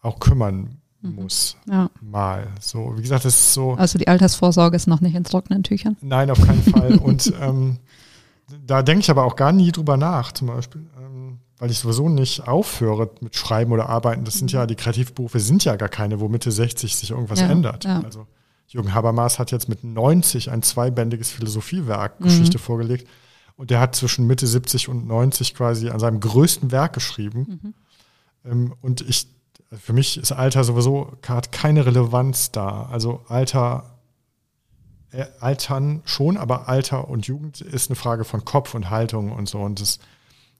auch 0.00 0.18
kümmern. 0.18 0.80
Muss. 1.12 1.56
Ja. 1.68 1.90
Mal. 2.00 2.48
So, 2.60 2.94
wie 2.96 3.02
gesagt, 3.02 3.24
das 3.24 3.34
ist 3.34 3.54
so. 3.54 3.72
Also 3.74 3.98
die 3.98 4.08
Altersvorsorge 4.08 4.76
ist 4.76 4.86
noch 4.86 5.00
nicht 5.00 5.14
in 5.14 5.24
trockenen 5.24 5.62
Tüchern? 5.62 5.96
Nein, 6.00 6.30
auf 6.30 6.40
keinen 6.40 6.62
Fall. 6.62 6.94
Und 7.02 7.32
ähm, 7.40 7.78
da 8.66 8.82
denke 8.82 9.00
ich 9.00 9.10
aber 9.10 9.24
auch 9.24 9.36
gar 9.36 9.52
nie 9.52 9.72
drüber 9.72 9.96
nach, 9.96 10.32
zum 10.32 10.48
Beispiel. 10.48 10.86
Ähm, 10.98 11.38
weil 11.58 11.70
ich 11.70 11.78
sowieso 11.78 12.08
nicht 12.08 12.46
aufhöre 12.46 13.10
mit 13.20 13.36
Schreiben 13.36 13.72
oder 13.72 13.88
Arbeiten. 13.88 14.24
Das 14.24 14.34
sind 14.34 14.52
ja, 14.52 14.66
die 14.66 14.74
Kreativberufe 14.74 15.40
sind 15.40 15.64
ja 15.64 15.76
gar 15.76 15.88
keine, 15.88 16.20
wo 16.20 16.28
Mitte 16.28 16.50
60 16.50 16.96
sich 16.96 17.10
irgendwas 17.10 17.40
ja, 17.40 17.48
ändert. 17.48 17.84
Ja. 17.84 18.00
Also 18.00 18.26
Jürgen 18.66 18.92
Habermas 18.92 19.38
hat 19.38 19.52
jetzt 19.52 19.68
mit 19.68 19.84
90 19.84 20.50
ein 20.50 20.62
zweibändiges 20.62 21.30
Philosophiewerk, 21.30 22.18
mhm. 22.18 22.24
Geschichte 22.24 22.58
vorgelegt. 22.58 23.08
Und 23.56 23.70
der 23.70 23.78
hat 23.78 23.94
zwischen 23.94 24.26
Mitte 24.26 24.46
70 24.46 24.88
und 24.88 25.06
90 25.06 25.54
quasi 25.54 25.90
an 25.90 26.00
seinem 26.00 26.18
größten 26.18 26.72
Werk 26.72 26.92
geschrieben. 26.92 27.60
Mhm. 27.62 27.74
Ähm, 28.44 28.74
und 28.80 29.00
ich 29.02 29.28
für 29.72 29.92
mich 29.92 30.16
ist 30.16 30.32
Alter 30.32 30.64
sowieso 30.64 31.16
hat 31.26 31.52
keine 31.52 31.86
Relevanz 31.86 32.52
da. 32.52 32.88
Also 32.90 33.22
Alter, 33.28 33.98
äh, 35.10 35.26
Altern 35.40 36.02
schon, 36.04 36.36
aber 36.36 36.68
Alter 36.68 37.08
und 37.08 37.26
Jugend 37.26 37.60
ist 37.60 37.90
eine 37.90 37.96
Frage 37.96 38.24
von 38.24 38.44
Kopf 38.44 38.74
und 38.74 38.90
Haltung 38.90 39.32
und 39.32 39.48
so. 39.48 39.60
Und 39.60 39.80
das, 39.80 39.98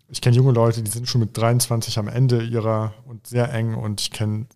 ich 0.09 0.21
kenne 0.21 0.37
junge 0.37 0.53
Leute, 0.53 0.83
die 0.83 0.91
sind 0.91 1.09
schon 1.09 1.21
mit 1.21 1.37
23 1.37 1.99
am 1.99 2.09
Ende 2.09 2.43
ihrer 2.43 2.95
und 3.07 3.27
sehr 3.27 3.53
eng 3.53 3.75
und 3.75 4.01
ich 4.01 4.11
kenne 4.11 4.47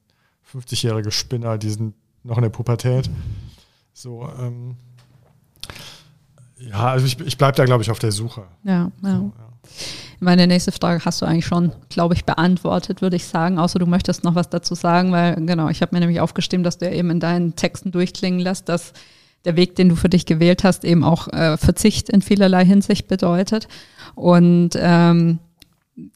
50-jährige 0.52 1.10
Spinner, 1.10 1.58
die 1.58 1.70
sind 1.70 1.94
noch 2.24 2.36
in 2.36 2.42
der 2.42 2.50
Pubertät. 2.50 3.10
So, 3.92 4.28
ähm, 4.38 4.76
ja, 6.58 6.88
also 6.90 7.06
ich, 7.06 7.18
ich 7.20 7.38
bleibe 7.38 7.56
da, 7.56 7.64
glaube 7.64 7.82
ich, 7.82 7.90
auf 7.90 7.98
der 7.98 8.12
Suche. 8.12 8.44
Ja, 8.64 8.90
ja. 9.02 9.18
So, 9.18 9.32
ja. 9.36 9.48
Meine 10.20 10.48
nächste 10.48 10.72
Frage 10.72 11.04
hast 11.04 11.22
du 11.22 11.26
eigentlich 11.26 11.46
schon, 11.46 11.72
glaube 11.90 12.14
ich, 12.14 12.24
beantwortet, 12.24 13.02
würde 13.02 13.16
ich 13.16 13.26
sagen, 13.26 13.58
außer 13.58 13.78
du 13.78 13.86
möchtest 13.86 14.24
noch 14.24 14.34
was 14.34 14.48
dazu 14.48 14.74
sagen, 14.74 15.12
weil 15.12 15.36
genau, 15.36 15.68
ich 15.68 15.80
habe 15.80 15.94
mir 15.94 16.00
nämlich 16.00 16.20
aufgestimmt, 16.20 16.66
dass 16.66 16.78
du 16.78 16.86
ja 16.86 16.92
eben 16.92 17.10
in 17.10 17.20
deinen 17.20 17.54
Texten 17.54 17.92
durchklingen 17.92 18.40
lässt, 18.40 18.68
dass 18.68 18.92
der 19.44 19.54
Weg, 19.54 19.76
den 19.76 19.88
du 19.88 19.94
für 19.94 20.08
dich 20.08 20.26
gewählt 20.26 20.64
hast, 20.64 20.84
eben 20.84 21.04
auch 21.04 21.28
äh, 21.28 21.56
Verzicht 21.56 22.08
in 22.08 22.22
vielerlei 22.22 22.64
Hinsicht 22.64 23.06
bedeutet. 23.06 23.68
Und 24.16 24.70
ähm, 24.76 25.38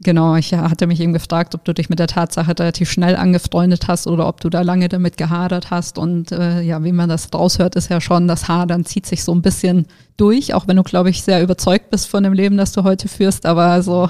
Genau, 0.00 0.36
ich 0.36 0.54
hatte 0.54 0.86
mich 0.86 1.00
eben 1.00 1.12
gefragt, 1.12 1.56
ob 1.56 1.64
du 1.64 1.74
dich 1.74 1.88
mit 1.88 1.98
der 1.98 2.06
Tatsache 2.06 2.56
relativ 2.56 2.88
schnell 2.88 3.16
angefreundet 3.16 3.88
hast 3.88 4.06
oder 4.06 4.28
ob 4.28 4.40
du 4.40 4.48
da 4.48 4.62
lange 4.62 4.88
damit 4.88 5.16
gehadert 5.16 5.72
hast. 5.72 5.98
Und 5.98 6.30
äh, 6.30 6.60
ja, 6.60 6.84
wie 6.84 6.92
man 6.92 7.08
das 7.08 7.28
raushört, 7.34 7.74
ist 7.74 7.90
ja 7.90 8.00
schon, 8.00 8.28
das 8.28 8.46
Hadern 8.46 8.85
zieht 8.85 9.06
sich 9.06 9.24
so 9.24 9.35
ein 9.35 9.42
bisschen 9.42 9.87
durch, 10.16 10.54
auch 10.54 10.68
wenn 10.68 10.76
du, 10.76 10.85
glaube 10.85 11.10
ich, 11.10 11.24
sehr 11.24 11.42
überzeugt 11.42 11.90
bist 11.90 12.06
von 12.06 12.22
dem 12.22 12.33
Leben, 12.33 12.56
das 12.56 12.70
du 12.70 12.85
heute 12.85 13.08
führst. 13.08 13.44
Aber 13.44 13.83
so, 13.83 14.08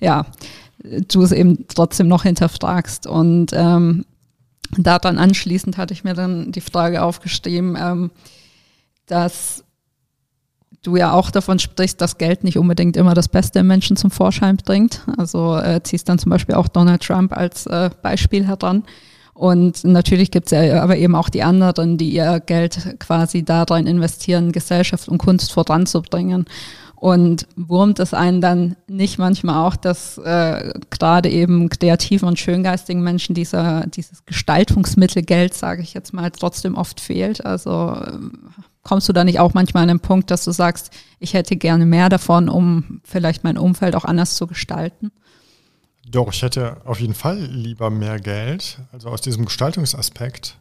ja, 0.00 0.26
du 0.82 1.22
es 1.22 1.32
eben 1.32 1.64
trotzdem 1.68 2.08
noch 2.08 2.24
hinterfragst. 2.24 3.06
Und 3.06 3.52
ähm, 3.54 4.04
daran 4.76 5.16
anschließend 5.16 5.78
hatte 5.78 5.94
ich 5.94 6.04
mir 6.04 6.12
dann 6.12 6.52
die 6.52 6.60
Frage 6.60 7.02
aufgeschrieben, 7.02 7.74
ähm, 7.80 8.10
dass 9.06 9.64
du 10.82 10.96
ja 10.96 11.12
auch 11.12 11.30
davon 11.30 11.58
sprichst, 11.58 12.00
dass 12.00 12.18
Geld 12.18 12.44
nicht 12.44 12.58
unbedingt 12.58 12.96
immer 12.96 13.14
das 13.14 13.28
Beste 13.28 13.60
im 13.60 13.66
Menschen 13.66 13.96
zum 13.96 14.10
Vorschein 14.10 14.56
bringt. 14.56 15.02
Also 15.16 15.56
äh, 15.56 15.82
ziehst 15.82 16.08
dann 16.08 16.18
zum 16.18 16.30
Beispiel 16.30 16.54
auch 16.54 16.68
Donald 16.68 17.02
Trump 17.02 17.36
als 17.36 17.66
äh, 17.66 17.90
Beispiel 18.02 18.46
heran. 18.46 18.84
Und 19.34 19.84
natürlich 19.84 20.30
gibt 20.30 20.46
es 20.46 20.52
ja 20.52 20.82
aber 20.82 20.96
eben 20.96 21.14
auch 21.14 21.28
die 21.28 21.42
anderen, 21.42 21.98
die 21.98 22.08
ihr 22.08 22.40
Geld 22.40 22.96
quasi 22.98 23.44
darin 23.44 23.86
investieren, 23.86 24.50
Gesellschaft 24.50 25.08
und 25.08 25.18
Kunst 25.18 25.52
voranzubringen. 25.52 26.46
Und 26.96 27.46
wurmt 27.56 27.98
es 27.98 28.14
einen 28.14 28.40
dann 28.40 28.76
nicht 28.88 29.18
manchmal 29.18 29.66
auch, 29.66 29.76
dass 29.76 30.16
äh, 30.16 30.72
gerade 30.88 31.28
eben 31.28 31.68
kreativen 31.68 32.26
und 32.26 32.38
schöngeistigen 32.38 33.02
Menschen 33.02 33.34
dieser, 33.34 33.86
dieses 33.86 34.24
Gestaltungsmittel 34.24 35.22
Geld, 35.22 35.52
sage 35.52 35.82
ich 35.82 35.92
jetzt 35.92 36.14
mal, 36.14 36.30
trotzdem 36.30 36.74
oft 36.74 36.98
fehlt? 37.00 37.44
Also 37.44 37.94
kommst 38.86 39.08
du 39.08 39.12
da 39.12 39.24
nicht 39.24 39.40
auch 39.40 39.52
manchmal 39.52 39.82
an 39.82 39.88
den 39.88 40.00
Punkt, 40.00 40.30
dass 40.30 40.44
du 40.44 40.52
sagst, 40.52 40.90
ich 41.18 41.34
hätte 41.34 41.56
gerne 41.56 41.84
mehr 41.84 42.08
davon, 42.08 42.48
um 42.48 43.00
vielleicht 43.02 43.42
mein 43.42 43.58
Umfeld 43.58 43.96
auch 43.96 44.04
anders 44.04 44.36
zu 44.36 44.46
gestalten? 44.46 45.10
Doch, 46.08 46.32
ich 46.32 46.42
hätte 46.42 46.76
auf 46.84 47.00
jeden 47.00 47.14
Fall 47.14 47.36
lieber 47.36 47.90
mehr 47.90 48.20
Geld. 48.20 48.78
Also 48.92 49.08
aus 49.08 49.20
diesem 49.20 49.44
Gestaltungsaspekt. 49.44 50.56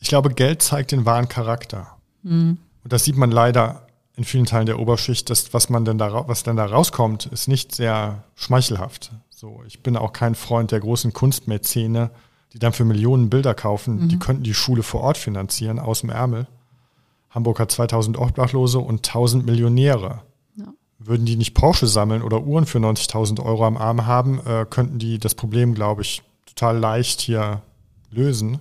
Ich 0.00 0.08
glaube, 0.08 0.30
Geld 0.30 0.62
zeigt 0.62 0.90
den 0.90 1.06
wahren 1.06 1.28
Charakter. 1.28 1.96
Mhm. 2.24 2.58
Und 2.82 2.92
das 2.92 3.04
sieht 3.04 3.16
man 3.16 3.30
leider 3.30 3.86
in 4.16 4.24
vielen 4.24 4.46
Teilen 4.46 4.66
der 4.66 4.80
Oberschicht. 4.80 5.30
Das, 5.30 5.54
was 5.54 5.68
man 5.68 5.84
denn 5.84 5.96
da, 5.96 6.26
was 6.26 6.42
denn 6.42 6.56
da 6.56 6.66
rauskommt, 6.66 7.26
ist 7.26 7.46
nicht 7.46 7.72
sehr 7.72 8.24
schmeichelhaft. 8.34 9.12
So, 9.30 9.62
ich 9.68 9.84
bin 9.84 9.96
auch 9.96 10.12
kein 10.12 10.34
Freund 10.34 10.72
der 10.72 10.80
großen 10.80 11.12
Kunstmäzene, 11.12 12.10
die 12.52 12.58
dann 12.58 12.72
für 12.72 12.84
Millionen 12.84 13.30
Bilder 13.30 13.54
kaufen. 13.54 14.00
Mhm. 14.00 14.08
Die 14.08 14.18
könnten 14.18 14.42
die 14.42 14.54
Schule 14.54 14.82
vor 14.82 15.02
Ort 15.02 15.18
finanzieren, 15.18 15.78
aus 15.78 16.00
dem 16.00 16.10
Ärmel. 16.10 16.48
Hamburg 17.30 17.60
hat 17.60 17.70
2000 17.70 18.18
Obdachlose 18.18 18.78
und 18.78 19.06
1000 19.06 19.46
Millionäre. 19.46 20.22
Ja. 20.56 20.66
Würden 20.98 21.26
die 21.26 21.36
nicht 21.36 21.54
Porsche 21.54 21.86
sammeln 21.86 22.22
oder 22.22 22.42
Uhren 22.42 22.66
für 22.66 22.78
90.000 22.78 23.42
Euro 23.44 23.66
am 23.66 23.76
Arm 23.76 24.06
haben, 24.06 24.40
äh, 24.46 24.66
könnten 24.68 24.98
die 24.98 25.18
das 25.18 25.34
Problem, 25.34 25.74
glaube 25.74 26.02
ich, 26.02 26.22
total 26.46 26.78
leicht 26.78 27.20
hier 27.20 27.62
lösen. 28.10 28.60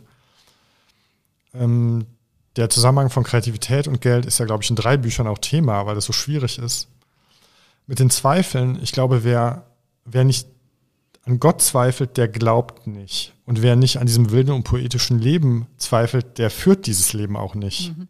Ähm, 1.53 2.05
der 2.55 2.69
Zusammenhang 2.69 3.09
von 3.09 3.23
Kreativität 3.23 3.87
und 3.87 4.01
Geld 4.01 4.25
ist 4.25 4.39
ja, 4.39 4.45
glaube 4.45 4.63
ich, 4.63 4.69
in 4.69 4.75
drei 4.75 4.97
Büchern 4.97 5.27
auch 5.27 5.37
Thema, 5.37 5.85
weil 5.85 5.95
das 5.95 6.05
so 6.05 6.13
schwierig 6.13 6.57
ist. 6.57 6.87
Mit 7.85 7.99
den 7.99 8.09
Zweifeln, 8.09 8.79
ich 8.81 8.91
glaube, 8.91 9.23
wer, 9.23 9.63
wer 10.05 10.23
nicht 10.23 10.47
an 11.23 11.39
Gott 11.39 11.61
zweifelt, 11.61 12.17
der 12.17 12.27
glaubt 12.27 12.87
nicht. 12.87 13.33
Und 13.45 13.61
wer 13.61 13.75
nicht 13.75 13.97
an 13.97 14.07
diesem 14.07 14.31
wilden 14.31 14.51
und 14.51 14.63
poetischen 14.63 15.19
Leben 15.19 15.67
zweifelt, 15.77 16.37
der 16.37 16.49
führt 16.49 16.87
dieses 16.87 17.13
Leben 17.13 17.37
auch 17.37 17.53
nicht. 17.53 17.95
Mhm. 17.95 18.07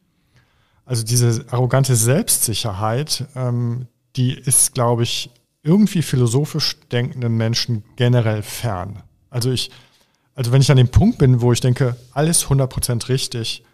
Also 0.88 1.04
diese 1.04 1.46
arrogante 1.52 1.98
Selbstsicherheit, 1.98 3.26
ähm, 3.36 3.88
die 4.16 4.34
ist, 4.34 4.74
glaube 4.74 5.04
ich, 5.04 5.30
irgendwie 5.62 6.02
philosophisch 6.02 6.78
denkenden 6.94 7.36
Menschen 7.36 7.84
generell 7.98 8.42
fern. 8.42 9.04
Also 9.30 9.52
ich, 9.52 9.70
also 10.34 10.54
wenn 10.54 10.62
ich 10.62 10.72
an 10.72 10.78
dem 10.78 10.88
Punkt 10.88 11.18
bin, 11.18 11.42
wo 11.42 11.52
ich 11.52 11.60
denke, 11.60 11.98
alles 12.14 12.46
100% 12.46 13.10
richtig, 13.10 13.66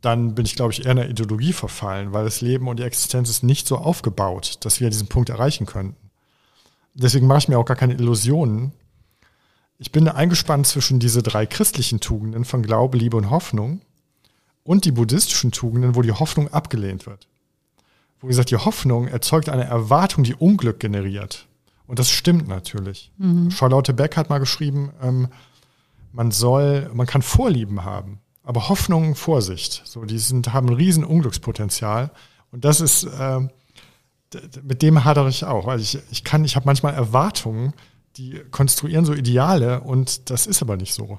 dann 0.00 0.34
bin 0.34 0.46
ich, 0.46 0.56
glaube 0.56 0.72
ich, 0.72 0.86
eher 0.86 0.92
einer 0.92 1.10
Ideologie 1.10 1.52
verfallen, 1.52 2.14
weil 2.14 2.24
das 2.24 2.40
Leben 2.40 2.68
und 2.68 2.78
die 2.78 2.84
Existenz 2.84 3.28
ist 3.28 3.42
nicht 3.42 3.66
so 3.66 3.76
aufgebaut, 3.76 4.56
dass 4.60 4.80
wir 4.80 4.88
diesen 4.88 5.08
Punkt 5.08 5.28
erreichen 5.28 5.66
könnten. 5.66 6.10
Deswegen 6.94 7.26
mache 7.26 7.40
ich 7.40 7.48
mir 7.48 7.58
auch 7.58 7.66
gar 7.66 7.76
keine 7.76 7.94
Illusionen. 7.94 8.72
Ich 9.76 9.92
bin 9.92 10.08
eingespannt 10.08 10.66
zwischen 10.66 11.00
diese 11.00 11.22
drei 11.22 11.44
christlichen 11.44 12.00
Tugenden 12.00 12.46
von 12.46 12.62
Glaube, 12.62 12.96
Liebe 12.96 13.18
und 13.18 13.28
Hoffnung 13.28 13.82
und 14.62 14.84
die 14.84 14.92
buddhistischen 14.92 15.52
Tugenden, 15.52 15.94
wo 15.94 16.02
die 16.02 16.12
Hoffnung 16.12 16.48
abgelehnt 16.48 17.06
wird. 17.06 17.26
Wo 18.20 18.26
gesagt, 18.26 18.50
die 18.50 18.56
Hoffnung 18.56 19.08
erzeugt 19.08 19.48
eine 19.48 19.64
Erwartung, 19.64 20.24
die 20.24 20.34
Unglück 20.34 20.78
generiert. 20.80 21.46
Und 21.86 21.98
das 21.98 22.10
stimmt 22.10 22.46
natürlich. 22.46 23.10
Mhm. 23.18 23.50
Charlotte 23.50 23.94
Beck 23.94 24.16
hat 24.16 24.30
mal 24.30 24.38
geschrieben, 24.38 24.90
ähm, 25.02 25.28
man 26.12 26.30
soll, 26.30 26.90
man 26.92 27.06
kann 27.06 27.22
Vorlieben 27.22 27.84
haben, 27.84 28.20
aber 28.42 28.68
Hoffnung, 28.68 29.14
Vorsicht. 29.14 29.82
So, 29.84 30.04
die 30.04 30.18
sind, 30.18 30.52
haben 30.52 30.68
ein 30.68 30.74
riesen 30.74 31.04
Unglückspotenzial. 31.04 32.10
Und 32.52 32.64
das 32.64 32.80
ist, 32.80 33.04
äh, 33.04 33.40
mit 34.62 34.82
dem 34.82 35.04
hadere 35.04 35.28
ich 35.28 35.44
auch. 35.44 35.66
weil 35.66 35.80
ich, 35.80 35.98
ich 36.10 36.24
kann, 36.24 36.44
ich 36.44 36.56
habe 36.56 36.66
manchmal 36.66 36.94
Erwartungen, 36.94 37.74
die 38.16 38.40
konstruieren 38.50 39.04
so 39.04 39.14
Ideale 39.14 39.80
und 39.80 40.30
das 40.30 40.46
ist 40.46 40.62
aber 40.62 40.76
nicht 40.76 40.94
so. 40.94 41.18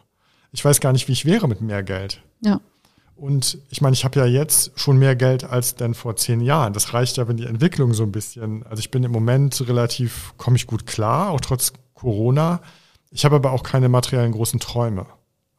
Ich 0.52 0.64
weiß 0.64 0.82
gar 0.82 0.92
nicht, 0.92 1.08
wie 1.08 1.14
ich 1.14 1.26
wäre 1.26 1.48
mit 1.48 1.62
mehr 1.62 1.84
Geld. 1.84 2.22
Ja. 2.42 2.60
Und 3.22 3.60
ich 3.70 3.82
meine, 3.82 3.94
ich 3.94 4.04
habe 4.04 4.20
ja 4.20 4.26
jetzt 4.26 4.72
schon 4.80 4.98
mehr 4.98 5.16
Geld 5.16 5.44
als 5.44 5.76
denn 5.76 5.94
vor 5.94 6.16
zehn 6.16 6.42
Jahren. 6.42 6.74
Das 6.74 6.96
reicht 6.96 7.18
ja, 7.18 7.28
wenn 7.28 7.38
die 7.38 7.46
Entwicklung 7.46 7.94
so 7.94 8.02
ein 8.02 8.12
bisschen, 8.12 8.66
also 8.66 8.80
ich 8.80 8.90
bin 8.90 9.04
im 9.04 9.12
Moment 9.12 9.62
relativ, 9.68 10.34
komme 10.38 10.56
ich 10.56 10.66
gut 10.66 10.88
klar, 10.88 11.30
auch 11.30 11.40
trotz 11.40 11.72
Corona. 11.94 12.62
Ich 13.12 13.24
habe 13.24 13.36
aber 13.36 13.52
auch 13.52 13.62
keine 13.62 13.90
materiellen 13.90 14.32
großen 14.32 14.60
Träume. 14.60 15.06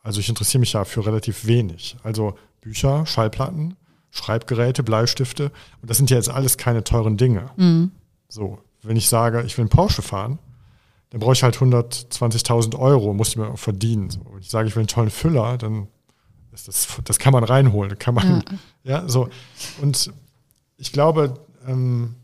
Also 0.03 0.19
ich 0.19 0.29
interessiere 0.29 0.59
mich 0.59 0.73
ja 0.73 0.85
für 0.85 1.07
relativ 1.07 1.47
wenig. 1.47 1.97
Also 2.03 2.35
Bücher, 2.61 3.07
Schallplatten, 3.07 3.77
Schreibgeräte, 4.11 4.83
Bleistifte. 4.83 5.53
Und 5.81 5.89
das 5.89 5.99
sind 5.99 6.11
ja 6.11 6.17
jetzt 6.17 6.31
alles 6.31 6.59
keine 6.59 6.83
teuren 6.83 7.17
Dinge. 7.17 7.51
Mhm. 7.55 7.93
So, 8.29 8.59
wenn 8.83 8.97
ich 8.97 9.09
sage, 9.09 9.41
ich 9.43 9.57
will 9.57 9.63
einen 9.63 9.69
Porsche 9.69 10.03
fahren, 10.03 10.41
dann 11.11 11.21
brauche 11.21 11.35
ich 11.35 11.45
halt 11.45 11.59
120.000 11.59 12.77
Euro, 12.77 13.15
muss 13.15 13.29
ich 13.29 13.37
mir 13.37 13.53
auch 13.53 13.59
verdienen. 13.59 14.11
So, 14.11 14.19
wenn 14.33 14.41
ich 14.41 14.51
sage, 14.51 14.67
ich 14.67 14.75
will 14.75 14.81
einen 14.81 14.89
tollen 14.89 15.11
Füller, 15.11 15.59
dann 15.59 15.87
das, 16.53 16.65
das, 16.65 16.89
das 17.05 17.19
kann 17.19 17.33
man 17.33 17.45
reinholen. 17.45 17.99
Kann 17.99 18.15
man, 18.15 18.45
ja. 18.85 19.01
ja 19.01 19.09
so. 19.09 19.29
Und 19.81 20.13
ich 20.77 20.93
glaube, 20.93 21.41
ähm, 21.67 22.15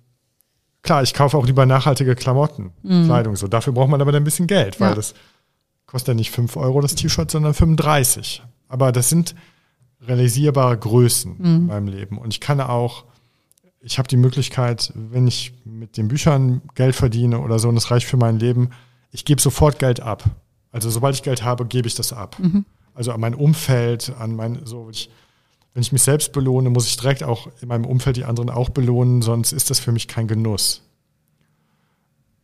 klar, 0.82 1.02
ich 1.02 1.14
kaufe 1.14 1.36
auch 1.36 1.46
lieber 1.46 1.66
nachhaltige 1.66 2.14
Klamotten, 2.14 2.72
mhm. 2.82 3.06
Kleidung. 3.06 3.36
So, 3.36 3.48
dafür 3.48 3.72
braucht 3.72 3.88
man 3.88 4.00
aber 4.00 4.12
dann 4.12 4.22
ein 4.22 4.24
bisschen 4.24 4.46
Geld, 4.46 4.80
weil 4.80 4.90
ja. 4.90 4.94
das 4.94 5.14
kostet 5.86 6.08
ja 6.08 6.14
nicht 6.14 6.30
5 6.30 6.56
Euro 6.56 6.80
das 6.82 6.94
T-Shirt, 6.94 7.30
sondern 7.30 7.54
35. 7.54 8.42
Aber 8.68 8.92
das 8.92 9.08
sind 9.08 9.34
realisierbare 10.02 10.76
Größen 10.76 11.36
mhm. 11.38 11.44
in 11.44 11.66
meinem 11.66 11.88
Leben. 11.88 12.18
Und 12.18 12.34
ich 12.34 12.40
kann 12.40 12.60
auch, 12.60 13.06
ich 13.80 13.98
habe 13.98 14.08
die 14.08 14.18
Möglichkeit, 14.18 14.92
wenn 14.94 15.26
ich 15.26 15.54
mit 15.64 15.96
den 15.96 16.08
Büchern 16.08 16.60
Geld 16.74 16.94
verdiene 16.94 17.40
oder 17.40 17.58
so, 17.58 17.70
und 17.70 17.76
das 17.76 17.90
reicht 17.90 18.06
für 18.06 18.18
mein 18.18 18.38
Leben, 18.38 18.70
ich 19.10 19.24
gebe 19.24 19.40
sofort 19.40 19.78
Geld 19.78 20.00
ab. 20.00 20.24
Also 20.70 20.90
sobald 20.90 21.14
ich 21.14 21.22
Geld 21.22 21.42
habe, 21.42 21.64
gebe 21.64 21.88
ich 21.88 21.94
das 21.94 22.12
ab. 22.12 22.36
Mhm 22.38 22.66
also 22.98 23.12
an 23.12 23.20
mein 23.20 23.34
Umfeld, 23.36 24.12
an 24.18 24.34
mein, 24.34 24.66
so, 24.66 24.90
ich, 24.90 25.08
wenn 25.72 25.82
ich 25.82 25.92
mich 25.92 26.02
selbst 26.02 26.32
belohne, 26.32 26.68
muss 26.68 26.88
ich 26.88 26.96
direkt 26.96 27.22
auch 27.22 27.48
in 27.60 27.68
meinem 27.68 27.84
Umfeld 27.84 28.16
die 28.16 28.24
anderen 28.24 28.50
auch 28.50 28.70
belohnen, 28.70 29.22
sonst 29.22 29.52
ist 29.52 29.70
das 29.70 29.78
für 29.78 29.92
mich 29.92 30.08
kein 30.08 30.26
Genuss. 30.26 30.82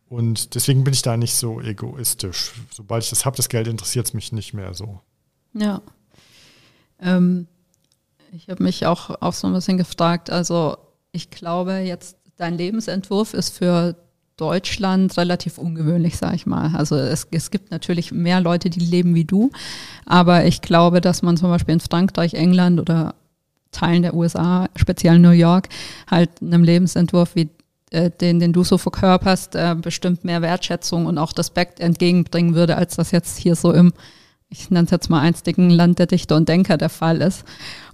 Und 0.09 0.55
deswegen 0.55 0.85
bin 0.85 0.95
ich 0.95 1.03
da 1.03 1.17
nicht 1.17 1.35
so 1.35 1.61
egoistisch. 1.61 2.53
Sobald 2.73 3.03
ich 3.03 3.11
das 3.11 3.25
habe, 3.25 3.37
das 3.37 3.49
Geld 3.49 3.67
interessiert 3.67 4.07
es 4.07 4.15
mich 4.15 4.31
nicht 4.31 4.55
mehr 4.55 4.75
so. 4.75 5.01
Ja. 5.55 5.83
Ähm, 7.01 7.49
ich 8.31 8.49
habe 8.49 8.63
mich 8.63 8.87
auch, 8.87 9.11
auch 9.21 9.33
so 9.33 9.49
ein 9.49 9.55
bisschen 9.55 9.77
gefragt, 9.77 10.31
also 10.31 10.77
ich 11.11 11.31
glaube 11.31 11.79
jetzt, 11.79 12.17
dein 12.37 12.57
Lebensentwurf 12.57 13.35
ist 13.35 13.51
für 13.59 13.97
Deutschland 14.37 15.17
relativ 15.17 15.59
ungewöhnlich, 15.59 16.17
sage 16.17 16.37
ich 16.37 16.47
mal. 16.47 16.75
Also 16.75 16.97
es, 16.97 17.29
es 17.31 17.51
gibt 17.51 17.71
natürlich 17.71 18.11
mehr 18.11 18.41
Leute, 18.41 18.69
die 18.69 18.81
leben 18.81 19.15
wie 19.15 19.25
du, 19.25 19.51
aber 20.07 20.45
ich 20.45 20.61
glaube, 20.61 21.01
dass 21.01 21.23
man 21.23 21.37
zum 21.37 21.51
Beispiel 21.51 21.75
in 21.75 21.81
Frankreich, 21.81 22.35
England 22.35 22.81
oder 22.81 23.15
Teilen 23.71 24.03
der 24.03 24.15
USA, 24.15 24.69
speziell 24.77 25.19
New 25.19 25.31
York, 25.31 25.69
halt 26.11 26.31
einem 26.41 26.65
Lebensentwurf 26.65 27.35
wie 27.35 27.49
äh, 27.91 28.11
den, 28.11 28.41
den 28.41 28.53
du 28.53 28.65
so 28.65 28.79
verkörperst, 28.79 29.55
äh, 29.55 29.77
bestimmt 29.81 30.25
mehr 30.25 30.43
Wertschätzung 30.43 31.07
und 31.07 31.19
auch 31.19 31.37
Respekt 31.37 31.81
entgegenbringen 31.81 32.55
würde, 32.55 32.77
als 32.77 32.97
das 32.97 33.11
jetzt 33.13 33.39
hier 33.39 33.55
so 33.55 33.73
im, 33.73 33.93
ich 34.49 34.71
nenne 34.71 34.87
es 34.87 34.91
jetzt 34.91 35.11
mal 35.11 35.21
einstigen 35.21 35.71
Land 35.71 35.99
der 35.99 36.07
Dichter 36.07 36.37
und 36.37 36.49
Denker 36.49 36.77
der 36.77 36.89
Fall 36.89 37.21
ist. 37.21 37.45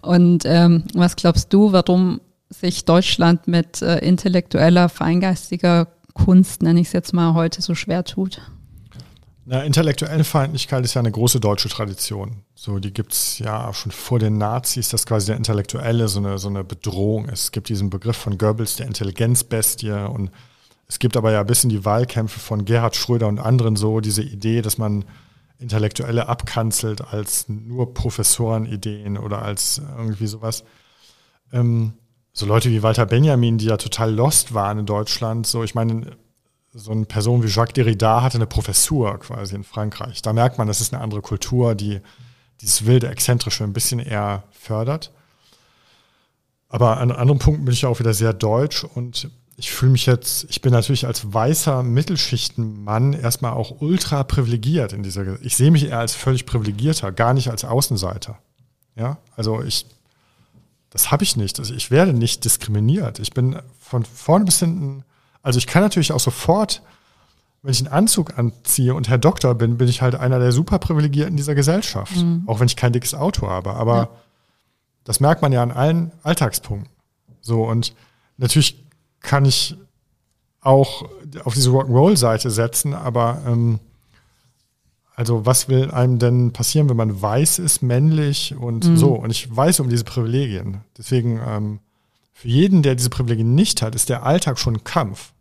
Und 0.01 0.45
ähm, 0.47 0.85
was 0.95 1.17
glaubst 1.17 1.53
du, 1.53 1.73
warum 1.73 2.21
sich 2.49 2.85
Deutschland 2.85 3.47
mit 3.47 3.83
äh, 3.83 3.99
intellektueller, 3.99 4.89
feingeistiger 4.89 5.89
Kunst, 6.25 6.63
nenne 6.63 6.81
ich 6.81 6.89
es 6.89 6.93
jetzt 6.93 7.13
mal, 7.13 7.35
heute 7.35 7.63
so 7.63 7.75
schwer 7.75 8.05
tut? 8.05 8.41
Na, 9.47 9.63
intellektuelle 9.65 10.23
Feindlichkeit 10.23 10.85
ist 10.85 10.95
ja 10.95 11.01
eine 11.01 11.11
große 11.11 11.41
deutsche 11.41 11.69
Tradition. 11.69 12.45
So, 12.55 12.79
die 12.79 12.93
gibt 12.93 13.13
es 13.13 13.39
ja 13.39 13.73
schon 13.73 13.91
vor 13.91 14.19
den 14.19 14.39
Nazis, 14.39 14.91
dass 14.91 15.07
quasi 15.07 15.27
der 15.27 15.37
Intellektuelle 15.37 16.09
so 16.09 16.21
eine, 16.21 16.39
so 16.39 16.49
eine 16.49 16.63
Bedrohung 16.63 17.29
ist. 17.29 17.45
Es 17.45 17.53
gibt 17.53 17.69
diesen 17.69 17.91
Begriff 17.91 18.17
von 18.17 18.39
Goebbels, 18.39 18.77
der 18.77 18.87
Intelligenzbestie. 18.87 19.91
Und 19.91 20.31
es 20.87 20.99
gibt 20.99 21.17
aber 21.17 21.33
ja 21.33 21.43
bis 21.43 21.65
in 21.65 21.71
die 21.71 21.85
Wahlkämpfe 21.85 22.39
von 22.39 22.65
Gerhard 22.65 22.97
Schröder 22.97 23.27
und 23.27 23.41
anderen 23.41 23.77
so 23.77 24.01
diese 24.01 24.23
Idee, 24.23 24.63
dass 24.63 24.79
man 24.79 25.05
Intellektuelle 25.59 26.29
abkanzelt 26.29 27.01
als 27.03 27.49
nur 27.49 27.93
Professorenideen 27.93 29.19
oder 29.19 29.43
als 29.43 29.83
irgendwie 29.97 30.27
sowas. 30.27 30.65
Ähm, 31.53 31.95
so 32.33 32.47
Leute 32.47 32.71
wie 32.71 32.83
Walter 32.83 33.07
Benjamin, 33.07 33.59
die 33.59 33.67
ja 33.67 33.77
total 33.77 34.15
lost 34.15 34.55
waren 34.55 34.79
in 34.79 34.87
Deutschland, 34.87 35.47
so 35.47 35.65
ich 35.65 35.75
meine, 35.75 36.17
so 36.73 36.93
eine 36.93 37.05
Person 37.05 37.43
wie 37.43 37.49
Jacques 37.49 37.75
Derrida 37.75 38.23
hatte 38.23 38.39
eine 38.39 38.47
Professur 38.47 39.19
quasi 39.19 39.57
in 39.57 39.65
Frankreich. 39.65 40.23
Da 40.23 40.33
merkt 40.33 40.57
man, 40.59 40.69
das 40.69 40.81
ist 40.81 40.95
eine 40.95 41.03
andere 41.03 41.21
Kultur, 41.21 41.75
die 41.75 42.01
dieses 42.61 42.87
wilde, 42.87 43.09
exzentrische 43.09 43.65
ein 43.65 43.73
bisschen 43.73 43.99
eher 43.99 44.45
fördert. 44.53 45.13
Aber 46.69 46.99
an 46.99 47.11
anderen 47.11 47.41
Punkten 47.41 47.65
bin 47.65 47.75
ich 47.75 47.87
auch 47.87 47.99
wieder 47.99 48.15
sehr 48.15 48.33
deutsch 48.33 48.85
und 48.85 49.31
ich 49.57 49.73
fühle 49.73 49.93
mich 49.93 50.07
jetzt, 50.07 50.47
ich 50.49 50.63
bin 50.63 50.73
natürlich 50.73 51.07
als 51.07 51.35
weißer 51.35 51.83
Mittelschichtenmann 51.83 53.13
erstmal 53.13 53.53
auch 53.53 53.81
ultra 53.81 54.23
privilegiert 54.23 54.93
in 54.93 55.03
dieser, 55.03 55.41
ich 55.43 55.57
sehe 55.57 55.71
mich 55.71 55.87
eher 55.87 55.99
als 55.99 56.15
völlig 56.15 56.47
privilegierter, 56.47 57.11
gar 57.13 57.35
nicht 57.35 57.51
als 57.51 57.65
Außenseiter. 57.65 58.39
Ja, 58.95 59.19
also 59.37 59.63
ich 59.63 59.87
das 60.91 61.11
habe 61.11 61.23
ich 61.23 61.37
nicht. 61.37 61.59
Also 61.59 61.73
ich 61.75 61.91
werde 61.91 62.13
nicht 62.13 62.45
diskriminiert. 62.45 63.19
Ich 63.21 63.33
bin 63.33 63.57
von 63.79 64.05
vorne 64.05 64.45
bis 64.45 64.59
hinten, 64.59 65.05
also 65.43 65.59
ich 65.59 65.67
kann 65.67 65.83
natürlich 65.83 66.13
auch 66.13 66.21
sofort, 66.21 66.83
wenn 67.63 67.73
ich 67.73 67.81
einen 67.81 67.93
Anzug 67.93 68.39
anziehe 68.39 68.95
und 68.95 69.09
Herr 69.09 69.19
Doktor 69.19 69.55
bin, 69.55 69.79
bin 69.79 69.89
ich 69.89 70.03
halt 70.03 70.15
einer 70.15 70.39
der 70.39 70.53
Superprivilegierten 70.53 71.37
dieser 71.37 71.55
Gesellschaft. 71.55 72.17
Mhm. 72.17 72.45
Auch 72.47 72.59
wenn 72.61 72.67
ich 72.67 72.77
kein 72.77 72.93
dickes 72.93 73.15
Auto 73.15 73.49
habe. 73.49 73.75
Aber 73.75 73.97
ja. 73.97 74.09
das 75.05 75.21
merkt 75.21 75.43
man 75.43 75.53
ja 75.53 75.63
an 75.63 75.71
allen 75.71 76.13
Alltagspunkten. 76.23 76.91
So, 77.41 77.65
und 77.65 77.95
natürlich 78.37 78.85
kann 79.21 79.45
ich 79.45 79.77
auch 80.61 81.09
auf 81.45 81.55
diese 81.55 81.71
Rock'n'Roll-Seite 81.71 82.51
setzen, 82.51 82.95
aber 82.95 83.43
ähm, 83.47 83.79
also 85.21 85.45
was 85.45 85.69
will 85.69 85.91
einem 85.91 86.19
denn 86.19 86.55
passieren, 86.55 86.89
wenn 86.89 86.97
man 86.97 87.21
weiß 87.21 87.59
ist, 87.59 87.83
männlich 87.83 88.55
und 88.57 88.87
mhm. 88.87 88.97
so? 88.97 89.11
Und 89.11 89.29
ich 89.29 89.55
weiß 89.55 89.81
um 89.81 89.91
diese 89.91 90.05
Privilegien. 90.05 90.81
Deswegen, 90.97 91.39
ähm, 91.47 91.81
für 92.33 92.49
jeden, 92.49 92.83
der 92.83 92.95
diese 92.95 93.11
Privilegien 93.11 93.55
nicht 93.55 93.83
hat, 93.83 93.95
ist 93.95 94.09
der 94.09 94.23
Alltag 94.23 94.59
schon 94.59 94.77
ein 94.77 94.85
Kampf. 94.85 95.35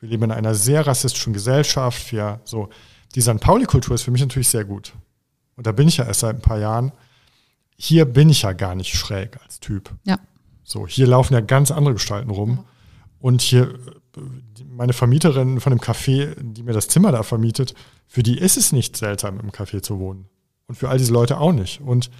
Wir 0.00 0.08
leben 0.08 0.24
in 0.24 0.32
einer 0.32 0.56
sehr 0.56 0.84
rassistischen 0.88 1.32
Gesellschaft. 1.32 2.10
Wir, 2.10 2.40
so, 2.42 2.68
die 3.14 3.20
St. 3.20 3.38
Pauli-Kultur 3.38 3.94
ist 3.94 4.02
für 4.02 4.10
mich 4.10 4.22
natürlich 4.22 4.48
sehr 4.48 4.64
gut. 4.64 4.92
Und 5.54 5.68
da 5.68 5.70
bin 5.70 5.86
ich 5.86 5.98
ja 5.98 6.04
erst 6.04 6.18
seit 6.18 6.34
ein 6.34 6.42
paar 6.42 6.58
Jahren. 6.58 6.90
Hier 7.76 8.06
bin 8.06 8.28
ich 8.28 8.42
ja 8.42 8.54
gar 8.54 8.74
nicht 8.74 8.92
schräg 8.92 9.38
als 9.44 9.60
Typ. 9.60 9.94
Ja. 10.02 10.18
So, 10.64 10.88
hier 10.88 11.06
laufen 11.06 11.34
ja 11.34 11.40
ganz 11.40 11.70
andere 11.70 11.94
Gestalten 11.94 12.30
rum. 12.30 12.64
Und 13.20 13.40
hier 13.40 13.78
meine 14.68 14.92
Vermieterin 14.92 15.60
von 15.60 15.70
dem 15.70 15.80
Café, 15.80 16.34
die 16.38 16.62
mir 16.62 16.72
das 16.72 16.88
Zimmer 16.88 17.12
da 17.12 17.22
vermietet, 17.22 17.74
für 18.06 18.22
die 18.22 18.38
ist 18.38 18.56
es 18.56 18.72
nicht 18.72 18.96
seltsam, 18.96 19.40
im 19.40 19.50
Café 19.50 19.82
zu 19.82 19.98
wohnen. 19.98 20.26
Und 20.66 20.76
für 20.76 20.88
all 20.88 20.98
diese 20.98 21.12
Leute 21.12 21.38
auch 21.38 21.52
nicht. 21.52 21.80
Und 21.80 22.10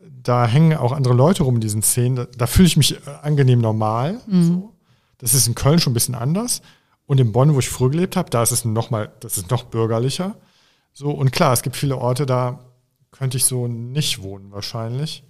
da 0.00 0.46
hängen 0.46 0.76
auch 0.76 0.92
andere 0.92 1.14
Leute 1.14 1.42
rum 1.42 1.56
in 1.56 1.60
diesen 1.60 1.82
Szenen. 1.82 2.16
Da, 2.16 2.26
da 2.36 2.46
fühle 2.46 2.68
ich 2.68 2.76
mich 2.76 2.94
äh, 2.94 3.10
angenehm 3.22 3.60
normal. 3.60 4.20
Mhm. 4.26 4.44
So. 4.44 4.74
Das 5.18 5.34
ist 5.34 5.46
in 5.48 5.54
Köln 5.54 5.80
schon 5.80 5.92
ein 5.92 5.94
bisschen 5.94 6.14
anders. 6.14 6.62
Und 7.06 7.20
in 7.20 7.32
Bonn, 7.32 7.54
wo 7.54 7.58
ich 7.58 7.68
früher 7.68 7.90
gelebt 7.90 8.16
habe, 8.16 8.30
da 8.30 8.42
ist 8.42 8.52
es 8.52 8.64
noch 8.64 8.90
mal, 8.90 9.10
das 9.20 9.38
ist 9.38 9.50
noch 9.50 9.64
bürgerlicher. 9.64 10.36
So, 10.92 11.10
und 11.10 11.32
klar, 11.32 11.52
es 11.52 11.62
gibt 11.62 11.76
viele 11.76 11.96
Orte, 11.96 12.26
da 12.26 12.60
könnte 13.10 13.36
ich 13.36 13.44
so 13.44 13.66
nicht 13.66 14.22
wohnen, 14.22 14.52
wahrscheinlich. 14.52 15.24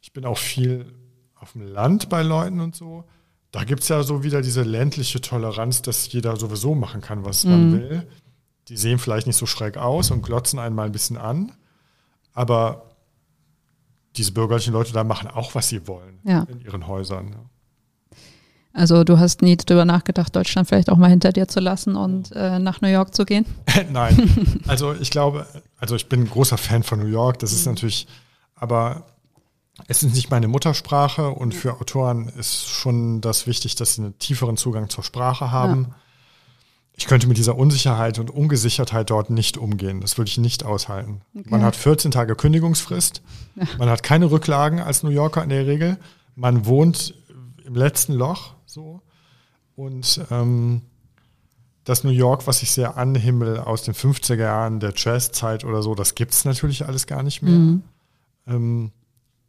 Ich 0.00 0.12
bin 0.12 0.24
auch 0.24 0.38
viel 0.38 0.92
auf 1.34 1.52
dem 1.52 1.62
Land 1.62 2.08
bei 2.08 2.22
Leuten 2.22 2.60
und 2.60 2.76
so. 2.76 3.04
Da 3.50 3.64
gibt 3.64 3.82
es 3.82 3.88
ja 3.88 4.02
so 4.02 4.22
wieder 4.22 4.42
diese 4.42 4.62
ländliche 4.62 5.20
Toleranz, 5.20 5.82
dass 5.82 6.12
jeder 6.12 6.36
sowieso 6.36 6.74
machen 6.74 7.00
kann, 7.00 7.24
was 7.24 7.44
mhm. 7.44 7.50
man 7.50 7.72
will. 7.72 8.08
Die 8.68 8.76
sehen 8.76 8.98
vielleicht 8.98 9.26
nicht 9.26 9.36
so 9.36 9.46
schräg 9.46 9.78
aus 9.78 10.10
und 10.10 10.22
glotzen 10.22 10.58
einen 10.58 10.74
mal 10.74 10.86
ein 10.86 10.92
bisschen 10.92 11.16
an. 11.16 11.52
Aber 12.34 12.88
diese 14.16 14.32
bürgerlichen 14.32 14.72
Leute 14.72 14.92
da 14.92 15.04
machen 15.04 15.28
auch, 15.28 15.54
was 15.54 15.68
sie 15.68 15.86
wollen 15.86 16.18
ja. 16.24 16.42
in 16.50 16.60
ihren 16.60 16.86
Häusern. 16.86 17.36
Also 18.74 19.02
du 19.02 19.18
hast 19.18 19.42
nie 19.42 19.56
darüber 19.56 19.84
nachgedacht, 19.84 20.36
Deutschland 20.36 20.68
vielleicht 20.68 20.90
auch 20.90 20.98
mal 20.98 21.08
hinter 21.08 21.32
dir 21.32 21.48
zu 21.48 21.58
lassen 21.58 21.96
und 21.96 22.30
äh, 22.32 22.58
nach 22.58 22.80
New 22.80 22.88
York 22.88 23.14
zu 23.14 23.24
gehen? 23.24 23.46
Nein. 23.90 24.60
Also 24.68 24.92
ich 24.92 25.10
glaube, 25.10 25.46
also 25.78 25.96
ich 25.96 26.10
bin 26.10 26.20
ein 26.20 26.30
großer 26.30 26.58
Fan 26.58 26.82
von 26.82 26.98
New 26.98 27.06
York. 27.06 27.38
Das 27.38 27.52
ist 27.52 27.64
mhm. 27.64 27.72
natürlich, 27.72 28.06
aber 28.54 29.06
es 29.86 30.02
ist 30.02 30.14
nicht 30.14 30.30
meine 30.30 30.48
Muttersprache 30.48 31.30
und 31.30 31.54
für 31.54 31.74
Autoren 31.74 32.28
ist 32.28 32.66
schon 32.68 33.20
das 33.20 33.46
wichtig, 33.46 33.76
dass 33.76 33.94
sie 33.94 34.02
einen 34.02 34.18
tieferen 34.18 34.56
Zugang 34.56 34.88
zur 34.88 35.04
Sprache 35.04 35.50
haben. 35.50 35.88
Ja. 35.88 35.94
Ich 36.96 37.06
könnte 37.06 37.28
mit 37.28 37.38
dieser 37.38 37.56
Unsicherheit 37.56 38.18
und 38.18 38.28
Ungesichertheit 38.28 39.10
dort 39.10 39.30
nicht 39.30 39.56
umgehen. 39.56 40.00
Das 40.00 40.18
würde 40.18 40.28
ich 40.28 40.38
nicht 40.38 40.64
aushalten. 40.64 41.20
Okay. 41.32 41.48
Man 41.48 41.62
hat 41.62 41.76
14 41.76 42.10
Tage 42.10 42.34
Kündigungsfrist. 42.34 43.22
Ja. 43.54 43.66
Man 43.78 43.88
hat 43.88 44.02
keine 44.02 44.30
Rücklagen 44.32 44.80
als 44.80 45.04
New 45.04 45.10
Yorker 45.10 45.44
in 45.44 45.50
der 45.50 45.66
Regel. 45.66 45.96
Man 46.34 46.66
wohnt 46.66 47.14
im 47.64 47.76
letzten 47.76 48.14
Loch 48.14 48.54
so. 48.66 49.00
Und 49.76 50.20
ähm, 50.32 50.82
das 51.84 52.02
New 52.02 52.10
York, 52.10 52.48
was 52.48 52.62
ich 52.62 52.72
sehr 52.72 52.96
anhimmel 52.96 53.60
aus 53.60 53.82
den 53.82 53.94
50er 53.94 54.34
Jahren 54.34 54.80
der 54.80 54.92
Jazzzeit 54.96 55.64
oder 55.64 55.82
so, 55.82 55.94
das 55.94 56.16
gibt 56.16 56.34
es 56.34 56.44
natürlich 56.44 56.84
alles 56.84 57.06
gar 57.06 57.22
nicht 57.22 57.42
mehr. 57.42 57.54
Mhm. 57.54 57.82
Ähm, 58.48 58.92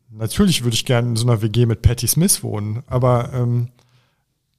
natürlich 0.09 0.63
würde 0.63 0.75
ich 0.75 0.85
gerne 0.85 1.09
in 1.09 1.15
so 1.15 1.27
einer 1.27 1.41
WG 1.41 1.65
mit 1.65 1.81
Patty 1.81 2.07
Smith 2.07 2.43
wohnen, 2.43 2.83
aber 2.87 3.31
ähm, 3.33 3.69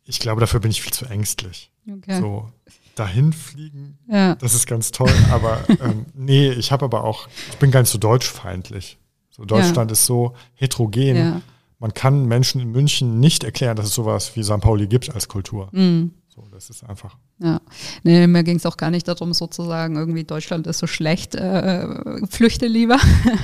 ich 0.05 0.19
glaube, 0.19 0.41
dafür 0.41 0.61
bin 0.61 0.71
ich 0.71 0.83
viel 0.83 0.93
zu 0.93 1.07
ängstlich. 1.07 1.71
Okay. 1.89 2.21
So 2.21 2.51
dahin 2.95 3.33
fliegen, 3.33 3.99
ja. 4.09 4.35
das 4.35 4.55
ist 4.55 4.67
ganz 4.67 4.91
toll, 4.91 5.13
aber 5.31 5.61
ähm, 5.81 6.07
nee, 6.15 6.51
ich 6.51 6.73
habe 6.73 6.85
aber 6.85 7.05
auch, 7.05 7.29
ich 7.51 7.57
bin 7.57 7.71
gar 7.71 7.81
nicht 7.81 7.91
so 7.91 7.99
deutschfeindlich. 7.99 8.99
So 9.31 9.45
Deutschland 9.45 9.91
ja. 9.91 9.93
ist 9.93 10.07
so 10.07 10.35
heterogen. 10.55 11.17
Ja. 11.17 11.43
Man 11.79 11.95
kann 11.95 12.27
Menschen 12.27 12.61
in 12.61 12.73
München 12.73 13.21
nicht 13.21 13.43
erklären, 13.43 13.77
dass 13.77 13.87
es 13.87 13.95
sowas 13.95 14.37
wie 14.37 14.43
St. 14.43 14.61
Pauli 14.61 14.87
gibt 14.87 15.15
als 15.15 15.29
Kultur. 15.29 15.71
Mhm. 15.73 16.13
So, 16.33 16.47
das 16.53 16.71
ist 16.71 16.85
einfach. 16.85 17.17
Ja, 17.41 17.61
nee, 18.05 18.25
mir 18.29 18.45
ging 18.45 18.57
es 18.57 18.67
auch 18.67 18.77
gar 18.77 18.91
nicht 18.91 19.09
darum, 19.09 19.35
sozusagen, 19.35 19.97
irgendwie 19.97 20.23
Deutschland 20.23 20.69
ist 20.69 20.79
so 20.79 20.87
schlecht, 20.87 21.35
äh, 21.35 22.25
flüchte 22.29 22.69
lieber, 22.69 22.99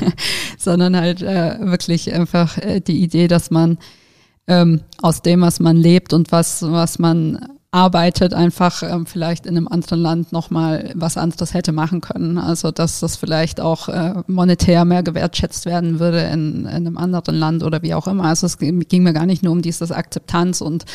sondern 0.59 0.97
halt 0.97 1.21
äh, 1.21 1.59
wirklich 1.61 2.15
einfach 2.15 2.59
äh, 2.59 2.81
die 2.81 3.03
Idee, 3.03 3.27
dass 3.27 3.51
man 3.51 3.79
ähm, 4.47 4.83
aus 5.03 5.21
dem, 5.23 5.41
was 5.41 5.59
man 5.59 5.77
lebt 5.77 6.13
und 6.13 6.31
was, 6.31 6.63
was 6.63 7.01
man 7.01 7.56
arbeitet, 7.77 8.33
einfach 8.33 8.83
ähm, 8.83 9.05
vielleicht 9.05 9.45
in 9.45 9.55
einem 9.55 9.69
anderen 9.69 10.01
Land 10.01 10.33
nochmal 10.33 10.93
was 10.95 11.19
anderes 11.19 11.53
hätte 11.53 11.73
machen 11.73 12.01
können. 12.01 12.39
Also 12.39 12.71
dass 12.71 13.01
das 13.01 13.17
vielleicht 13.17 13.61
auch 13.61 13.91
äh, 13.91 14.15
monetär 14.27 14.87
mehr 14.87 15.03
gewertschätzt 15.03 15.67
werden 15.67 16.01
würde 16.01 16.23
in, 16.23 16.61
in, 16.61 16.67
einem 16.69 16.97
anderen 16.97 17.35
Land 17.35 17.63
oder 17.63 17.83
wie 17.83 17.93
auch 17.93 18.07
immer. 18.07 18.25
Also 18.25 18.47
es 18.47 18.57
ging 18.57 19.03
mir 19.03 19.13
gar 19.13 19.27
nicht 19.27 19.43
nur 19.43 19.53
um 19.53 19.61
dieses 19.61 19.93
Akzeptanz 19.93 20.63
und 20.63 20.87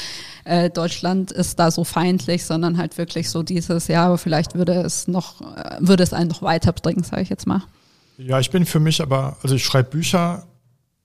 äh, 0.43 0.71
Deutschland 0.71 1.31
ist 1.31 1.59
da 1.59 1.69
so 1.69 1.83
feindlich, 1.83 2.45
sondern 2.45 2.79
halt 2.79 2.97
wirklich 2.97 3.29
so 3.29 3.43
dieses, 3.43 3.87
ja, 3.87 4.07
aber 4.07 4.17
vielleicht 4.17 4.55
würde 4.55 4.73
es 4.73 5.07
noch, 5.07 5.41
äh, 5.41 5.77
würde 5.81 6.01
es 6.01 6.13
einen 6.13 6.29
noch 6.29 6.41
weiterbringen, 6.41 7.03
sage 7.03 7.21
ich 7.21 7.29
jetzt 7.29 7.45
mal. 7.45 7.61
Ja, 8.17 8.39
ich 8.39 8.49
bin 8.49 8.65
für 8.65 8.79
mich 8.79 9.03
aber, 9.03 9.37
also 9.43 9.53
ich 9.53 9.63
schreibe 9.63 9.91
Bücher, 9.91 10.47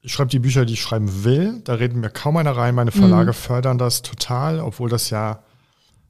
ich 0.00 0.12
schreibe 0.12 0.30
die 0.30 0.38
Bücher, 0.38 0.64
die 0.64 0.72
ich 0.72 0.80
schreiben 0.80 1.24
will. 1.24 1.60
Da 1.64 1.74
reden 1.74 2.00
mir 2.00 2.10
kaum 2.10 2.38
einer 2.38 2.56
rein. 2.56 2.74
Meine 2.74 2.92
Verlage 2.92 3.32
mhm. 3.32 3.34
fördern 3.34 3.76
das 3.76 4.00
total, 4.00 4.60
obwohl 4.60 4.88
das 4.88 5.10
ja 5.10 5.40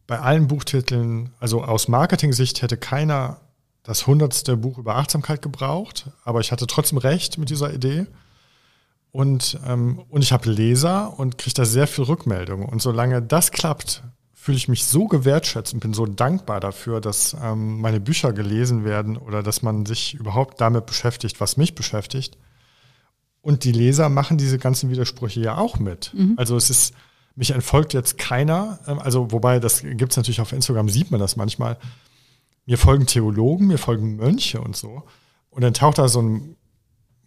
bei 0.07 0.21
allen 0.21 0.49
Buchtiteln, 0.49 1.31
also 1.41 1.65
aus 1.65 1.89
Marketing-Sicht 1.89 2.63
hätte 2.63 2.77
keiner 2.77 3.41
das 3.83 4.07
hundertste 4.07 4.57
Buch 4.57 4.79
über 4.79 4.97
Achtsamkeit 4.97 5.43
gebraucht, 5.43 6.11
aber 6.25 6.41
ich 6.41 6.53
hatte 6.53 6.67
trotzdem 6.67 6.99
recht 6.99 7.39
mit 7.39 7.51
dieser 7.51 7.73
Idee. 7.73 8.07
Und, 9.13 9.59
ähm, 9.67 10.03
und 10.11 10.23
ich 10.23 10.33
habe 10.33 10.51
Leser 10.51 11.19
und 11.19 11.39
kriege 11.39 11.55
da 11.55 11.65
sehr 11.65 11.87
viel 11.87 12.05
Rückmeldung. 12.05 12.67
Und 12.67 12.83
solange 12.83 13.23
das 13.23 13.51
klappt, 13.51 14.03
fühle 14.35 14.59
ich 14.59 14.69
mich 14.69 14.85
so 14.85 15.07
gewertschätzt 15.07 15.73
und 15.73 15.81
bin 15.81 15.95
so 15.95 16.07
dankbar 16.07 16.61
dafür, 16.61 17.01
dass 17.01 17.35
ähm, 17.43 17.81
meine 17.81 17.99
Bücher 17.99 18.33
gelesen 18.33 18.85
werden 18.85 19.17
oder 19.17 19.43
dass 19.43 19.63
man 19.63 19.87
sich 19.87 20.15
überhaupt 20.15 20.61
damit 20.61 20.87
beschäftigt, 20.87 21.41
was 21.41 21.57
mich 21.57 21.75
beschäftigt. 21.75 22.37
Und 23.41 23.65
die 23.65 23.73
Leser 23.73 24.09
machen 24.09 24.39
diese 24.39 24.59
ganzen 24.59 24.91
Widersprüche 24.91 25.41
ja 25.41 25.57
auch 25.57 25.79
mit. 25.79 26.13
Mhm. 26.15 26.35
Also 26.37 26.57
es 26.57 26.69
ist, 26.69 26.95
mich 27.37 27.51
entfolgt 27.51 27.93
jetzt 27.93 28.19
keiner, 28.19 28.81
ähm, 28.89 28.99
also 28.99 29.31
wobei, 29.31 29.61
das 29.61 29.83
gibt 29.83 30.13
es 30.13 30.17
natürlich 30.17 30.41
auf 30.41 30.53
Instagram, 30.53 30.89
sieht 30.89 31.11
man 31.11 31.21
das 31.21 31.37
manchmal. 31.37 31.77
Mir 32.65 32.79
folgen 32.79 33.07
Theologen, 33.07 33.69
mir 33.69 33.79
folgen 33.79 34.17
Mönche 34.17 34.61
und 34.61 34.75
so. 34.75 35.05
Und 35.51 35.63
dann 35.63 35.75
taucht 35.75 35.99
da 35.99 36.09
so 36.09 36.21
ein 36.21 36.57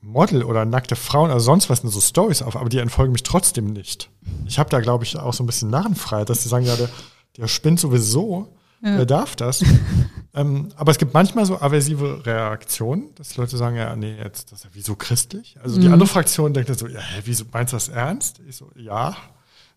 Model 0.01 0.43
oder 0.43 0.65
nackte 0.65 0.95
Frauen, 0.95 1.31
also 1.31 1.45
sonst 1.45 1.69
was, 1.69 1.79
so 1.81 2.01
Stories 2.01 2.41
auf, 2.41 2.55
aber 2.55 2.69
die 2.69 2.79
entfolgen 2.79 3.11
mich 3.11 3.23
trotzdem 3.23 3.67
nicht. 3.67 4.09
Ich 4.45 4.59
habe 4.59 4.69
da, 4.69 4.79
glaube 4.79 5.03
ich, 5.03 5.17
auch 5.17 5.33
so 5.33 5.43
ein 5.43 5.47
bisschen 5.47 5.69
Narrenfreiheit, 5.69 6.29
dass 6.29 6.43
die 6.43 6.49
sagen, 6.49 6.65
ja, 6.65 6.75
der, 6.75 6.89
der 7.37 7.47
spinnt 7.47 7.79
sowieso, 7.79 8.53
ja. 8.81 8.97
wer 8.97 9.05
darf 9.05 9.35
das? 9.35 9.63
ähm, 10.33 10.69
aber 10.75 10.91
es 10.91 10.97
gibt 10.97 11.13
manchmal 11.13 11.45
so 11.45 11.59
aversive 11.59 12.25
Reaktionen, 12.25 13.13
dass 13.15 13.29
die 13.29 13.41
Leute 13.41 13.57
sagen, 13.57 13.75
ja, 13.75 13.95
nee, 13.95 14.15
jetzt, 14.17 14.51
das 14.51 14.59
ist 14.59 14.65
ja 14.65 14.69
wieso 14.73 14.95
christlich? 14.95 15.57
Also 15.61 15.77
mhm. 15.77 15.81
die 15.81 15.87
andere 15.89 16.07
Fraktion 16.07 16.53
denkt 16.53 16.69
dann 16.69 16.77
so, 16.77 16.87
ja, 16.87 17.01
hä, 17.01 17.21
wieso 17.25 17.45
meinst 17.51 17.73
du 17.73 17.75
das 17.75 17.89
ernst? 17.89 18.41
Ich 18.47 18.55
so, 18.55 18.71
ja. 18.75 19.15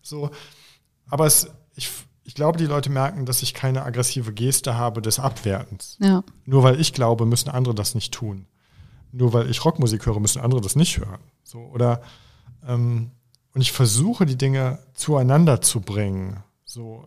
So. 0.03 0.29
Aber 1.09 1.25
es, 1.25 1.47
ich, 1.75 1.89
ich 2.23 2.35
glaube, 2.35 2.57
die 2.57 2.65
Leute 2.65 2.89
merken, 2.89 3.25
dass 3.25 3.41
ich 3.41 3.53
keine 3.53 3.83
aggressive 3.83 4.33
Geste 4.33 4.75
habe 4.75 5.01
des 5.01 5.19
Abwertens. 5.19 5.97
Ja. 5.99 6.23
Nur 6.45 6.63
weil 6.63 6.79
ich 6.79 6.93
glaube, 6.93 7.25
müssen 7.25 7.49
andere 7.49 7.73
das 7.73 7.95
nicht 7.95 8.13
tun. 8.13 8.45
Nur 9.11 9.33
weil 9.33 9.49
ich 9.49 9.63
Rockmusik 9.65 10.05
höre, 10.05 10.19
müssen 10.19 10.41
andere 10.41 10.61
das 10.61 10.75
nicht 10.75 10.97
hören. 10.97 11.21
So, 11.43 11.59
oder 11.59 12.01
ähm, 12.67 13.11
und 13.53 13.61
ich 13.61 13.71
versuche, 13.71 14.25
die 14.25 14.37
Dinge 14.37 14.79
zueinander 14.93 15.61
zu 15.61 15.81
bringen. 15.81 16.43
So, 16.65 17.05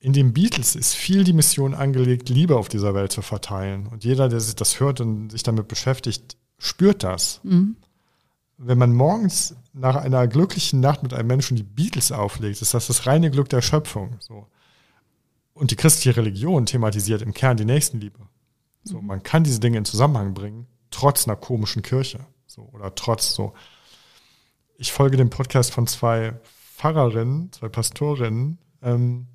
in 0.00 0.12
den 0.12 0.32
Beatles 0.32 0.74
ist 0.74 0.94
viel 0.94 1.24
die 1.24 1.34
Mission 1.34 1.74
angelegt, 1.74 2.28
Liebe 2.28 2.56
auf 2.56 2.68
dieser 2.68 2.94
Welt 2.94 3.12
zu 3.12 3.20
verteilen. 3.20 3.86
Und 3.88 4.04
jeder, 4.04 4.28
der 4.28 4.40
sich 4.40 4.56
das 4.56 4.80
hört 4.80 5.00
und 5.00 5.30
sich 5.30 5.42
damit 5.42 5.68
beschäftigt, 5.68 6.38
spürt 6.58 7.02
das. 7.02 7.40
Mhm 7.42 7.76
wenn 8.58 8.78
man 8.78 8.92
morgens 8.94 9.54
nach 9.72 9.96
einer 9.96 10.26
glücklichen 10.26 10.80
Nacht 10.80 11.02
mit 11.02 11.12
einem 11.12 11.28
Menschen 11.28 11.56
die 11.56 11.62
Beatles 11.62 12.12
auflegt, 12.12 12.62
ist 12.62 12.74
das 12.74 12.86
das 12.86 13.06
reine 13.06 13.30
Glück 13.30 13.48
der 13.48 13.62
Schöpfung. 13.62 14.16
So. 14.20 14.46
Und 15.52 15.70
die 15.70 15.76
christliche 15.76 16.16
Religion 16.16 16.66
thematisiert 16.66 17.22
im 17.22 17.34
Kern 17.34 17.56
die 17.56 17.64
Nächstenliebe. 17.64 18.18
So, 18.84 19.00
mhm. 19.00 19.06
man 19.06 19.22
kann 19.22 19.44
diese 19.44 19.60
Dinge 19.60 19.78
in 19.78 19.84
Zusammenhang 19.84 20.32
bringen, 20.32 20.66
trotz 20.90 21.26
einer 21.26 21.36
komischen 21.36 21.82
Kirche. 21.82 22.20
So, 22.46 22.68
oder 22.72 22.94
trotz 22.94 23.34
so. 23.34 23.52
ich 24.78 24.92
folge 24.92 25.16
dem 25.16 25.30
Podcast 25.30 25.72
von 25.72 25.86
zwei 25.86 26.34
Pfarrerinnen, 26.76 27.52
zwei 27.52 27.68
Pastorinnen. 27.68 28.58
Ähm, 28.82 29.26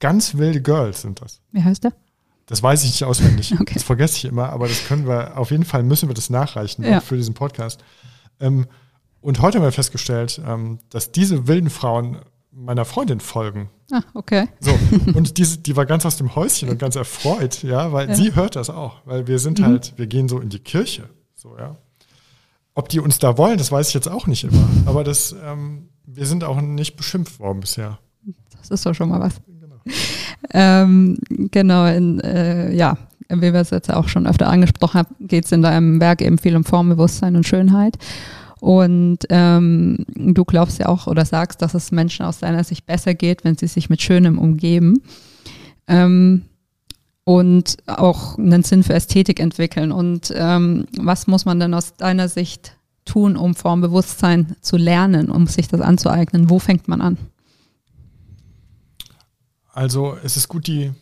ganz 0.00 0.36
wilde 0.36 0.60
Girls 0.60 1.02
sind 1.02 1.20
das. 1.20 1.40
Wie 1.52 1.62
heißt 1.62 1.84
der? 1.84 1.92
Das 2.46 2.62
weiß 2.62 2.84
ich 2.84 2.90
nicht 2.90 3.04
auswendig. 3.04 3.54
Okay. 3.60 3.74
Das 3.74 3.82
vergesse 3.82 4.16
ich 4.16 4.24
immer, 4.24 4.50
aber 4.50 4.68
das 4.68 4.86
können 4.86 5.06
wir, 5.06 5.36
auf 5.36 5.50
jeden 5.50 5.64
Fall 5.64 5.82
müssen 5.82 6.08
wir 6.08 6.14
das 6.14 6.30
nachreichen 6.30 6.84
Ja. 6.84 7.00
für 7.00 7.16
diesen 7.16 7.34
Podcast. 7.34 7.82
Ähm, 8.40 8.66
und 9.20 9.40
heute 9.40 9.58
haben 9.58 9.64
wir 9.64 9.72
festgestellt, 9.72 10.40
ähm, 10.46 10.78
dass 10.90 11.12
diese 11.12 11.46
wilden 11.48 11.70
Frauen 11.70 12.18
meiner 12.52 12.84
Freundin 12.84 13.20
folgen. 13.20 13.70
Ah, 13.92 14.02
okay. 14.14 14.48
So, 14.60 14.72
und 15.14 15.38
diese, 15.38 15.58
die 15.58 15.76
war 15.76 15.86
ganz 15.86 16.04
aus 16.06 16.16
dem 16.16 16.34
Häuschen 16.34 16.68
und 16.68 16.78
ganz 16.78 16.96
erfreut, 16.96 17.62
ja, 17.62 17.92
weil 17.92 18.08
Ja. 18.08 18.14
sie 18.14 18.34
hört 18.34 18.56
das 18.56 18.68
auch, 18.70 18.96
weil 19.04 19.26
wir 19.26 19.38
sind 19.38 19.60
Mhm. 19.60 19.64
halt, 19.64 19.92
wir 19.96 20.06
gehen 20.06 20.28
so 20.28 20.38
in 20.40 20.48
die 20.48 20.58
Kirche, 20.58 21.08
so, 21.34 21.56
ja. 21.58 21.76
Ob 22.74 22.88
die 22.88 23.00
uns 23.00 23.18
da 23.18 23.36
wollen, 23.38 23.58
das 23.58 23.72
weiß 23.72 23.88
ich 23.88 23.94
jetzt 23.94 24.08
auch 24.08 24.26
nicht 24.26 24.44
immer, 24.44 24.68
aber 24.86 25.04
das, 25.04 25.34
ähm, 25.44 25.88
wir 26.06 26.26
sind 26.26 26.44
auch 26.44 26.60
nicht 26.60 26.96
beschimpft 26.96 27.38
worden 27.40 27.60
bisher. 27.60 27.98
Das 28.58 28.70
ist 28.70 28.86
doch 28.86 28.94
schon 28.94 29.08
mal 29.08 29.20
was. 29.20 29.34
Genau. 29.60 29.76
Ähm, 30.52 31.18
genau, 31.50 31.86
in, 31.86 32.20
äh, 32.20 32.72
ja, 32.74 32.96
wie 33.28 33.52
wir 33.52 33.60
es 33.60 33.70
jetzt 33.70 33.92
auch 33.92 34.08
schon 34.08 34.26
öfter 34.26 34.48
angesprochen 34.48 35.00
haben, 35.00 35.14
geht 35.20 35.44
es 35.44 35.52
in 35.52 35.62
deinem 35.62 36.00
Werk 36.00 36.22
eben 36.22 36.38
viel 36.38 36.56
um 36.56 36.64
Formbewusstsein 36.64 37.36
und 37.36 37.46
Schönheit. 37.46 37.98
Und 38.60 39.18
ähm, 39.30 40.04
du 40.14 40.44
glaubst 40.44 40.78
ja 40.78 40.86
auch 40.86 41.06
oder 41.06 41.24
sagst, 41.24 41.62
dass 41.62 41.74
es 41.74 41.92
Menschen 41.92 42.24
aus 42.24 42.38
deiner 42.38 42.64
Sicht 42.64 42.86
besser 42.86 43.14
geht, 43.14 43.44
wenn 43.44 43.56
sie 43.56 43.68
sich 43.68 43.88
mit 43.88 44.02
Schönem 44.02 44.38
umgeben. 44.38 45.02
Ähm, 45.86 46.42
und 47.24 47.76
auch 47.86 48.38
einen 48.38 48.62
Sinn 48.62 48.82
für 48.82 48.94
Ästhetik 48.94 49.38
entwickeln. 49.38 49.92
Und 49.92 50.32
ähm, 50.34 50.86
was 50.98 51.26
muss 51.26 51.44
man 51.44 51.60
denn 51.60 51.74
aus 51.74 51.94
deiner 51.94 52.28
Sicht 52.28 52.78
tun, 53.04 53.36
um 53.36 53.54
Formbewusstsein 53.54 54.56
zu 54.62 54.76
lernen, 54.78 55.30
um 55.30 55.46
sich 55.46 55.68
das 55.68 55.82
anzueignen? 55.82 56.48
Wo 56.48 56.58
fängt 56.58 56.88
man 56.88 57.02
an? 57.02 57.18
Also 59.72 60.16
es 60.24 60.36
ist 60.36 60.48
gut, 60.48 60.66
die, 60.66 60.92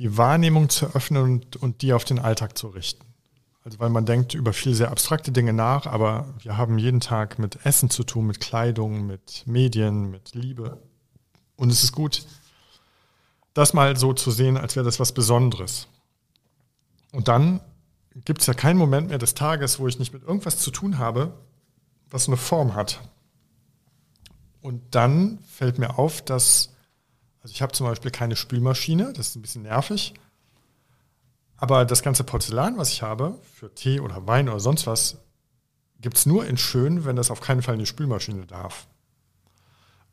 die 0.00 0.16
Wahrnehmung 0.16 0.70
zu 0.70 0.86
öffnen 0.94 1.22
und, 1.22 1.56
und 1.56 1.82
die 1.82 1.92
auf 1.92 2.04
den 2.04 2.18
Alltag 2.18 2.56
zu 2.56 2.68
richten. 2.68 3.04
Also 3.64 3.78
weil 3.80 3.90
man 3.90 4.06
denkt 4.06 4.32
über 4.32 4.54
viele 4.54 4.74
sehr 4.74 4.90
abstrakte 4.90 5.30
Dinge 5.30 5.52
nach, 5.52 5.86
aber 5.86 6.26
wir 6.38 6.56
haben 6.56 6.78
jeden 6.78 7.00
Tag 7.00 7.38
mit 7.38 7.66
Essen 7.66 7.90
zu 7.90 8.02
tun, 8.02 8.26
mit 8.26 8.40
Kleidung, 8.40 9.06
mit 9.06 9.42
Medien, 9.46 10.10
mit 10.10 10.34
Liebe. 10.34 10.78
Und 11.56 11.70
es 11.70 11.84
ist 11.84 11.92
gut, 11.92 12.24
das 13.52 13.74
mal 13.74 13.94
so 13.98 14.14
zu 14.14 14.30
sehen, 14.30 14.56
als 14.56 14.74
wäre 14.74 14.86
das 14.86 15.00
was 15.00 15.12
Besonderes. 15.12 15.86
Und 17.12 17.28
dann 17.28 17.60
gibt 18.24 18.40
es 18.40 18.46
ja 18.46 18.54
keinen 18.54 18.78
Moment 18.78 19.10
mehr 19.10 19.18
des 19.18 19.34
Tages, 19.34 19.78
wo 19.80 19.86
ich 19.86 19.98
nicht 19.98 20.14
mit 20.14 20.22
irgendwas 20.22 20.56
zu 20.56 20.70
tun 20.70 20.96
habe, 20.96 21.34
was 22.08 22.26
eine 22.26 22.38
Form 22.38 22.74
hat. 22.74 23.02
Und 24.62 24.94
dann 24.94 25.40
fällt 25.46 25.78
mir 25.78 25.98
auf, 25.98 26.22
dass 26.22 26.70
also 27.42 27.52
ich 27.52 27.62
habe 27.62 27.72
zum 27.72 27.86
Beispiel 27.86 28.10
keine 28.10 28.36
Spülmaschine, 28.36 29.12
das 29.12 29.28
ist 29.28 29.36
ein 29.36 29.42
bisschen 29.42 29.62
nervig. 29.62 30.14
Aber 31.56 31.84
das 31.84 32.02
ganze 32.02 32.24
Porzellan, 32.24 32.78
was 32.78 32.90
ich 32.90 33.02
habe, 33.02 33.38
für 33.54 33.74
Tee 33.74 34.00
oder 34.00 34.26
Wein 34.26 34.48
oder 34.48 34.60
sonst 34.60 34.86
was, 34.86 35.18
gibt 36.00 36.16
es 36.16 36.26
nur 36.26 36.46
in 36.46 36.56
schön, 36.56 37.04
wenn 37.04 37.16
das 37.16 37.30
auf 37.30 37.40
keinen 37.40 37.62
Fall 37.62 37.74
in 37.74 37.80
die 37.80 37.86
Spülmaschine 37.86 38.46
darf. 38.46 38.88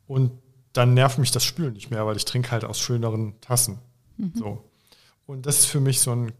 Und 0.06 0.32
dann 0.74 0.94
nervt 0.94 1.18
mich 1.18 1.30
das 1.30 1.44
Spülen 1.44 1.72
nicht 1.72 1.90
mehr, 1.90 2.06
weil 2.06 2.16
ich 2.16 2.24
trinke 2.24 2.50
halt 2.50 2.64
aus 2.64 2.78
schöneren 2.78 3.40
Tassen. 3.40 3.78
So. 4.34 4.64
Und 5.26 5.46
das 5.46 5.60
ist 5.60 5.66
für 5.66 5.80
mich 5.80 6.00
so 6.00 6.12
ein 6.12 6.32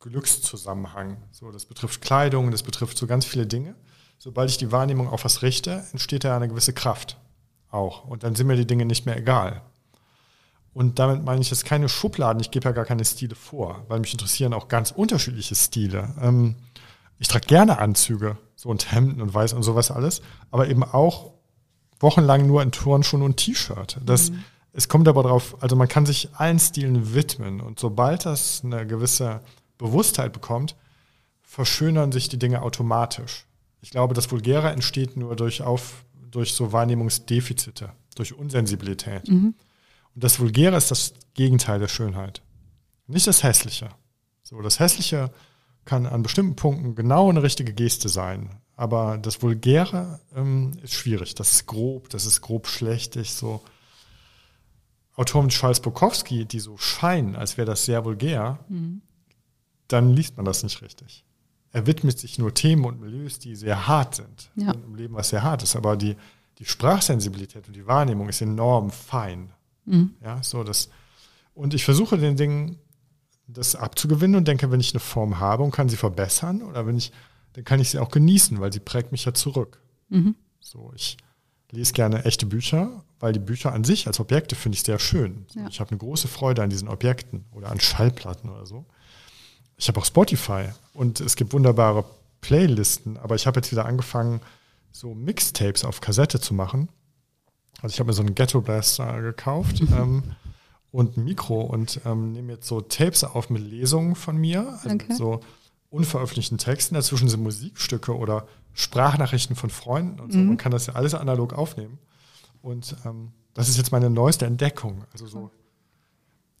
Glückszusammenhang. 0.00 1.22
So, 1.30 1.50
das 1.52 1.66
betrifft 1.66 2.00
Kleidung, 2.00 2.50
das 2.50 2.62
betrifft 2.62 2.98
so 2.98 3.06
ganz 3.06 3.24
viele 3.24 3.46
Dinge. 3.46 3.76
Sobald 4.18 4.50
ich 4.50 4.58
die 4.58 4.72
Wahrnehmung 4.72 5.08
auf 5.08 5.24
was 5.24 5.42
richte, 5.42 5.86
entsteht 5.92 6.24
da 6.24 6.36
eine 6.36 6.48
gewisse 6.48 6.72
Kraft 6.72 7.18
auch. 7.70 8.04
Und 8.04 8.22
dann 8.22 8.34
sind 8.34 8.46
mir 8.46 8.56
die 8.56 8.66
Dinge 8.66 8.84
nicht 8.84 9.06
mehr 9.06 9.16
egal. 9.16 9.62
Und 10.72 10.98
damit 10.98 11.24
meine 11.24 11.40
ich 11.40 11.50
jetzt 11.50 11.64
keine 11.64 11.88
Schubladen, 11.88 12.40
ich 12.40 12.50
gebe 12.50 12.64
ja 12.64 12.72
gar 12.72 12.84
keine 12.84 13.04
Stile 13.04 13.34
vor, 13.34 13.84
weil 13.88 14.00
mich 14.00 14.12
interessieren 14.12 14.52
auch 14.54 14.68
ganz 14.68 14.90
unterschiedliche 14.92 15.54
Stile. 15.54 16.14
Ähm, 16.20 16.54
ich 17.18 17.28
trage 17.28 17.46
gerne 17.46 17.78
Anzüge, 17.78 18.38
so 18.56 18.68
und 18.68 18.92
Hemden 18.92 19.20
und 19.20 19.34
Weiß 19.34 19.52
und 19.52 19.62
sowas 19.62 19.90
alles, 19.90 20.22
aber 20.50 20.68
eben 20.68 20.84
auch 20.84 21.32
wochenlang 21.98 22.46
nur 22.46 22.62
in 22.62 22.72
Turnschuhen 22.72 23.22
und 23.22 23.36
T-Shirt. 23.36 23.98
Das, 24.04 24.30
Es 24.72 24.88
kommt 24.88 25.08
aber 25.08 25.24
darauf, 25.24 25.60
also 25.60 25.74
man 25.74 25.88
kann 25.88 26.06
sich 26.06 26.28
allen 26.34 26.60
Stilen 26.60 27.12
widmen 27.14 27.60
und 27.60 27.80
sobald 27.80 28.24
das 28.24 28.62
eine 28.64 28.86
gewisse 28.86 29.40
Bewusstheit 29.78 30.32
bekommt, 30.32 30.76
verschönern 31.42 32.12
sich 32.12 32.28
die 32.28 32.38
Dinge 32.38 32.62
automatisch. 32.62 33.46
Ich 33.82 33.90
glaube, 33.90 34.14
das 34.14 34.30
Vulgäre 34.30 34.70
entsteht 34.70 35.16
nur 35.16 35.34
durch, 35.34 35.62
auf, 35.62 36.04
durch 36.30 36.54
so 36.54 36.72
Wahrnehmungsdefizite, 36.72 37.90
durch 38.14 38.32
Unsensibilität. 38.32 39.28
Und 40.14 40.24
das 40.24 40.40
Vulgäre 40.40 40.76
ist 40.76 40.90
das 40.90 41.14
Gegenteil 41.34 41.78
der 41.78 41.88
Schönheit. 41.88 42.42
Nicht 43.06 43.26
das 43.26 43.42
Hässliche. 43.42 43.88
So, 44.42 44.60
das 44.62 44.78
Hässliche 44.78 45.30
kann 45.84 46.06
an 46.06 46.22
bestimmten 46.22 46.56
Punkten 46.56 46.94
genau 46.94 47.28
eine 47.30 47.42
richtige 47.42 47.72
Geste 47.72 48.08
sein. 48.08 48.60
Aber 48.76 49.18
das 49.18 49.42
Vulgäre 49.42 50.20
ähm, 50.34 50.72
ist 50.82 50.94
schwierig. 50.94 51.34
Das 51.34 51.52
ist 51.52 51.66
grob, 51.66 52.08
das 52.10 52.26
ist 52.26 52.40
grob 52.40 52.66
schlechtig. 52.66 53.32
So 53.32 53.62
Autoren 55.16 55.46
wie 55.46 55.50
Charles 55.50 55.80
Bukowski, 55.80 56.46
die 56.46 56.60
so 56.60 56.78
scheinen, 56.78 57.36
als 57.36 57.56
wäre 57.58 57.66
das 57.66 57.84
sehr 57.84 58.04
vulgär, 58.04 58.58
dann 59.88 60.14
liest 60.14 60.36
man 60.36 60.46
das 60.46 60.62
nicht 60.62 60.80
richtig. 60.82 61.24
Er 61.72 61.86
widmet 61.86 62.18
sich 62.18 62.38
nur 62.38 62.54
Themen 62.54 62.84
und 62.84 63.00
Milieus, 63.00 63.38
die 63.38 63.54
sehr 63.54 63.86
hart 63.86 64.16
sind. 64.16 64.50
Ja. 64.56 64.72
Im 64.72 64.94
Leben, 64.94 65.14
was 65.14 65.28
sehr 65.28 65.42
hart 65.42 65.62
ist. 65.62 65.76
Aber 65.76 65.96
die, 65.96 66.16
die 66.58 66.64
Sprachsensibilität 66.64 67.66
und 67.66 67.76
die 67.76 67.86
Wahrnehmung 67.86 68.28
ist 68.28 68.40
enorm 68.40 68.90
fein. 68.90 69.52
Ja, 70.22 70.42
so 70.42 70.64
das. 70.64 70.88
Und 71.54 71.74
ich 71.74 71.84
versuche 71.84 72.16
den 72.18 72.36
Dingen 72.36 72.78
das 73.46 73.74
abzugewinnen 73.74 74.36
und 74.36 74.46
denke, 74.48 74.70
wenn 74.70 74.80
ich 74.80 74.92
eine 74.92 75.00
Form 75.00 75.40
habe 75.40 75.62
und 75.62 75.72
kann 75.72 75.88
sie 75.88 75.96
verbessern 75.96 76.62
oder 76.62 76.86
wenn 76.86 76.96
ich, 76.96 77.12
dann 77.54 77.64
kann 77.64 77.80
ich 77.80 77.90
sie 77.90 77.98
auch 77.98 78.10
genießen, 78.10 78.60
weil 78.60 78.72
sie 78.72 78.80
prägt 78.80 79.12
mich 79.12 79.24
ja 79.24 79.34
zurück. 79.34 79.80
So, 80.60 80.92
ich 80.94 81.16
lese 81.72 81.92
gerne 81.92 82.24
echte 82.24 82.46
Bücher, 82.46 83.04
weil 83.18 83.32
die 83.32 83.40
Bücher 83.40 83.72
an 83.72 83.84
sich 83.84 84.06
als 84.06 84.20
Objekte 84.20 84.54
finde 84.54 84.76
ich 84.76 84.82
sehr 84.82 84.98
schön. 84.98 85.46
So, 85.48 85.60
Ja. 85.60 85.68
Ich 85.68 85.80
habe 85.80 85.90
eine 85.90 85.98
große 85.98 86.28
Freude 86.28 86.62
an 86.62 86.70
diesen 86.70 86.88
Objekten 86.88 87.44
oder 87.52 87.70
an 87.70 87.80
Schallplatten 87.80 88.50
oder 88.50 88.66
so. 88.66 88.86
Ich 89.76 89.88
habe 89.88 89.98
auch 89.98 90.04
Spotify 90.04 90.68
und 90.92 91.20
es 91.20 91.36
gibt 91.36 91.52
wunderbare 91.52 92.04
Playlisten, 92.40 93.16
aber 93.16 93.34
ich 93.34 93.46
habe 93.46 93.58
jetzt 93.60 93.72
wieder 93.72 93.86
angefangen, 93.86 94.40
so 94.92 95.14
Mixtapes 95.14 95.84
auf 95.84 96.00
Kassette 96.00 96.40
zu 96.40 96.54
machen. 96.54 96.88
Also 97.82 97.94
ich 97.94 98.00
habe 98.00 98.08
mir 98.08 98.12
so 98.14 98.22
einen 98.22 98.34
Ghetto 98.34 98.60
Blaster 98.60 99.20
gekauft 99.22 99.80
ähm, 99.92 100.22
und 100.92 101.16
ein 101.16 101.24
Mikro 101.24 101.60
und 101.62 102.00
ähm, 102.04 102.32
nehme 102.32 102.52
jetzt 102.54 102.66
so 102.66 102.80
Tapes 102.80 103.24
auf 103.24 103.48
mit 103.50 103.62
Lesungen 103.62 104.14
von 104.14 104.36
mir, 104.36 104.68
also 104.82 104.90
Okay. 104.90 105.14
so 105.14 105.40
unveröffentlichten 105.90 106.58
Texten. 106.58 106.94
Dazwischen 106.94 107.28
sind 107.28 107.42
Musikstücke 107.42 108.16
oder 108.16 108.46
Sprachnachrichten 108.74 109.56
von 109.56 109.70
Freunden 109.70 110.20
und 110.20 110.32
so. 110.32 110.38
Man 110.38 110.56
kann 110.56 110.70
das 110.72 110.86
ja 110.86 110.94
alles 110.94 111.14
analog 111.14 111.52
aufnehmen. 111.54 111.98
Und 112.62 112.94
ähm, 113.04 113.32
das 113.54 113.68
ist 113.68 113.76
jetzt 113.78 113.90
meine 113.90 114.08
neueste 114.10 114.46
Entdeckung. 114.46 115.04
Also 115.12 115.26
so 115.26 115.50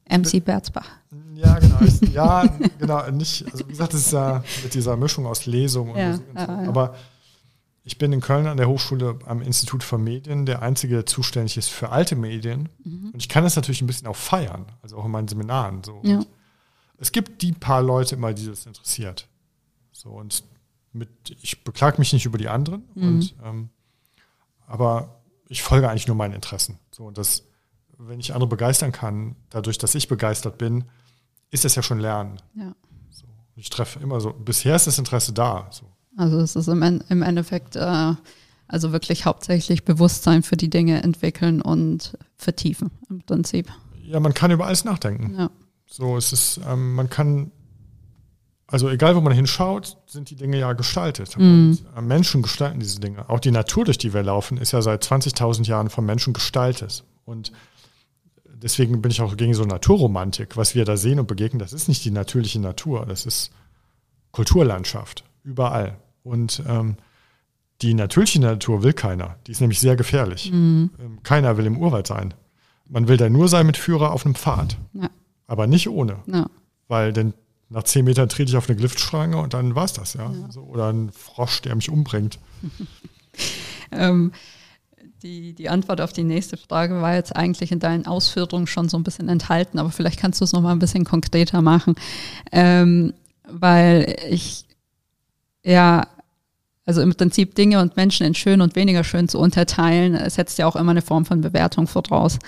MC 0.08 0.44
Berzbach. 0.44 0.88
ja, 1.36 1.56
genau. 1.60 1.78
Ja, 2.12 2.44
genau. 2.80 3.08
Nicht, 3.12 3.44
also 3.52 3.64
wie 3.66 3.70
gesagt, 3.70 3.92
das 3.94 4.00
ist 4.06 4.12
ja 4.12 4.42
mit 4.64 4.74
dieser 4.74 4.96
Mischung 4.96 5.26
aus 5.26 5.46
Lesung 5.46 5.90
und 5.90 5.98
Ja, 5.98 6.08
Musik 6.10 6.26
und 6.34 6.38
so. 6.40 6.46
Aber 6.70 6.94
ich 7.82 7.98
bin 7.98 8.12
in 8.12 8.20
Köln 8.20 8.46
an 8.46 8.56
der 8.56 8.68
Hochschule 8.68 9.18
am 9.26 9.40
Institut 9.42 9.82
für 9.82 9.98
Medien 9.98 10.44
der 10.46 10.62
Einzige, 10.62 10.94
der 10.96 11.06
zuständig 11.06 11.56
ist 11.56 11.68
für 11.68 11.90
alte 11.90 12.14
Medien. 12.16 12.68
Mhm. 12.84 13.10
Und 13.12 13.20
ich 13.20 13.28
kann 13.28 13.44
das 13.44 13.56
natürlich 13.56 13.80
ein 13.80 13.86
bisschen 13.86 14.06
auch 14.06 14.16
feiern, 14.16 14.66
also 14.82 14.98
auch 14.98 15.04
in 15.06 15.10
meinen 15.10 15.28
Seminaren. 15.28 15.82
So. 15.82 16.00
Ja. 16.04 16.22
Es 16.98 17.12
gibt 17.12 17.40
die 17.42 17.52
paar 17.52 17.82
Leute 17.82 18.14
immer, 18.16 18.34
die 18.34 18.46
das 18.46 18.66
interessiert. 18.66 19.28
So 19.92 20.10
und 20.10 20.44
mit, 20.92 21.08
ich 21.40 21.64
beklage 21.64 21.98
mich 21.98 22.12
nicht 22.12 22.26
über 22.26 22.36
die 22.38 22.48
anderen, 22.48 22.82
Mhm. 22.94 23.08
und, 23.08 23.34
ähm, 23.44 23.68
aber 24.66 25.20
ich 25.48 25.62
folge 25.62 25.88
eigentlich 25.88 26.06
nur 26.06 26.16
meinen 26.16 26.34
Interessen. 26.34 26.78
So 26.90 27.04
und 27.06 27.16
das, 27.18 27.44
wenn 27.98 28.20
ich 28.20 28.32
andere 28.34 28.48
begeistern 28.48 28.92
kann, 28.92 29.36
dadurch, 29.50 29.78
dass 29.78 29.94
ich 29.94 30.08
begeistert 30.08 30.58
bin, 30.58 30.84
ist 31.50 31.64
das 31.64 31.74
ja 31.74 31.82
schon 31.82 31.98
Lernen. 31.98 32.40
Ja. 32.54 32.74
So. 33.10 33.26
Ich 33.56 33.70
treffe 33.70 33.98
immer 34.00 34.20
so, 34.20 34.32
bisher 34.32 34.76
ist 34.76 34.86
das 34.86 34.98
Interesse 34.98 35.32
da. 35.32 35.68
So. 35.70 35.86
Also 36.20 36.38
es 36.38 36.54
ist 36.54 36.68
im, 36.68 36.82
im 36.82 37.22
Endeffekt 37.22 37.76
äh, 37.76 38.12
also 38.68 38.92
wirklich 38.92 39.24
hauptsächlich 39.24 39.84
Bewusstsein 39.84 40.42
für 40.42 40.56
die 40.56 40.68
Dinge 40.68 41.02
entwickeln 41.02 41.62
und 41.62 42.16
vertiefen 42.36 42.90
im 43.08 43.22
Prinzip. 43.22 43.68
Ja, 44.04 44.20
man 44.20 44.34
kann 44.34 44.50
über 44.50 44.66
alles 44.66 44.84
nachdenken. 44.84 45.34
Ja. 45.36 45.50
So, 45.86 46.16
es 46.18 46.32
ist, 46.32 46.60
ähm, 46.68 46.94
man 46.94 47.08
kann, 47.08 47.50
also 48.66 48.90
egal 48.90 49.16
wo 49.16 49.20
man 49.22 49.32
hinschaut, 49.32 49.96
sind 50.06 50.30
die 50.30 50.36
Dinge 50.36 50.58
ja 50.58 50.74
gestaltet. 50.74 51.38
Mhm. 51.38 51.78
Und 51.94 51.96
äh, 51.96 52.02
Menschen 52.02 52.42
gestalten 52.42 52.80
diese 52.80 53.00
Dinge. 53.00 53.28
Auch 53.30 53.40
die 53.40 53.50
Natur, 53.50 53.86
durch 53.86 53.98
die 53.98 54.12
wir 54.12 54.22
laufen, 54.22 54.58
ist 54.58 54.72
ja 54.72 54.82
seit 54.82 55.02
20.000 55.02 55.66
Jahren 55.66 55.88
von 55.88 56.04
Menschen 56.04 56.34
gestaltet. 56.34 57.02
Und 57.24 57.50
deswegen 58.46 59.00
bin 59.00 59.10
ich 59.10 59.22
auch 59.22 59.38
gegen 59.38 59.54
so 59.54 59.64
Naturromantik. 59.64 60.58
Was 60.58 60.74
wir 60.74 60.84
da 60.84 60.98
sehen 60.98 61.18
und 61.18 61.28
begegnen, 61.28 61.60
das 61.60 61.72
ist 61.72 61.88
nicht 61.88 62.04
die 62.04 62.10
natürliche 62.10 62.60
Natur, 62.60 63.06
das 63.06 63.24
ist 63.24 63.52
Kulturlandschaft, 64.32 65.24
überall. 65.42 65.96
Und 66.22 66.62
ähm, 66.68 66.96
Die 67.82 67.94
natürliche 67.94 68.40
Natur 68.40 68.82
will 68.82 68.92
keiner. 68.92 69.36
Die 69.46 69.52
ist 69.52 69.60
nämlich 69.60 69.80
sehr 69.80 69.96
gefährlich. 69.96 70.52
Mhm. 70.52 70.90
Keiner 71.22 71.56
will 71.56 71.66
im 71.66 71.78
Urwald 71.78 72.06
sein. 72.06 72.34
Man 72.86 73.08
will 73.08 73.16
da 73.16 73.30
nur 73.30 73.48
sein 73.48 73.66
mit 73.66 73.76
Führer 73.76 74.12
auf 74.12 74.26
einem 74.26 74.34
Pfad. 74.34 74.76
Ja. 74.92 75.08
Aber 75.46 75.66
nicht 75.66 75.88
ohne. 75.88 76.18
Ja. 76.26 76.46
Weil 76.88 77.12
denn 77.12 77.32
nach 77.68 77.84
zehn 77.84 78.04
Metern 78.04 78.28
trete 78.28 78.50
ich 78.50 78.56
auf 78.56 78.68
eine 78.68 78.78
Giftschrange 78.78 79.36
und 79.38 79.54
dann 79.54 79.74
war 79.76 79.84
es 79.84 79.92
das, 79.92 80.14
ja. 80.14 80.30
ja. 80.30 80.50
So, 80.50 80.62
oder 80.62 80.92
ein 80.92 81.10
Frosch, 81.12 81.62
der 81.62 81.74
mich 81.76 81.88
umbringt. 81.88 82.38
ähm, 83.92 84.32
die, 85.22 85.54
die 85.54 85.68
Antwort 85.68 86.00
auf 86.00 86.12
die 86.12 86.24
nächste 86.24 86.56
Frage 86.56 87.00
war 87.00 87.14
jetzt 87.14 87.36
eigentlich 87.36 87.70
in 87.72 87.78
deinen 87.78 88.06
Ausführungen 88.06 88.66
schon 88.66 88.88
so 88.88 88.96
ein 88.96 89.04
bisschen 89.04 89.28
enthalten, 89.28 89.78
aber 89.78 89.90
vielleicht 89.90 90.18
kannst 90.18 90.40
du 90.40 90.44
es 90.44 90.52
nochmal 90.52 90.72
ein 90.72 90.78
bisschen 90.80 91.04
konkreter 91.04 91.62
machen. 91.62 91.94
Ähm, 92.50 93.14
weil 93.48 94.16
ich 94.28 94.64
ja 95.64 96.06
also 96.86 97.02
im 97.02 97.14
Prinzip 97.14 97.54
Dinge 97.54 97.80
und 97.80 97.96
Menschen 97.96 98.26
in 98.26 98.34
schön 98.34 98.60
und 98.60 98.74
weniger 98.74 99.04
schön 99.04 99.28
zu 99.28 99.38
unterteilen, 99.38 100.18
setzt 100.28 100.58
ja 100.58 100.66
auch 100.66 100.74
immer 100.74 100.90
eine 100.90 101.02
Form 101.02 101.24
von 101.24 101.40
Bewertung 101.40 101.86
voraus. 101.86 102.38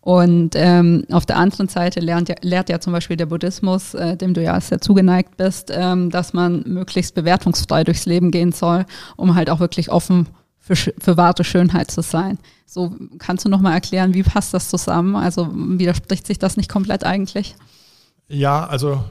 Und 0.00 0.54
ähm, 0.54 1.04
auf 1.10 1.26
der 1.26 1.36
anderen 1.36 1.68
Seite 1.68 2.00
lernt 2.00 2.28
ja, 2.28 2.34
lehrt 2.42 2.68
ja 2.68 2.78
zum 2.78 2.92
Beispiel 2.92 3.16
der 3.16 3.26
Buddhismus, 3.26 3.94
äh, 3.94 4.16
dem 4.16 4.34
du 4.34 4.42
ja 4.42 4.60
sehr 4.60 4.80
zugeneigt 4.80 5.36
bist, 5.36 5.70
ähm, 5.70 6.10
dass 6.10 6.34
man 6.34 6.62
möglichst 6.66 7.14
bewertungsfrei 7.14 7.84
durchs 7.84 8.04
Leben 8.04 8.30
gehen 8.30 8.52
soll, 8.52 8.84
um 9.16 9.34
halt 9.34 9.48
auch 9.48 9.60
wirklich 9.60 9.90
offen 9.90 10.28
für, 10.58 10.76
für 10.76 11.16
wahre 11.16 11.44
Schönheit 11.44 11.90
zu 11.90 12.02
sein. 12.02 12.38
So 12.66 12.94
kannst 13.18 13.44
du 13.44 13.48
nochmal 13.48 13.72
erklären, 13.72 14.14
wie 14.14 14.22
passt 14.22 14.52
das 14.54 14.68
zusammen? 14.68 15.16
Also 15.16 15.48
widerspricht 15.52 16.26
sich 16.26 16.38
das 16.38 16.56
nicht 16.56 16.70
komplett 16.70 17.04
eigentlich? 17.04 17.54
Ja, 18.28 18.66
also 18.66 19.02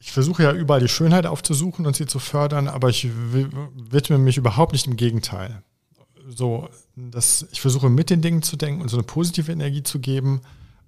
ich 0.00 0.12
versuche 0.12 0.42
ja 0.42 0.52
überall 0.52 0.80
die 0.80 0.88
Schönheit 0.88 1.26
aufzusuchen 1.26 1.86
und 1.86 1.94
sie 1.94 2.06
zu 2.06 2.18
fördern, 2.18 2.66
aber 2.66 2.88
ich 2.88 3.08
widme 3.12 4.18
mich 4.18 4.38
überhaupt 4.38 4.72
nicht 4.72 4.86
im 4.86 4.96
Gegenteil 4.96 5.62
so, 6.30 6.68
dass 6.96 7.46
ich 7.52 7.60
versuche 7.60 7.88
mit 7.90 8.10
den 8.10 8.22
Dingen 8.22 8.42
zu 8.42 8.56
denken 8.56 8.82
und 8.82 8.88
so 8.88 8.96
eine 8.96 9.04
positive 9.04 9.52
Energie 9.52 9.82
zu 9.82 10.00
geben. 10.00 10.40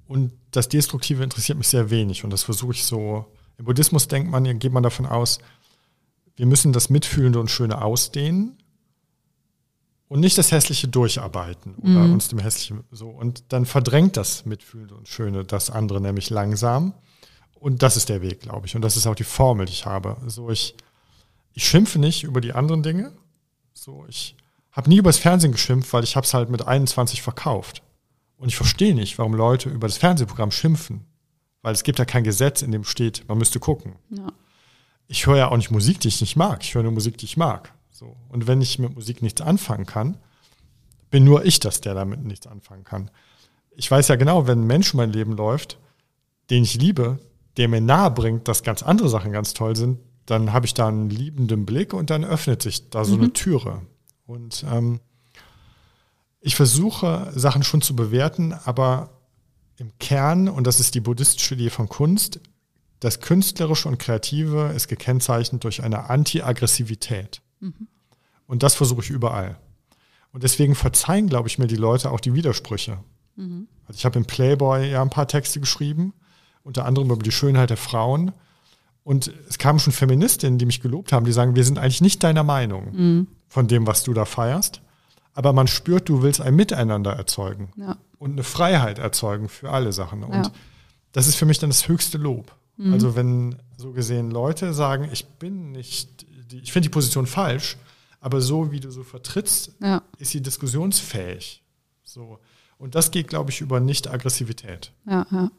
Und 0.06 0.32
das 0.50 0.68
Destruktive 0.68 1.22
interessiert 1.22 1.58
mich 1.58 1.68
sehr 1.68 1.90
wenig. 1.90 2.24
Und 2.24 2.30
das 2.30 2.42
versuche 2.42 2.72
ich 2.72 2.84
so. 2.84 3.26
Im 3.58 3.64
Buddhismus 3.64 4.08
denkt 4.08 4.30
man, 4.30 4.58
geht 4.58 4.72
man 4.72 4.82
davon 4.82 5.06
aus, 5.06 5.38
wir 6.36 6.46
müssen 6.46 6.72
das 6.72 6.90
Mitfühlende 6.90 7.38
und 7.38 7.50
Schöne 7.50 7.82
ausdehnen 7.82 8.56
und 10.08 10.20
nicht 10.20 10.38
das 10.38 10.50
Hässliche 10.50 10.88
durcharbeiten 10.88 11.74
oder 11.76 12.06
mhm. 12.06 12.14
uns 12.14 12.28
dem 12.28 12.38
Hässlichen 12.38 12.84
so. 12.90 13.08
Und 13.08 13.44
dann 13.48 13.66
verdrängt 13.66 14.16
das 14.16 14.46
Mitfühlende 14.46 14.94
und 14.94 15.08
Schöne 15.08 15.44
das 15.44 15.70
andere 15.70 16.00
nämlich 16.00 16.30
langsam. 16.30 16.94
Und 17.62 17.80
das 17.80 17.96
ist 17.96 18.08
der 18.08 18.22
Weg, 18.22 18.40
glaube 18.40 18.66
ich. 18.66 18.74
Und 18.74 18.82
das 18.82 18.96
ist 18.96 19.06
auch 19.06 19.14
die 19.14 19.22
Formel, 19.22 19.66
die 19.66 19.72
ich 19.72 19.86
habe. 19.86 20.16
So, 20.26 20.50
ich, 20.50 20.74
ich 21.52 21.64
schimpfe 21.64 22.00
nicht 22.00 22.24
über 22.24 22.40
die 22.40 22.54
anderen 22.54 22.82
Dinge. 22.82 23.12
So, 23.72 24.04
ich 24.08 24.34
habe 24.72 24.90
nie 24.90 24.96
übers 24.96 25.18
Fernsehen 25.18 25.52
geschimpft, 25.52 25.92
weil 25.92 26.02
ich 26.02 26.16
habe 26.16 26.26
es 26.26 26.34
halt 26.34 26.50
mit 26.50 26.66
21 26.66 27.22
verkauft. 27.22 27.84
Und 28.36 28.48
ich 28.48 28.56
verstehe 28.56 28.96
nicht, 28.96 29.16
warum 29.16 29.34
Leute 29.34 29.68
über 29.68 29.86
das 29.86 29.96
Fernsehprogramm 29.96 30.50
schimpfen. 30.50 31.04
Weil 31.62 31.72
es 31.72 31.84
gibt 31.84 32.00
ja 32.00 32.04
kein 32.04 32.24
Gesetz, 32.24 32.62
in 32.62 32.72
dem 32.72 32.82
steht, 32.82 33.28
man 33.28 33.38
müsste 33.38 33.60
gucken. 33.60 33.94
Ja. 34.10 34.26
Ich 35.06 35.28
höre 35.28 35.36
ja 35.36 35.48
auch 35.48 35.56
nicht 35.56 35.70
Musik, 35.70 36.00
die 36.00 36.08
ich 36.08 36.20
nicht 36.20 36.34
mag. 36.34 36.64
Ich 36.64 36.74
höre 36.74 36.82
nur 36.82 36.90
Musik, 36.90 37.16
die 37.16 37.26
ich 37.26 37.36
mag. 37.36 37.72
So. 37.92 38.16
Und 38.28 38.48
wenn 38.48 38.60
ich 38.60 38.80
mit 38.80 38.92
Musik 38.96 39.22
nichts 39.22 39.40
anfangen 39.40 39.86
kann, 39.86 40.18
bin 41.10 41.22
nur 41.22 41.44
ich 41.44 41.60
das, 41.60 41.80
der 41.80 41.94
damit 41.94 42.24
nichts 42.24 42.48
anfangen 42.48 42.82
kann. 42.82 43.08
Ich 43.76 43.88
weiß 43.88 44.08
ja 44.08 44.16
genau, 44.16 44.48
wenn 44.48 44.62
ein 44.62 44.66
Mensch 44.66 44.94
mein 44.94 45.12
Leben 45.12 45.36
läuft, 45.36 45.78
den 46.50 46.64
ich 46.64 46.74
liebe, 46.74 47.20
der 47.56 47.68
mir 47.68 47.80
nahe 47.80 48.10
bringt, 48.10 48.48
dass 48.48 48.62
ganz 48.62 48.82
andere 48.82 49.08
Sachen 49.08 49.32
ganz 49.32 49.54
toll 49.54 49.76
sind, 49.76 49.98
dann 50.26 50.52
habe 50.52 50.66
ich 50.66 50.74
da 50.74 50.88
einen 50.88 51.10
liebenden 51.10 51.66
Blick 51.66 51.92
und 51.92 52.10
dann 52.10 52.24
öffnet 52.24 52.62
sich 52.62 52.90
da 52.90 53.04
so 53.04 53.16
mhm. 53.16 53.22
eine 53.22 53.32
Türe. 53.32 53.82
Und 54.26 54.64
ähm, 54.70 55.00
ich 56.40 56.56
versuche 56.56 57.32
Sachen 57.34 57.62
schon 57.62 57.82
zu 57.82 57.94
bewerten, 57.94 58.52
aber 58.64 59.10
im 59.78 59.92
Kern, 59.98 60.48
und 60.48 60.66
das 60.66 60.80
ist 60.80 60.94
die 60.94 61.00
buddhistische 61.00 61.54
Idee 61.54 61.70
von 61.70 61.88
Kunst, 61.88 62.40
das 63.00 63.20
Künstlerische 63.20 63.88
und 63.88 63.98
Kreative 63.98 64.72
ist 64.76 64.86
gekennzeichnet 64.86 65.64
durch 65.64 65.82
eine 65.82 66.08
Anti-Aggressivität. 66.08 67.42
Mhm. 67.58 67.88
Und 68.46 68.62
das 68.62 68.74
versuche 68.74 69.02
ich 69.02 69.10
überall. 69.10 69.58
Und 70.32 70.44
deswegen 70.44 70.74
verzeihen, 70.74 71.28
glaube 71.28 71.48
ich, 71.48 71.58
mir 71.58 71.66
die 71.66 71.76
Leute 71.76 72.10
auch 72.10 72.20
die 72.20 72.34
Widersprüche. 72.34 72.98
Mhm. 73.36 73.66
Also 73.86 73.98
ich 73.98 74.04
habe 74.04 74.18
im 74.18 74.24
Playboy 74.24 74.90
ja 74.90 75.02
ein 75.02 75.10
paar 75.10 75.26
Texte 75.26 75.58
geschrieben, 75.58 76.14
unter 76.62 76.84
anderem 76.84 77.10
über 77.10 77.22
die 77.22 77.32
Schönheit 77.32 77.70
der 77.70 77.76
Frauen. 77.76 78.32
Und 79.04 79.32
es 79.48 79.58
kamen 79.58 79.80
schon 79.80 79.92
Feministinnen, 79.92 80.58
die 80.58 80.66
mich 80.66 80.80
gelobt 80.80 81.12
haben, 81.12 81.26
die 81.26 81.32
sagen, 81.32 81.56
wir 81.56 81.64
sind 81.64 81.78
eigentlich 81.78 82.00
nicht 82.00 82.22
deiner 82.22 82.44
Meinung. 82.44 82.88
Mhm 82.92 83.26
von 83.52 83.68
dem, 83.68 83.86
was 83.86 84.02
du 84.02 84.14
da 84.14 84.24
feierst. 84.24 84.80
Aber 85.34 85.52
man 85.52 85.66
spürt, 85.66 86.08
du 86.08 86.22
willst 86.22 86.40
ein 86.40 86.56
Miteinander 86.56 87.12
erzeugen 87.12 87.70
ja. 87.76 87.98
und 88.18 88.32
eine 88.32 88.44
Freiheit 88.44 88.98
erzeugen 88.98 89.50
für 89.50 89.70
alle 89.70 89.92
Sachen. 89.92 90.24
Und 90.24 90.46
ja. 90.46 90.52
das 91.12 91.26
ist 91.26 91.36
für 91.36 91.44
mich 91.44 91.58
dann 91.58 91.68
das 91.68 91.86
höchste 91.86 92.16
Lob. 92.16 92.56
Mhm. 92.78 92.94
Also 92.94 93.14
wenn 93.14 93.56
so 93.76 93.92
gesehen 93.92 94.30
Leute 94.30 94.72
sagen, 94.72 95.06
ich 95.12 95.26
bin 95.26 95.72
nicht, 95.72 96.24
ich 96.50 96.72
finde 96.72 96.88
die 96.88 96.92
Position 96.92 97.26
falsch, 97.26 97.76
aber 98.20 98.40
so 98.40 98.72
wie 98.72 98.80
du 98.80 98.90
so 98.90 99.02
vertrittst, 99.02 99.72
ja. 99.80 100.02
ist 100.16 100.30
sie 100.30 100.40
diskussionsfähig. 100.40 101.62
So. 102.04 102.38
Und 102.78 102.94
das 102.94 103.10
geht, 103.10 103.28
glaube 103.28 103.50
ich, 103.50 103.60
über 103.60 103.80
Nicht-Aggressivität. 103.80 104.92
Ja, 105.06 105.26
ja. 105.30 105.50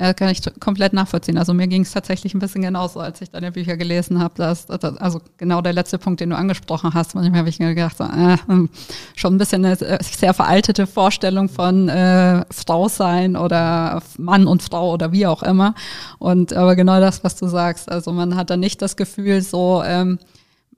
Ja, 0.00 0.14
kann 0.14 0.28
ich 0.28 0.40
komplett 0.60 0.92
nachvollziehen. 0.92 1.38
Also 1.38 1.52
mir 1.54 1.66
ging 1.66 1.82
es 1.82 1.90
tatsächlich 1.90 2.32
ein 2.32 2.38
bisschen 2.38 2.62
genauso, 2.62 3.00
als 3.00 3.20
ich 3.20 3.30
deine 3.30 3.50
Bücher 3.50 3.76
gelesen 3.76 4.20
habe. 4.20 4.34
Dass, 4.36 4.70
also 4.70 5.20
genau 5.38 5.60
der 5.60 5.72
letzte 5.72 5.98
Punkt, 5.98 6.20
den 6.20 6.30
du 6.30 6.36
angesprochen 6.36 6.94
hast. 6.94 7.16
Manchmal 7.16 7.40
habe 7.40 7.48
ich 7.48 7.58
mir 7.58 7.74
gedacht, 7.74 7.98
äh, 8.00 8.36
hm, 8.46 8.68
schon 9.16 9.34
ein 9.34 9.38
bisschen 9.38 9.64
eine 9.64 9.76
sehr 9.76 10.34
veraltete 10.34 10.86
Vorstellung 10.86 11.48
von 11.48 11.88
äh, 11.88 12.44
Frau 12.50 12.88
sein 12.88 13.36
oder 13.36 14.00
Mann 14.18 14.46
und 14.46 14.62
Frau 14.62 14.92
oder 14.92 15.10
wie 15.10 15.26
auch 15.26 15.42
immer. 15.42 15.74
Und 16.20 16.52
aber 16.52 16.76
genau 16.76 17.00
das, 17.00 17.24
was 17.24 17.34
du 17.34 17.48
sagst. 17.48 17.90
Also 17.90 18.12
man 18.12 18.36
hat 18.36 18.50
dann 18.50 18.60
nicht 18.60 18.80
das 18.80 18.96
Gefühl, 18.96 19.42
so 19.42 19.82
ähm, 19.84 20.20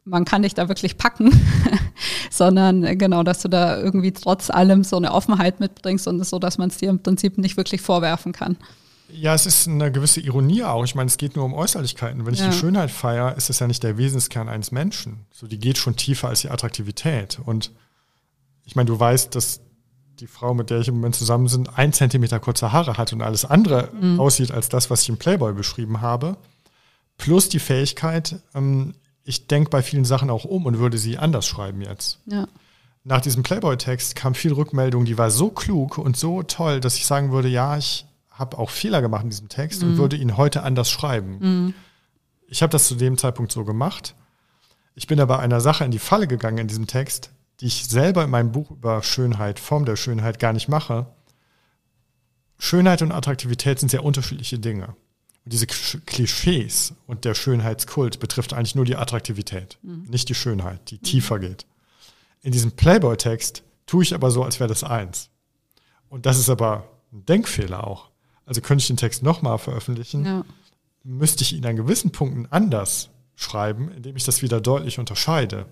man 0.04 0.24
kann 0.24 0.42
dich 0.42 0.54
da 0.54 0.68
wirklich 0.68 0.96
packen, 0.96 1.30
sondern 2.30 2.84
äh, 2.84 2.96
genau, 2.96 3.22
dass 3.22 3.42
du 3.42 3.48
da 3.48 3.78
irgendwie 3.78 4.12
trotz 4.12 4.48
allem 4.48 4.82
so 4.82 4.96
eine 4.96 5.12
Offenheit 5.12 5.60
mitbringst 5.60 6.08
und 6.08 6.24
so, 6.24 6.38
dass 6.38 6.56
man 6.56 6.70
es 6.70 6.78
dir 6.78 6.88
im 6.88 7.02
Prinzip 7.02 7.36
nicht 7.36 7.58
wirklich 7.58 7.82
vorwerfen 7.82 8.32
kann. 8.32 8.56
Ja, 9.14 9.34
es 9.34 9.46
ist 9.46 9.68
eine 9.68 9.92
gewisse 9.92 10.20
Ironie 10.20 10.64
auch. 10.64 10.84
Ich 10.84 10.94
meine, 10.94 11.08
es 11.08 11.16
geht 11.16 11.36
nur 11.36 11.44
um 11.44 11.54
Äußerlichkeiten. 11.54 12.26
Wenn 12.26 12.34
ich 12.34 12.40
ja. 12.40 12.48
die 12.48 12.56
Schönheit 12.56 12.90
feiere, 12.90 13.36
ist 13.36 13.50
es 13.50 13.58
ja 13.58 13.66
nicht 13.66 13.82
der 13.82 13.98
Wesenskern 13.98 14.48
eines 14.48 14.72
Menschen. 14.72 15.26
So, 15.32 15.46
die 15.46 15.58
geht 15.58 15.78
schon 15.78 15.96
tiefer 15.96 16.28
als 16.28 16.40
die 16.40 16.50
Attraktivität. 16.50 17.38
Und 17.44 17.70
ich 18.64 18.76
meine, 18.76 18.86
du 18.86 18.98
weißt, 18.98 19.34
dass 19.34 19.60
die 20.20 20.26
Frau, 20.26 20.54
mit 20.54 20.70
der 20.70 20.80
ich 20.80 20.88
im 20.88 20.96
Moment 20.96 21.16
zusammen 21.16 21.48
bin, 21.48 21.68
ein 21.68 21.92
Zentimeter 21.92 22.38
kurze 22.40 22.72
Haare 22.72 22.98
hat 22.98 23.12
und 23.12 23.22
alles 23.22 23.44
andere 23.44 23.90
mhm. 23.98 24.20
aussieht 24.20 24.52
als 24.52 24.68
das, 24.68 24.90
was 24.90 25.02
ich 25.02 25.08
im 25.08 25.16
Playboy 25.16 25.52
beschrieben 25.52 26.00
habe. 26.00 26.36
Plus 27.16 27.48
die 27.48 27.58
Fähigkeit, 27.58 28.36
ähm, 28.54 28.94
ich 29.24 29.46
denke 29.46 29.70
bei 29.70 29.82
vielen 29.82 30.04
Sachen 30.04 30.30
auch 30.30 30.44
um 30.44 30.66
und 30.66 30.78
würde 30.78 30.98
sie 30.98 31.18
anders 31.18 31.46
schreiben 31.46 31.80
jetzt. 31.82 32.18
Ja. 32.26 32.48
Nach 33.02 33.20
diesem 33.20 33.42
Playboy-Text 33.42 34.14
kam 34.14 34.34
viel 34.34 34.52
Rückmeldung, 34.52 35.04
die 35.06 35.16
war 35.16 35.30
so 35.30 35.50
klug 35.50 35.96
und 35.96 36.16
so 36.16 36.42
toll, 36.42 36.80
dass 36.80 36.96
ich 36.96 37.06
sagen 37.06 37.32
würde, 37.32 37.48
ja, 37.48 37.76
ich 37.78 38.06
habe 38.40 38.58
auch 38.58 38.70
Fehler 38.70 39.02
gemacht 39.02 39.22
in 39.22 39.30
diesem 39.30 39.48
Text 39.48 39.82
mhm. 39.82 39.90
und 39.90 39.98
würde 39.98 40.16
ihn 40.16 40.36
heute 40.36 40.62
anders 40.62 40.90
schreiben. 40.90 41.38
Mhm. 41.38 41.74
Ich 42.48 42.62
habe 42.62 42.72
das 42.72 42.88
zu 42.88 42.96
dem 42.96 43.16
Zeitpunkt 43.16 43.52
so 43.52 43.64
gemacht. 43.64 44.16
Ich 44.94 45.06
bin 45.06 45.20
aber 45.20 45.38
einer 45.38 45.60
Sache 45.60 45.84
in 45.84 45.92
die 45.92 46.00
Falle 46.00 46.26
gegangen 46.26 46.58
in 46.58 46.66
diesem 46.66 46.88
Text, 46.88 47.30
die 47.60 47.66
ich 47.66 47.86
selber 47.86 48.24
in 48.24 48.30
meinem 48.30 48.50
Buch 48.50 48.70
über 48.70 49.02
Schönheit, 49.02 49.60
Form 49.60 49.84
der 49.84 49.96
Schönheit 49.96 50.40
gar 50.40 50.52
nicht 50.52 50.68
mache. 50.68 51.06
Schönheit 52.58 53.02
und 53.02 53.12
Attraktivität 53.12 53.78
sind 53.78 53.90
sehr 53.90 54.04
unterschiedliche 54.04 54.58
Dinge. 54.58 54.96
Und 55.44 55.52
diese 55.52 55.66
Klischees 55.66 56.94
und 57.06 57.24
der 57.24 57.34
Schönheitskult 57.34 58.20
betrifft 58.20 58.52
eigentlich 58.52 58.74
nur 58.74 58.84
die 58.84 58.96
Attraktivität, 58.96 59.78
mhm. 59.82 60.06
nicht 60.08 60.28
die 60.28 60.34
Schönheit, 60.34 60.90
die 60.90 60.96
mhm. 60.96 61.02
tiefer 61.02 61.38
geht. 61.38 61.66
In 62.42 62.52
diesem 62.52 62.72
Playboy-Text 62.72 63.62
tue 63.86 64.02
ich 64.02 64.14
aber 64.14 64.30
so, 64.30 64.42
als 64.42 64.60
wäre 64.60 64.68
das 64.68 64.82
eins. 64.82 65.30
Und 66.08 66.26
das 66.26 66.38
ist 66.38 66.48
aber 66.48 66.88
ein 67.12 67.24
Denkfehler 67.26 67.86
auch 67.86 68.09
also 68.50 68.62
könnte 68.62 68.82
ich 68.82 68.88
den 68.88 68.96
Text 68.96 69.22
nochmal 69.22 69.58
veröffentlichen, 69.58 70.26
ja. 70.26 70.44
müsste 71.04 71.44
ich 71.44 71.52
ihn 71.52 71.64
an 71.64 71.76
gewissen 71.76 72.10
Punkten 72.10 72.48
anders 72.50 73.10
schreiben, 73.36 73.92
indem 73.92 74.16
ich 74.16 74.24
das 74.24 74.42
wieder 74.42 74.60
deutlich 74.60 74.98
unterscheide. 74.98 75.66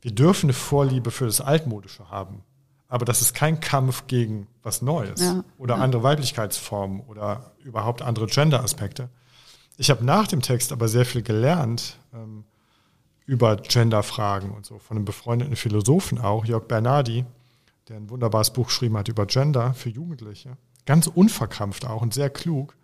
Wir 0.00 0.12
dürfen 0.12 0.46
eine 0.46 0.52
Vorliebe 0.52 1.10
für 1.10 1.26
das 1.26 1.40
Altmodische 1.40 2.08
haben, 2.08 2.44
aber 2.86 3.04
das 3.04 3.20
ist 3.20 3.34
kein 3.34 3.58
Kampf 3.58 4.06
gegen 4.06 4.46
was 4.62 4.80
Neues 4.80 5.20
ja. 5.20 5.42
oder 5.58 5.74
ja. 5.74 5.82
andere 5.82 6.04
Weiblichkeitsformen 6.04 7.00
oder 7.00 7.50
überhaupt 7.64 8.00
andere 8.00 8.28
Gender-Aspekte. 8.28 9.08
Ich 9.76 9.90
habe 9.90 10.04
nach 10.04 10.28
dem 10.28 10.40
Text 10.40 10.70
aber 10.70 10.86
sehr 10.86 11.04
viel 11.04 11.22
gelernt 11.22 11.98
ähm, 12.14 12.44
über 13.26 13.56
Gender-Fragen 13.56 14.52
und 14.52 14.64
so, 14.64 14.78
von 14.78 14.98
einem 14.98 15.04
befreundeten 15.04 15.56
Philosophen 15.56 16.20
auch, 16.20 16.44
Jörg 16.44 16.68
Bernardi, 16.68 17.24
der 17.88 17.96
ein 17.96 18.08
wunderbares 18.08 18.52
Buch 18.52 18.68
geschrieben 18.68 18.96
hat 18.96 19.08
über 19.08 19.26
Gender 19.26 19.74
für 19.74 19.88
Jugendliche 19.88 20.56
ganz 20.88 21.06
unverkrampft 21.06 21.84
auch 21.84 22.00
und 22.00 22.14
sehr 22.14 22.30
klug. 22.30 22.74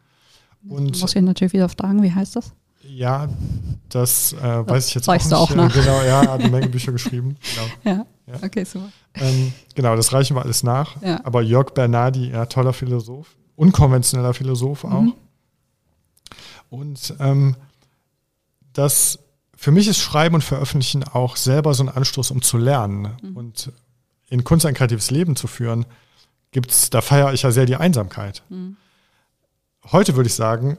Und 0.68 1.00
muss 1.00 1.16
ich 1.16 1.22
natürlich 1.22 1.54
wieder 1.54 1.68
fragen, 1.70 2.02
wie 2.02 2.12
heißt 2.12 2.36
das? 2.36 2.52
Ja, 2.86 3.28
das 3.88 4.34
äh, 4.34 4.68
weiß 4.68 4.88
ich 4.88 4.94
jetzt 4.94 5.08
auch 5.08 5.16
du 5.16 5.24
nicht. 5.24 5.32
auch 5.32 5.54
nach. 5.54 5.72
Genau, 5.72 6.02
ja, 6.02 6.20
hat 6.32 6.40
eine 6.40 6.50
Menge 6.50 6.68
Bücher 6.68 6.92
geschrieben. 6.92 7.36
Genau. 7.54 7.66
Ja, 7.96 8.06
Ja. 8.26 8.42
okay, 8.42 8.64
super. 8.64 8.90
Ähm, 9.14 9.52
genau, 9.74 9.96
das 9.96 10.12
reichen 10.12 10.36
wir 10.36 10.42
alles 10.42 10.62
nach. 10.62 11.00
Ja. 11.02 11.18
Aber 11.24 11.40
Jörg 11.40 11.70
Bernardi, 11.72 12.28
ja, 12.30 12.44
toller 12.44 12.74
Philosoph, 12.74 13.34
unkonventioneller 13.56 14.34
Philosoph 14.34 14.84
auch. 14.84 15.00
Mhm. 15.00 15.14
Und 16.68 17.14
ähm, 17.20 17.56
das 18.74 19.18
für 19.56 19.70
mich 19.70 19.88
ist 19.88 19.98
Schreiben 19.98 20.34
und 20.34 20.44
Veröffentlichen 20.44 21.04
auch 21.04 21.36
selber 21.36 21.72
so 21.72 21.84
ein 21.84 21.88
Anstoß, 21.88 22.30
um 22.32 22.42
zu 22.42 22.58
lernen. 22.58 23.16
Mhm. 23.22 23.36
Und 23.36 23.72
in 24.28 24.44
Kunst 24.44 24.66
ein 24.66 24.74
kreatives 24.74 25.10
Leben 25.10 25.36
zu 25.36 25.46
führen, 25.46 25.86
gibt's, 26.54 26.88
da 26.88 27.02
feiere 27.02 27.34
ich 27.34 27.42
ja 27.42 27.50
sehr 27.50 27.66
die 27.66 27.76
Einsamkeit. 27.76 28.42
Mhm. 28.48 28.76
Heute 29.90 30.16
würde 30.16 30.28
ich 30.28 30.34
sagen, 30.34 30.78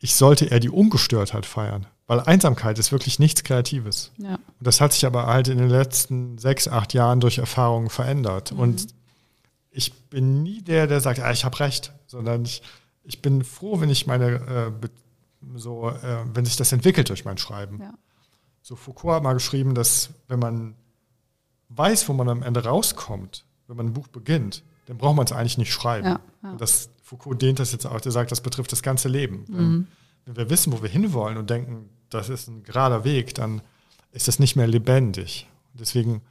ich 0.00 0.16
sollte 0.16 0.46
eher 0.46 0.60
die 0.60 0.70
Ungestörtheit 0.70 1.46
feiern, 1.46 1.86
weil 2.06 2.20
Einsamkeit 2.20 2.78
ist 2.78 2.90
wirklich 2.90 3.18
nichts 3.18 3.44
Kreatives. 3.44 4.10
Ja. 4.16 4.34
Und 4.34 4.66
das 4.66 4.80
hat 4.80 4.94
sich 4.94 5.06
aber 5.06 5.26
halt 5.26 5.48
in 5.48 5.58
den 5.58 5.68
letzten 5.68 6.38
sechs, 6.38 6.66
acht 6.66 6.94
Jahren 6.94 7.20
durch 7.20 7.38
Erfahrungen 7.38 7.90
verändert. 7.90 8.52
Mhm. 8.52 8.58
Und 8.58 8.86
ich 9.70 9.92
bin 10.08 10.42
nie 10.42 10.62
der, 10.62 10.86
der 10.86 11.00
sagt, 11.00 11.20
ah, 11.20 11.30
ich 11.30 11.44
habe 11.44 11.60
recht, 11.60 11.92
sondern 12.06 12.44
ich, 12.44 12.62
ich 13.04 13.20
bin 13.20 13.44
froh, 13.44 13.80
wenn 13.80 13.90
ich 13.90 14.06
meine, 14.06 14.72
äh, 14.82 14.88
so, 15.56 15.90
äh, 15.90 16.24
wenn 16.32 16.46
sich 16.46 16.56
das 16.56 16.72
entwickelt 16.72 17.10
durch 17.10 17.26
mein 17.26 17.36
Schreiben. 17.36 17.78
Ja. 17.80 17.92
So 18.62 18.74
Foucault 18.74 19.16
hat 19.16 19.22
mal 19.22 19.34
geschrieben, 19.34 19.74
dass 19.74 20.10
wenn 20.28 20.38
man 20.38 20.74
weiß, 21.68 22.08
wo 22.08 22.14
man 22.14 22.30
am 22.30 22.42
Ende 22.42 22.64
rauskommt, 22.64 23.44
wenn 23.66 23.76
man 23.76 23.86
ein 23.88 23.92
Buch 23.92 24.08
beginnt, 24.08 24.62
dann 24.86 24.98
braucht 24.98 25.16
man 25.16 25.26
es 25.26 25.32
eigentlich 25.32 25.58
nicht 25.58 25.72
schreiben. 25.72 26.06
Ja, 26.06 26.20
ja. 26.42 26.56
Das, 26.56 26.90
Foucault 27.02 27.40
dehnt 27.40 27.58
das 27.58 27.72
jetzt 27.72 27.86
auch, 27.86 28.00
der 28.00 28.12
sagt, 28.12 28.32
das 28.32 28.40
betrifft 28.40 28.72
das 28.72 28.82
ganze 28.82 29.08
Leben. 29.08 29.44
Mhm. 29.48 29.56
Wenn, 29.56 29.86
wenn 30.24 30.36
wir 30.36 30.50
wissen, 30.50 30.72
wo 30.72 30.82
wir 30.82 30.88
hinwollen 30.88 31.36
und 31.36 31.50
denken, 31.50 31.90
das 32.10 32.28
ist 32.28 32.48
ein 32.48 32.62
gerader 32.62 33.04
Weg, 33.04 33.34
dann 33.34 33.60
ist 34.12 34.28
das 34.28 34.38
nicht 34.38 34.56
mehr 34.56 34.66
lebendig. 34.66 35.48
Deswegen, 35.74 36.22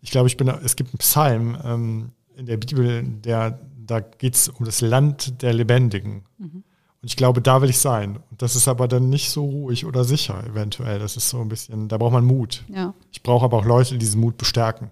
ich 0.00 0.10
glaube, 0.10 0.28
ich 0.28 0.36
bin, 0.36 0.48
es 0.48 0.76
gibt 0.76 0.90
einen 0.90 0.98
Psalm 0.98 1.58
ähm, 1.64 2.10
in 2.36 2.46
der 2.46 2.58
Bibel, 2.58 3.02
der, 3.02 3.58
da 3.84 4.00
geht 4.00 4.34
es 4.34 4.48
um 4.48 4.64
das 4.64 4.80
Land 4.80 5.42
der 5.42 5.54
Lebendigen. 5.54 6.24
Mhm. 6.38 6.62
Und 7.02 7.08
ich 7.08 7.16
glaube, 7.16 7.40
da 7.40 7.62
will 7.62 7.70
ich 7.70 7.78
sein. 7.78 8.18
Und 8.30 8.42
das 8.42 8.56
ist 8.56 8.68
aber 8.68 8.88
dann 8.88 9.08
nicht 9.08 9.30
so 9.30 9.44
ruhig 9.44 9.86
oder 9.86 10.04
sicher, 10.04 10.44
eventuell. 10.46 10.98
Das 10.98 11.16
ist 11.16 11.28
so 11.30 11.40
ein 11.40 11.48
bisschen, 11.48 11.88
da 11.88 11.98
braucht 11.98 12.12
man 12.12 12.24
Mut. 12.24 12.64
ja. 12.68 12.94
Ich 13.12 13.22
brauche 13.22 13.44
aber 13.44 13.58
auch 13.58 13.64
Leute, 13.64 13.92
die 13.92 13.98
diesen 13.98 14.20
Mut 14.20 14.36
bestärken. 14.36 14.90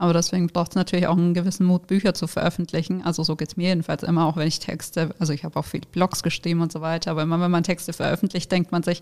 Aber 0.00 0.12
deswegen 0.12 0.46
braucht 0.46 0.70
es 0.70 0.76
natürlich 0.76 1.08
auch 1.08 1.16
einen 1.16 1.34
gewissen 1.34 1.66
Mut, 1.66 1.88
Bücher 1.88 2.14
zu 2.14 2.28
veröffentlichen. 2.28 3.02
Also 3.02 3.24
so 3.24 3.34
geht 3.34 3.48
es 3.48 3.56
mir 3.56 3.70
jedenfalls 3.70 4.04
immer, 4.04 4.26
auch 4.26 4.36
wenn 4.36 4.46
ich 4.46 4.60
Texte, 4.60 5.12
also 5.18 5.32
ich 5.32 5.42
habe 5.42 5.58
auch 5.58 5.64
viele 5.64 5.88
Blogs 5.90 6.22
geschrieben 6.22 6.60
und 6.60 6.70
so 6.70 6.80
weiter, 6.80 7.10
aber 7.10 7.22
immer 7.22 7.40
wenn 7.40 7.50
man 7.50 7.64
Texte 7.64 7.92
veröffentlicht, 7.92 8.50
denkt 8.52 8.70
man 8.70 8.84
sich, 8.84 9.00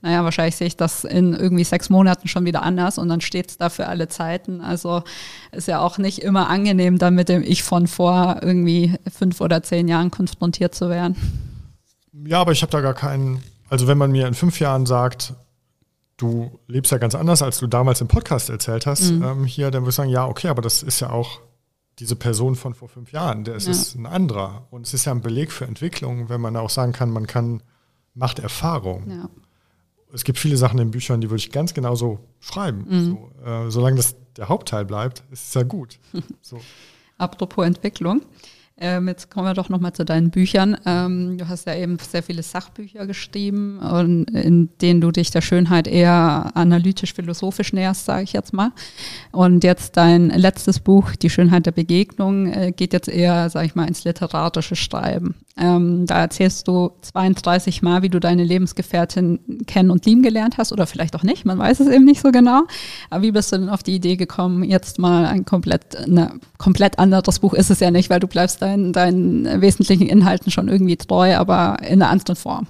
naja, 0.00 0.24
wahrscheinlich 0.24 0.56
sehe 0.56 0.66
ich 0.66 0.76
das 0.78 1.04
in 1.04 1.34
irgendwie 1.34 1.64
sechs 1.64 1.90
Monaten 1.90 2.28
schon 2.28 2.46
wieder 2.46 2.62
anders 2.62 2.96
und 2.96 3.10
dann 3.10 3.20
steht 3.20 3.50
es 3.50 3.58
da 3.58 3.68
für 3.68 3.88
alle 3.88 4.08
Zeiten. 4.08 4.62
Also 4.62 5.02
ist 5.52 5.68
ja 5.68 5.80
auch 5.80 5.98
nicht 5.98 6.20
immer 6.20 6.48
angenehm, 6.48 6.96
dann 6.96 7.14
mit 7.14 7.28
dem 7.28 7.42
Ich 7.42 7.62
von 7.62 7.86
vor 7.86 8.38
irgendwie 8.40 8.94
fünf 9.12 9.42
oder 9.42 9.62
zehn 9.62 9.86
Jahren 9.86 10.10
konfrontiert 10.10 10.74
zu 10.74 10.88
werden. 10.88 11.16
Ja, 12.24 12.40
aber 12.40 12.52
ich 12.52 12.62
habe 12.62 12.72
da 12.72 12.80
gar 12.80 12.94
keinen. 12.94 13.42
Also 13.68 13.86
wenn 13.86 13.98
man 13.98 14.10
mir 14.10 14.26
in 14.26 14.32
fünf 14.32 14.60
Jahren 14.60 14.86
sagt, 14.86 15.34
du 16.18 16.58
lebst 16.66 16.92
ja 16.92 16.98
ganz 16.98 17.14
anders, 17.14 17.40
als 17.42 17.58
du 17.58 17.66
damals 17.66 18.00
im 18.02 18.08
Podcast 18.08 18.50
erzählt 18.50 18.84
hast, 18.86 19.10
Mhm. 19.12 19.22
ähm, 19.22 19.44
hier, 19.46 19.70
dann 19.70 19.82
würde 19.82 19.90
ich 19.90 19.94
sagen, 19.96 20.10
ja, 20.10 20.26
okay, 20.26 20.48
aber 20.48 20.60
das 20.62 20.82
ist 20.82 21.00
ja 21.00 21.10
auch 21.10 21.40
diese 21.98 22.14
Person 22.16 22.54
von 22.56 22.74
vor 22.74 22.88
fünf 22.88 23.10
Jahren. 23.12 23.44
Der 23.44 23.54
ist, 23.56 23.64
Ja. 23.66 23.72
ist 23.72 23.94
ein 23.96 24.04
anderer. 24.06 24.66
Und 24.70 24.86
es 24.86 24.94
ist 24.94 25.04
ja 25.06 25.12
ein 25.12 25.20
Beleg 25.22 25.50
für 25.50 25.64
Entwicklung, 25.64 26.28
wenn 26.28 26.40
man 26.40 26.56
auch 26.56 26.70
sagen 26.70 26.92
kann, 26.92 27.10
man 27.10 27.26
kann, 27.26 27.62
macht 28.14 28.38
Erfahrung. 28.38 29.10
Ja. 29.10 29.28
Es 30.12 30.24
gibt 30.24 30.38
viele 30.38 30.56
Sachen 30.56 30.78
in 30.78 30.90
Büchern, 30.90 31.20
die 31.20 31.28
würde 31.30 31.40
ich 31.40 31.50
ganz 31.52 31.74
genauso 31.74 32.18
schreiben. 32.40 32.84
Mhm. 32.88 33.18
So, 33.44 33.44
äh, 33.44 33.70
solange 33.70 33.96
das 33.96 34.16
der 34.36 34.48
Hauptteil 34.48 34.84
bleibt, 34.84 35.24
ist 35.30 35.48
es 35.48 35.54
ja 35.54 35.62
gut. 35.64 35.98
So. 36.42 36.60
Apropos 37.18 37.66
Entwicklung. 37.66 38.22
Ähm, 38.80 39.08
jetzt 39.08 39.30
kommen 39.30 39.46
wir 39.46 39.54
doch 39.54 39.68
nochmal 39.68 39.92
zu 39.92 40.04
deinen 40.04 40.30
Büchern. 40.30 40.76
Ähm, 40.86 41.36
du 41.36 41.48
hast 41.48 41.66
ja 41.66 41.74
eben 41.74 41.98
sehr 41.98 42.22
viele 42.22 42.42
Sachbücher 42.42 43.06
geschrieben, 43.06 43.78
und 43.78 44.30
in 44.30 44.68
denen 44.80 45.00
du 45.00 45.10
dich 45.10 45.30
der 45.30 45.40
Schönheit 45.40 45.88
eher 45.88 46.52
analytisch-philosophisch 46.54 47.72
näherst, 47.72 48.04
sage 48.04 48.22
ich 48.22 48.32
jetzt 48.32 48.52
mal. 48.52 48.70
Und 49.32 49.64
jetzt 49.64 49.96
dein 49.96 50.30
letztes 50.30 50.78
Buch, 50.78 51.16
Die 51.16 51.30
Schönheit 51.30 51.66
der 51.66 51.72
Begegnung, 51.72 52.52
äh, 52.52 52.72
geht 52.72 52.92
jetzt 52.92 53.08
eher, 53.08 53.50
sage 53.50 53.66
ich 53.66 53.74
mal, 53.74 53.88
ins 53.88 54.04
literarische 54.04 54.76
Schreiben. 54.76 55.34
Ähm, 55.58 56.06
da 56.06 56.20
erzählst 56.20 56.68
du 56.68 56.92
32 57.02 57.82
Mal, 57.82 58.02
wie 58.02 58.08
du 58.08 58.20
deine 58.20 58.44
Lebensgefährtin 58.44 59.64
kennen 59.66 59.90
und 59.90 60.06
lieben 60.06 60.22
gelernt 60.22 60.58
hast, 60.58 60.72
oder 60.72 60.86
vielleicht 60.86 61.16
auch 61.16 61.22
nicht, 61.22 61.44
man 61.44 61.58
weiß 61.58 61.80
es 61.80 61.88
eben 61.88 62.04
nicht 62.04 62.20
so 62.20 62.30
genau. 62.30 62.62
Aber 63.10 63.22
wie 63.22 63.32
bist 63.32 63.52
du 63.52 63.58
denn 63.58 63.68
auf 63.68 63.82
die 63.82 63.94
Idee 63.94 64.16
gekommen, 64.16 64.62
jetzt 64.64 64.98
mal 64.98 65.26
ein 65.26 65.44
komplett, 65.44 66.06
ne, 66.06 66.38
komplett 66.58 66.98
anderes 66.98 67.40
Buch 67.40 67.54
ist 67.54 67.70
es 67.70 67.80
ja 67.80 67.90
nicht, 67.90 68.10
weil 68.10 68.20
du 68.20 68.26
bleibst 68.26 68.62
deinen, 68.62 68.92
deinen 68.92 69.60
wesentlichen 69.60 70.06
Inhalten 70.06 70.50
schon 70.50 70.68
irgendwie 70.68 70.96
treu, 70.96 71.36
aber 71.36 71.78
in 71.82 72.02
einer 72.02 72.10
anderen 72.10 72.36
Form. 72.36 72.66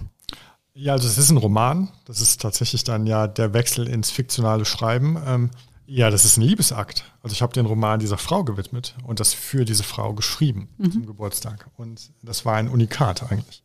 Ja, 0.80 0.92
also 0.92 1.08
es 1.08 1.18
ist 1.18 1.30
ein 1.30 1.38
Roman. 1.38 1.88
Das 2.06 2.20
ist 2.20 2.40
tatsächlich 2.40 2.84
dann 2.84 3.04
ja 3.04 3.26
der 3.26 3.52
Wechsel 3.52 3.88
ins 3.88 4.12
fiktionale 4.12 4.64
Schreiben. 4.64 5.18
Ähm, 5.26 5.50
ja, 5.88 6.10
das 6.10 6.26
ist 6.26 6.36
ein 6.36 6.42
Liebesakt. 6.42 7.04
Also 7.22 7.32
ich 7.32 7.40
habe 7.40 7.54
den 7.54 7.64
Roman 7.64 7.98
dieser 7.98 8.18
Frau 8.18 8.44
gewidmet 8.44 8.94
und 9.04 9.20
das 9.20 9.32
für 9.32 9.64
diese 9.64 9.82
Frau 9.82 10.12
geschrieben 10.12 10.68
zum 10.92 11.06
Geburtstag. 11.06 11.66
Und 11.78 12.10
das 12.22 12.44
war 12.44 12.56
ein 12.56 12.68
Unikat 12.68 13.30
eigentlich. 13.32 13.62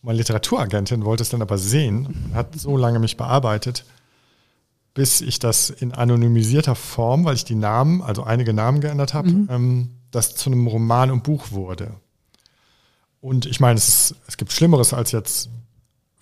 Meine 0.00 0.18
Literaturagentin 0.18 1.04
wollte 1.04 1.22
es 1.22 1.28
dann 1.28 1.42
aber 1.42 1.58
sehen 1.58 2.06
und 2.06 2.34
hat 2.34 2.58
so 2.58 2.78
lange 2.78 2.98
mich 2.98 3.18
bearbeitet, 3.18 3.84
bis 4.94 5.20
ich 5.20 5.38
das 5.38 5.68
in 5.68 5.92
anonymisierter 5.92 6.74
Form, 6.74 7.26
weil 7.26 7.34
ich 7.34 7.44
die 7.44 7.54
Namen, 7.54 8.00
also 8.00 8.22
einige 8.22 8.54
Namen 8.54 8.80
geändert 8.80 9.12
habe, 9.12 9.28
ähm, 9.28 9.90
das 10.10 10.34
zu 10.34 10.48
einem 10.48 10.66
Roman 10.66 11.10
und 11.10 11.24
Buch 11.24 11.50
wurde. 11.50 11.94
Und 13.20 13.44
ich 13.44 13.60
meine, 13.60 13.76
es, 13.76 13.88
ist, 13.88 14.14
es 14.26 14.38
gibt 14.38 14.52
Schlimmeres 14.52 14.94
als 14.94 15.12
jetzt 15.12 15.50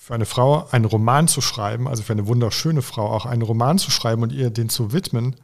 für 0.05 0.13
eine 0.13 0.27
Frau 0.27 0.69
einen 0.71 0.85
Roman 0.85 1.29
zu 1.29 1.41
schreiben, 1.41 1.89
also 1.89 2.03
für 2.03 2.13
eine 2.13 2.27
wunderschöne 2.27 2.83
Frau 2.83 3.11
auch 3.11 3.25
einen 3.25 3.41
Roman 3.41 3.79
zu 3.79 3.91
schreiben 3.91 4.23
und 4.23 4.33
ihr 4.33 4.51
den 4.51 4.69
zu 4.69 4.93
widmen, 4.93 5.37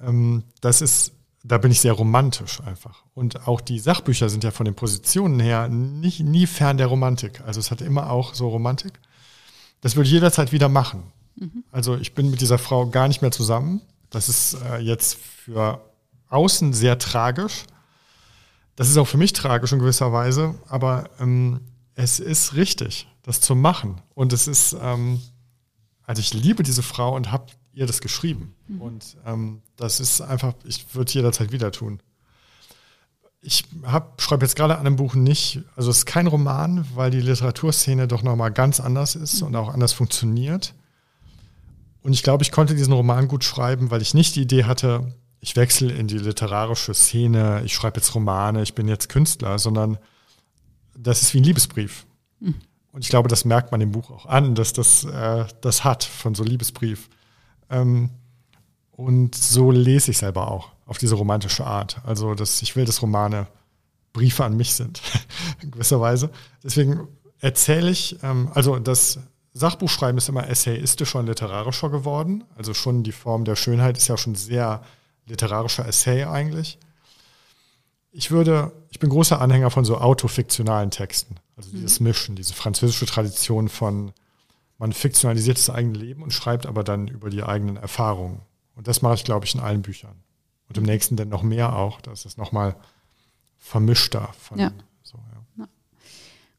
ähm, 0.00 0.44
das 0.60 0.82
ist, 0.82 1.14
da 1.42 1.58
bin 1.58 1.72
ich 1.72 1.80
sehr 1.80 1.94
romantisch 1.94 2.60
einfach. 2.60 3.02
Und 3.14 3.48
auch 3.48 3.60
die 3.60 3.80
Sachbücher 3.80 4.28
sind 4.28 4.44
ja 4.44 4.52
von 4.52 4.66
den 4.66 4.76
Positionen 4.76 5.40
her 5.40 5.68
nicht, 5.68 6.20
nie 6.20 6.46
fern 6.46 6.76
der 6.76 6.86
Romantik. 6.86 7.40
Also 7.44 7.58
es 7.58 7.72
hat 7.72 7.80
immer 7.80 8.08
auch 8.10 8.34
so 8.34 8.48
Romantik. 8.48 9.00
Das 9.80 9.96
würde 9.96 10.06
ich 10.06 10.12
jederzeit 10.12 10.52
wieder 10.52 10.68
machen. 10.68 11.02
Also 11.72 11.96
ich 11.96 12.14
bin 12.14 12.30
mit 12.30 12.40
dieser 12.40 12.58
Frau 12.58 12.86
gar 12.86 13.08
nicht 13.08 13.20
mehr 13.20 13.32
zusammen. 13.32 13.80
Das 14.10 14.28
ist 14.28 14.58
äh, 14.62 14.78
jetzt 14.78 15.16
für 15.16 15.80
außen 16.28 16.72
sehr 16.72 17.00
tragisch. 17.00 17.64
Das 18.76 18.88
ist 18.88 18.96
auch 18.96 19.08
für 19.08 19.18
mich 19.18 19.32
tragisch 19.32 19.72
in 19.72 19.80
gewisser 19.80 20.12
Weise, 20.12 20.54
aber 20.68 21.10
ähm, 21.18 21.62
es 21.96 22.20
ist 22.20 22.54
richtig, 22.54 23.08
das 23.28 23.42
zu 23.42 23.54
machen. 23.54 24.00
Und 24.14 24.32
es 24.32 24.48
ist, 24.48 24.74
ähm, 24.80 25.20
also 26.02 26.20
ich 26.20 26.32
liebe 26.32 26.62
diese 26.62 26.82
Frau 26.82 27.14
und 27.14 27.30
habe 27.30 27.46
ihr 27.74 27.86
das 27.86 28.00
geschrieben. 28.00 28.54
Und 28.80 29.18
ähm, 29.26 29.60
das 29.76 30.00
ist 30.00 30.22
einfach, 30.22 30.54
ich 30.64 30.94
würde 30.94 31.12
jederzeit 31.12 31.52
wieder 31.52 31.70
tun. 31.70 32.00
Ich 33.42 33.64
schreibe 34.16 34.46
jetzt 34.46 34.56
gerade 34.56 34.78
an 34.78 34.86
einem 34.86 34.96
Buch 34.96 35.14
nicht, 35.14 35.60
also 35.76 35.90
es 35.90 35.98
ist 35.98 36.06
kein 36.06 36.26
Roman, 36.26 36.86
weil 36.94 37.10
die 37.10 37.20
Literaturszene 37.20 38.08
doch 38.08 38.22
nochmal 38.22 38.50
ganz 38.50 38.80
anders 38.80 39.14
ist 39.14 39.42
und 39.42 39.54
auch 39.54 39.68
anders 39.68 39.92
funktioniert. 39.92 40.74
Und 42.02 42.14
ich 42.14 42.22
glaube, 42.22 42.42
ich 42.42 42.50
konnte 42.50 42.74
diesen 42.74 42.94
Roman 42.94 43.28
gut 43.28 43.44
schreiben, 43.44 43.90
weil 43.90 44.00
ich 44.00 44.14
nicht 44.14 44.36
die 44.36 44.42
Idee 44.42 44.64
hatte, 44.64 45.14
ich 45.40 45.54
wechsle 45.54 45.92
in 45.92 46.08
die 46.08 46.18
literarische 46.18 46.94
Szene, 46.94 47.62
ich 47.64 47.74
schreibe 47.74 48.00
jetzt 48.00 48.14
Romane, 48.14 48.62
ich 48.62 48.74
bin 48.74 48.88
jetzt 48.88 49.10
Künstler, 49.10 49.58
sondern 49.58 49.98
das 50.96 51.20
ist 51.20 51.34
wie 51.34 51.40
ein 51.40 51.44
Liebesbrief. 51.44 52.06
Und 52.92 53.04
ich 53.04 53.10
glaube, 53.10 53.28
das 53.28 53.44
merkt 53.44 53.70
man 53.70 53.80
im 53.80 53.92
Buch 53.92 54.10
auch 54.10 54.26
an, 54.26 54.54
dass 54.54 54.72
das 54.72 55.04
äh, 55.04 55.44
das 55.60 55.84
hat 55.84 56.04
von 56.04 56.34
so 56.34 56.42
Liebesbrief. 56.42 57.08
Ähm, 57.70 58.10
und 58.92 59.34
so 59.34 59.70
lese 59.70 60.10
ich 60.10 60.18
selber 60.18 60.50
auch 60.50 60.72
auf 60.86 60.98
diese 60.98 61.14
romantische 61.14 61.66
Art. 61.66 62.00
Also, 62.04 62.34
dass 62.34 62.62
ich 62.62 62.74
will, 62.74 62.84
dass 62.84 63.02
Romane 63.02 63.46
Briefe 64.12 64.44
an 64.44 64.56
mich 64.56 64.74
sind, 64.74 65.00
in 65.62 65.70
gewisser 65.70 66.00
Weise. 66.00 66.30
Deswegen 66.64 67.06
erzähle 67.40 67.90
ich, 67.90 68.18
ähm, 68.22 68.50
also 68.54 68.78
das 68.78 69.20
Sachbuchschreiben 69.52 70.18
ist 70.18 70.28
immer 70.28 70.48
essayistischer 70.48 71.18
und 71.18 71.26
literarischer 71.26 71.90
geworden. 71.90 72.44
Also 72.56 72.74
schon 72.74 73.02
die 73.02 73.12
Form 73.12 73.44
der 73.44 73.56
Schönheit 73.56 73.96
ist 73.96 74.08
ja 74.08 74.16
schon 74.16 74.34
sehr 74.34 74.82
literarischer 75.26 75.86
Essay 75.86 76.24
eigentlich. 76.24 76.78
Ich 78.10 78.30
würde, 78.30 78.72
ich 78.90 78.98
bin 78.98 79.10
großer 79.10 79.40
Anhänger 79.40 79.70
von 79.70 79.84
so 79.84 79.98
autofiktionalen 79.98 80.90
Texten. 80.90 81.36
Also 81.58 81.72
dieses 81.72 81.98
Mischen, 81.98 82.36
diese 82.36 82.54
französische 82.54 83.04
Tradition 83.04 83.68
von, 83.68 84.12
man 84.78 84.92
fiktionalisiert 84.92 85.58
das 85.58 85.70
eigene 85.70 85.98
Leben 85.98 86.22
und 86.22 86.32
schreibt 86.32 86.66
aber 86.66 86.84
dann 86.84 87.08
über 87.08 87.30
die 87.30 87.42
eigenen 87.42 87.76
Erfahrungen. 87.76 88.42
Und 88.76 88.86
das 88.86 89.02
mache 89.02 89.14
ich, 89.14 89.24
glaube 89.24 89.44
ich, 89.44 89.56
in 89.56 89.60
allen 89.60 89.82
Büchern. 89.82 90.14
Und 90.68 90.78
im 90.78 90.84
nächsten 90.84 91.16
dann 91.16 91.28
noch 91.28 91.42
mehr 91.42 91.74
auch. 91.74 92.00
Da 92.00 92.12
ist 92.12 92.26
es 92.26 92.36
nochmal 92.36 92.76
vermischter. 93.58 94.32
Von, 94.38 94.60
Ja. 94.60 94.70
So, 95.02 95.18
ja. 95.58 95.66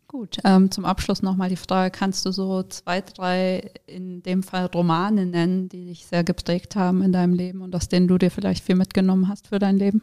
Gut, 0.07 0.39
ähm, 0.43 0.71
zum 0.71 0.85
Abschluss 0.85 1.21
nochmal 1.21 1.49
die 1.49 1.55
Frage, 1.55 1.95
kannst 1.95 2.25
du 2.25 2.31
so 2.31 2.63
zwei, 2.63 2.99
drei, 2.99 3.71
in 3.85 4.23
dem 4.23 4.41
Fall 4.41 4.65
Romane 4.65 5.27
nennen, 5.27 5.69
die 5.69 5.85
dich 5.85 6.07
sehr 6.07 6.23
geprägt 6.23 6.75
haben 6.75 7.03
in 7.03 7.13
deinem 7.13 7.35
Leben 7.35 7.61
und 7.61 7.73
aus 7.75 7.87
denen 7.87 8.07
du 8.07 8.17
dir 8.17 8.31
vielleicht 8.31 8.65
viel 8.65 8.75
mitgenommen 8.75 9.29
hast 9.29 9.47
für 9.47 9.59
dein 9.59 9.77
Leben? 9.77 10.01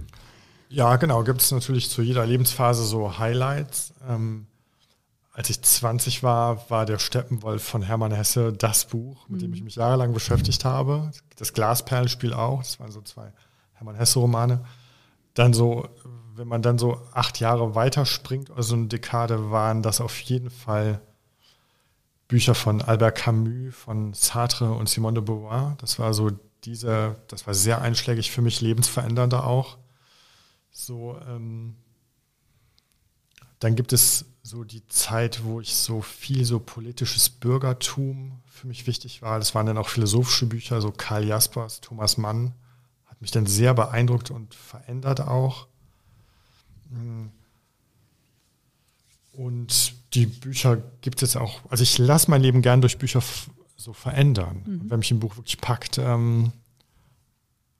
Ja, 0.68 0.96
genau, 0.96 1.24
gibt 1.24 1.42
es 1.42 1.50
natürlich 1.50 1.90
zu 1.90 2.02
jeder 2.02 2.24
Lebensphase 2.24 2.84
so 2.84 3.18
Highlights. 3.18 3.94
Ähm, 4.08 4.46
als 5.36 5.50
ich 5.50 5.60
20 5.60 6.22
war, 6.22 6.70
war 6.70 6.86
der 6.86 6.98
Steppenwolf 6.98 7.62
von 7.62 7.82
Hermann 7.82 8.12
Hesse 8.12 8.52
das 8.52 8.86
Buch, 8.86 9.28
mit 9.28 9.38
mhm. 9.38 9.44
dem 9.44 9.52
ich 9.54 9.62
mich 9.62 9.76
jahrelang 9.76 10.14
beschäftigt 10.14 10.64
habe. 10.64 11.10
Das 11.36 11.52
Glasperlenspiel 11.52 12.32
auch, 12.32 12.62
das 12.62 12.80
waren 12.80 12.90
so 12.90 13.02
zwei 13.02 13.32
Hermann 13.74 13.96
Hesse-Romane. 13.96 14.64
Dann 15.34 15.52
so 15.52 15.86
wenn 16.36 16.48
man 16.48 16.62
dann 16.62 16.78
so 16.78 17.00
acht 17.12 17.40
Jahre 17.40 17.74
weiterspringt, 17.74 18.50
also 18.50 18.74
eine 18.74 18.86
Dekade, 18.86 19.50
waren 19.50 19.82
das 19.82 20.00
auf 20.00 20.18
jeden 20.20 20.50
Fall 20.50 21.00
Bücher 22.28 22.54
von 22.54 22.82
Albert 22.82 23.16
Camus, 23.16 23.74
von 23.74 24.12
Sartre 24.12 24.72
und 24.72 24.88
Simone 24.88 25.14
de 25.14 25.24
Beauvoir. 25.24 25.76
Das 25.78 25.98
war 25.98 26.12
so 26.12 26.30
diese, 26.64 27.16
das 27.28 27.46
war 27.46 27.54
sehr 27.54 27.80
einschlägig 27.80 28.30
für 28.30 28.42
mich, 28.42 28.60
lebensverändernder 28.60 29.46
auch. 29.46 29.78
So, 30.70 31.16
ähm, 31.28 31.76
dann 33.60 33.76
gibt 33.76 33.92
es 33.92 34.26
so 34.46 34.62
die 34.62 34.86
Zeit, 34.86 35.42
wo 35.42 35.60
ich 35.60 35.74
so 35.74 36.00
viel 36.02 36.44
so 36.44 36.60
politisches 36.60 37.28
Bürgertum 37.28 38.40
für 38.46 38.68
mich 38.68 38.86
wichtig 38.86 39.20
war. 39.20 39.40
Das 39.40 39.56
waren 39.56 39.66
dann 39.66 39.76
auch 39.76 39.88
philosophische 39.88 40.46
Bücher, 40.46 40.80
so 40.80 40.92
Karl 40.92 41.24
Jaspers, 41.24 41.80
Thomas 41.80 42.16
Mann, 42.16 42.52
hat 43.06 43.20
mich 43.20 43.32
dann 43.32 43.46
sehr 43.46 43.74
beeindruckt 43.74 44.30
und 44.30 44.54
verändert 44.54 45.20
auch. 45.20 45.66
Mm. 46.90 47.26
Und 49.32 49.94
die 50.14 50.26
Bücher 50.26 50.80
gibt 51.00 51.22
es 51.22 51.36
auch, 51.36 51.60
also 51.68 51.82
ich 51.82 51.98
lasse 51.98 52.30
mein 52.30 52.40
Leben 52.40 52.62
gern 52.62 52.80
durch 52.80 52.98
Bücher 52.98 53.22
so 53.76 53.92
verändern. 53.92 54.62
Mhm. 54.64 54.80
Und 54.80 54.90
wenn 54.90 54.98
mich 55.00 55.10
ein 55.10 55.20
Buch 55.20 55.36
wirklich 55.36 55.60
packt, 55.60 55.98
ähm, 55.98 56.52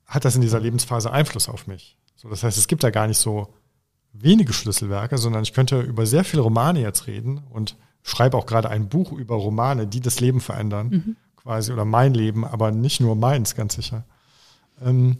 hat 0.05 0.23
das 0.23 0.35
in 0.35 0.41
dieser 0.41 0.59
Lebensphase 0.59 1.11
Einfluss 1.11 1.49
auf 1.49 1.65
mich. 1.65 1.97
So, 2.15 2.29
das 2.29 2.43
heißt, 2.43 2.57
es 2.57 2.67
gibt 2.67 2.83
da 2.83 2.91
gar 2.91 3.07
nicht 3.07 3.17
so 3.17 3.51
wenige 4.19 4.53
Schlüsselwerke, 4.53 5.17
sondern 5.17 5.43
ich 5.43 5.53
könnte 5.53 5.81
über 5.81 6.05
sehr 6.05 6.23
viele 6.23 6.41
Romane 6.41 6.81
jetzt 6.81 7.07
reden 7.07 7.41
und 7.49 7.75
schreibe 8.03 8.37
auch 8.37 8.45
gerade 8.45 8.69
ein 8.69 8.89
Buch 8.89 9.11
über 9.11 9.35
Romane, 9.35 9.87
die 9.87 9.99
das 9.99 10.19
Leben 10.19 10.41
verändern, 10.41 10.89
mhm. 10.89 11.15
quasi, 11.35 11.73
oder 11.73 11.85
mein 11.85 12.13
Leben, 12.13 12.45
aber 12.45 12.71
nicht 12.71 12.99
nur 12.99 13.15
meins, 13.15 13.55
ganz 13.55 13.75
sicher. 13.75 14.05
Ähm, 14.81 15.17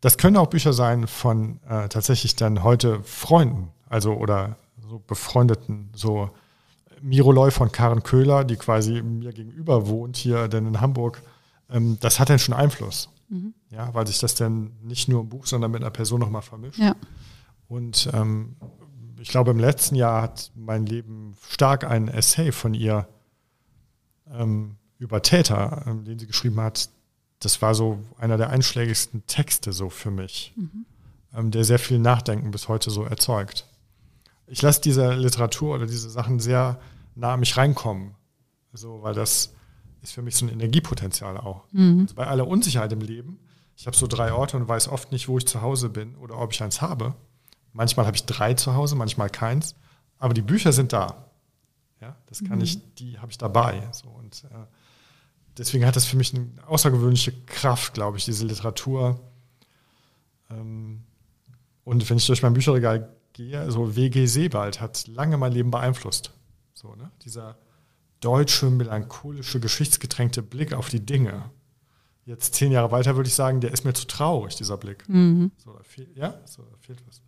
das 0.00 0.16
können 0.16 0.36
auch 0.36 0.46
Bücher 0.46 0.72
sein 0.72 1.06
von 1.06 1.60
äh, 1.68 1.88
tatsächlich 1.88 2.36
dann 2.36 2.62
heute 2.62 3.02
Freunden, 3.02 3.68
also 3.88 4.14
oder 4.14 4.56
so 4.88 5.02
befreundeten, 5.06 5.90
so 5.94 6.30
Miro 7.02 7.32
Loy 7.32 7.50
von 7.50 7.72
Karen 7.72 8.02
Köhler, 8.02 8.44
die 8.44 8.56
quasi 8.56 9.02
mir 9.02 9.32
gegenüber 9.32 9.88
wohnt, 9.88 10.16
hier 10.16 10.48
denn 10.48 10.66
in 10.66 10.80
Hamburg. 10.80 11.22
Ähm, 11.70 11.98
das 12.00 12.18
hat 12.18 12.30
dann 12.30 12.38
schon 12.38 12.54
Einfluss. 12.54 13.10
Mhm. 13.28 13.54
Ja, 13.70 13.92
weil 13.94 14.06
sich 14.06 14.18
das 14.18 14.34
dann 14.34 14.72
nicht 14.82 15.08
nur 15.08 15.20
im 15.20 15.28
Buch, 15.28 15.46
sondern 15.46 15.70
mit 15.70 15.82
einer 15.82 15.90
Person 15.90 16.20
nochmal 16.20 16.42
vermischt. 16.42 16.78
Ja. 16.78 16.94
Und 17.70 18.10
ähm, 18.12 18.56
ich 19.20 19.28
glaube, 19.28 19.52
im 19.52 19.60
letzten 19.60 19.94
Jahr 19.94 20.22
hat 20.22 20.50
mein 20.56 20.86
Leben 20.86 21.36
stark 21.48 21.84
einen 21.84 22.08
Essay 22.08 22.50
von 22.50 22.74
ihr 22.74 23.08
ähm, 24.28 24.76
über 24.98 25.22
Täter, 25.22 25.84
ähm, 25.86 26.04
den 26.04 26.18
sie 26.18 26.26
geschrieben 26.26 26.60
hat, 26.60 26.90
das 27.38 27.62
war 27.62 27.76
so 27.76 28.00
einer 28.18 28.36
der 28.36 28.50
einschlägigsten 28.50 29.24
Texte 29.26 29.72
so 29.72 29.88
für 29.88 30.10
mich, 30.10 30.52
mhm. 30.56 30.84
ähm, 31.32 31.50
der 31.52 31.62
sehr 31.62 31.78
viel 31.78 32.00
Nachdenken 32.00 32.50
bis 32.50 32.66
heute 32.66 32.90
so 32.90 33.04
erzeugt. 33.04 33.68
Ich 34.48 34.62
lasse 34.62 34.80
diese 34.80 35.14
Literatur 35.14 35.76
oder 35.76 35.86
diese 35.86 36.10
Sachen 36.10 36.40
sehr 36.40 36.80
nah 37.14 37.34
an 37.34 37.40
mich 37.40 37.56
reinkommen, 37.56 38.16
so, 38.72 39.00
weil 39.02 39.14
das 39.14 39.54
ist 40.02 40.12
für 40.12 40.22
mich 40.22 40.34
so 40.34 40.44
ein 40.44 40.48
Energiepotenzial 40.48 41.36
auch. 41.36 41.66
Mhm. 41.70 42.00
Also 42.00 42.16
bei 42.16 42.26
aller 42.26 42.48
Unsicherheit 42.48 42.92
im 42.92 43.00
Leben, 43.00 43.38
ich 43.76 43.86
habe 43.86 43.96
so 43.96 44.08
drei 44.08 44.32
Orte 44.32 44.56
und 44.56 44.66
weiß 44.66 44.88
oft 44.88 45.12
nicht, 45.12 45.28
wo 45.28 45.38
ich 45.38 45.46
zu 45.46 45.62
Hause 45.62 45.88
bin 45.88 46.16
oder 46.16 46.36
ob 46.36 46.52
ich 46.52 46.60
eins 46.64 46.82
habe. 46.82 47.14
Manchmal 47.72 48.06
habe 48.06 48.16
ich 48.16 48.24
drei 48.24 48.54
zu 48.54 48.74
Hause, 48.74 48.96
manchmal 48.96 49.30
keins, 49.30 49.76
aber 50.18 50.34
die 50.34 50.42
Bücher 50.42 50.72
sind 50.72 50.92
da. 50.92 51.30
Ja, 52.00 52.16
das 52.26 52.42
kann 52.42 52.58
mhm. 52.58 52.64
ich, 52.64 52.94
die 52.94 53.18
habe 53.18 53.30
ich 53.30 53.38
dabei. 53.38 53.88
So, 53.92 54.08
und 54.08 54.44
äh, 54.44 54.66
deswegen 55.56 55.84
hat 55.86 55.96
das 55.96 56.06
für 56.06 56.16
mich 56.16 56.34
eine 56.34 56.48
außergewöhnliche 56.66 57.32
Kraft, 57.46 57.94
glaube 57.94 58.16
ich, 58.16 58.24
diese 58.24 58.46
Literatur. 58.46 59.20
Ähm, 60.50 61.04
und 61.84 62.08
wenn 62.08 62.16
ich 62.16 62.26
durch 62.26 62.42
mein 62.42 62.54
Bücherregal 62.54 63.14
gehe, 63.32 63.60
also 63.60 63.96
W.G. 63.96 64.26
Sebald 64.26 64.80
hat 64.80 65.06
lange 65.06 65.36
mein 65.36 65.52
Leben 65.52 65.70
beeinflusst. 65.70 66.32
So, 66.72 66.94
ne? 66.94 67.10
Dieser 67.24 67.58
deutsche, 68.20 68.70
melancholische, 68.70 69.60
geschichtsgetränkte 69.60 70.42
Blick 70.42 70.72
auf 70.72 70.88
die 70.88 71.04
Dinge. 71.04 71.50
Jetzt 72.24 72.54
zehn 72.54 72.70
Jahre 72.70 72.92
weiter 72.92 73.16
würde 73.16 73.28
ich 73.28 73.34
sagen, 73.34 73.60
der 73.60 73.72
ist 73.72 73.84
mir 73.84 73.92
zu 73.92 74.06
traurig, 74.06 74.56
dieser 74.56 74.76
Blick. 74.76 75.08
Mhm. 75.08 75.50
So, 75.56 75.72
da 75.72 75.82
fehlt, 75.82 76.16
ja, 76.16 76.40
so, 76.44 76.62
da 76.62 76.76
fehlt 76.78 77.02
was. 77.06 77.22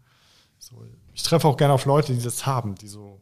So, 0.62 0.86
ich 1.12 1.24
treffe 1.24 1.48
auch 1.48 1.56
gerne 1.56 1.74
auf 1.74 1.86
Leute, 1.86 2.14
die 2.14 2.22
das 2.22 2.46
haben, 2.46 2.76
die 2.76 2.86
so 2.86 3.20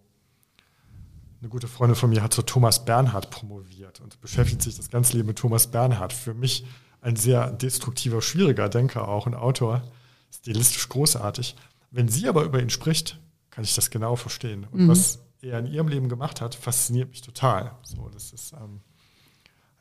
eine 1.41 1.49
gute 1.49 1.69
Freundin 1.69 1.97
von 1.97 2.11
mir 2.11 2.23
hat 2.23 2.35
zu 2.35 2.43
Thomas 2.43 2.85
Bernhard 2.85 3.31
promoviert 3.31 3.99
und 4.01 4.21
beschäftigt 4.21 4.61
sich 4.61 4.77
das 4.77 4.91
ganze 4.91 5.17
Leben 5.17 5.29
mit 5.29 5.39
Thomas 5.39 5.69
Bernhard. 5.69 6.13
Für 6.13 6.35
mich 6.35 6.67
ein 7.01 7.17
sehr 7.17 7.51
destruktiver, 7.51 8.21
schwieriger 8.21 8.69
Denker 8.69 9.09
auch, 9.09 9.27
ein 9.27 9.35
Autor, 9.35 9.83
stilistisch 10.31 10.87
großartig. 10.91 11.57
Wenn 11.91 12.09
sie 12.09 12.29
aber 12.29 12.43
über 12.45 12.61
ihn 12.61 12.69
spricht, 12.69 13.19
kann 13.49 13.65
ich 13.65 13.75
das 13.75 13.89
genau 13.89 14.17
verstehen. 14.17 14.67
Und 14.71 14.83
mhm. 14.83 14.89
was 14.89 15.21
er 15.41 15.61
in 15.61 15.67
ihrem 15.67 15.89
Leben 15.89 16.11
gemacht 16.11 16.43
hat, 16.43 16.55
fasziniert 16.55 17.09
mich 17.09 17.23
total. 17.23 17.75
So, 17.83 18.11
das 18.11 18.35
ist, 18.35 18.53
ähm, 18.53 18.83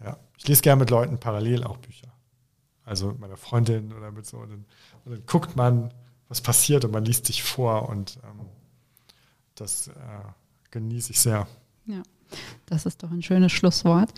ja. 0.01 0.17
Ich 0.37 0.47
lese 0.47 0.61
gerne 0.61 0.79
mit 0.79 0.91
Leuten 0.91 1.19
parallel 1.19 1.65
auch 1.65 1.77
Bücher. 1.77 2.07
Also 2.85 3.09
mit 3.09 3.19
meiner 3.19 3.35
Freundin 3.35 3.91
oder 3.91 4.13
mit 4.13 4.25
so. 4.25 4.37
Und 4.37 4.49
dann, 4.49 4.65
und 5.03 5.11
dann 5.11 5.25
guckt 5.25 5.57
man, 5.57 5.93
was 6.29 6.41
passiert 6.41 6.85
und 6.85 6.91
man 6.91 7.03
liest 7.03 7.25
sich 7.25 7.43
vor 7.43 7.89
und 7.89 8.19
ähm, 8.23 8.45
das 9.55 9.87
äh, 9.87 9.91
genieße 10.71 11.11
ich 11.11 11.19
sehr. 11.19 11.47
Ja, 11.85 12.01
das 12.67 12.85
ist 12.85 13.03
doch 13.03 13.11
ein 13.11 13.21
schönes 13.21 13.51
Schlusswort. 13.51 14.13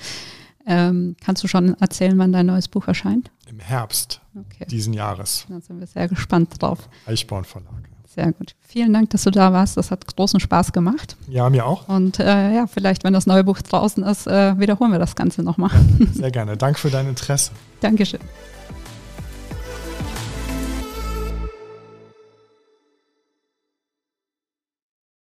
Ähm, 0.68 1.16
kannst 1.24 1.44
du 1.44 1.48
schon 1.48 1.74
erzählen, 1.80 2.18
wann 2.20 2.32
dein 2.32 2.46
neues 2.46 2.68
Buch 2.68 2.88
erscheint? 2.88 3.32
Im 3.48 3.60
Herbst 3.60 4.22
okay. 4.36 4.66
diesen 4.70 4.94
Jahres. 4.94 5.48
Da 5.50 5.60
sind 5.60 5.80
wir 5.80 5.88
sehr 5.88 6.08
gespannt 6.08 6.62
drauf. 6.62 6.88
Eichborn 7.08 7.46
Verlag. 7.46 7.90
Sehr 8.14 8.34
gut. 8.34 8.56
Vielen 8.60 8.92
Dank, 8.92 9.10
dass 9.12 9.24
du 9.24 9.32
da 9.32 9.54
warst. 9.54 9.78
Das 9.78 9.90
hat 9.90 10.06
großen 10.16 10.42
Spaß 10.42 10.74
gemacht. 10.74 11.16
Ja, 11.30 11.50
mir 11.50 11.66
auch. 11.66 11.88
Und 11.88 12.20
äh, 12.20 12.54
ja, 12.54 12.68
vielleicht, 12.68 13.06
wenn 13.06 13.14
das 13.14 13.26
neue 13.26 13.46
Buch 13.46 13.62
draußen 13.62 14.04
ist, 14.04 14.28
äh, 14.28 14.60
wiederholen 14.60 14.92
wir 14.92 15.00
das 15.00 15.16
Ganze 15.16 15.44
nochmal. 15.44 15.72
Ja, 15.98 16.06
sehr 16.12 16.32
gerne. 16.32 16.58
Danke 16.58 16.80
für 16.80 16.90
dein 16.90 17.08
Interesse. 17.08 17.52
Dankeschön. 17.80 18.20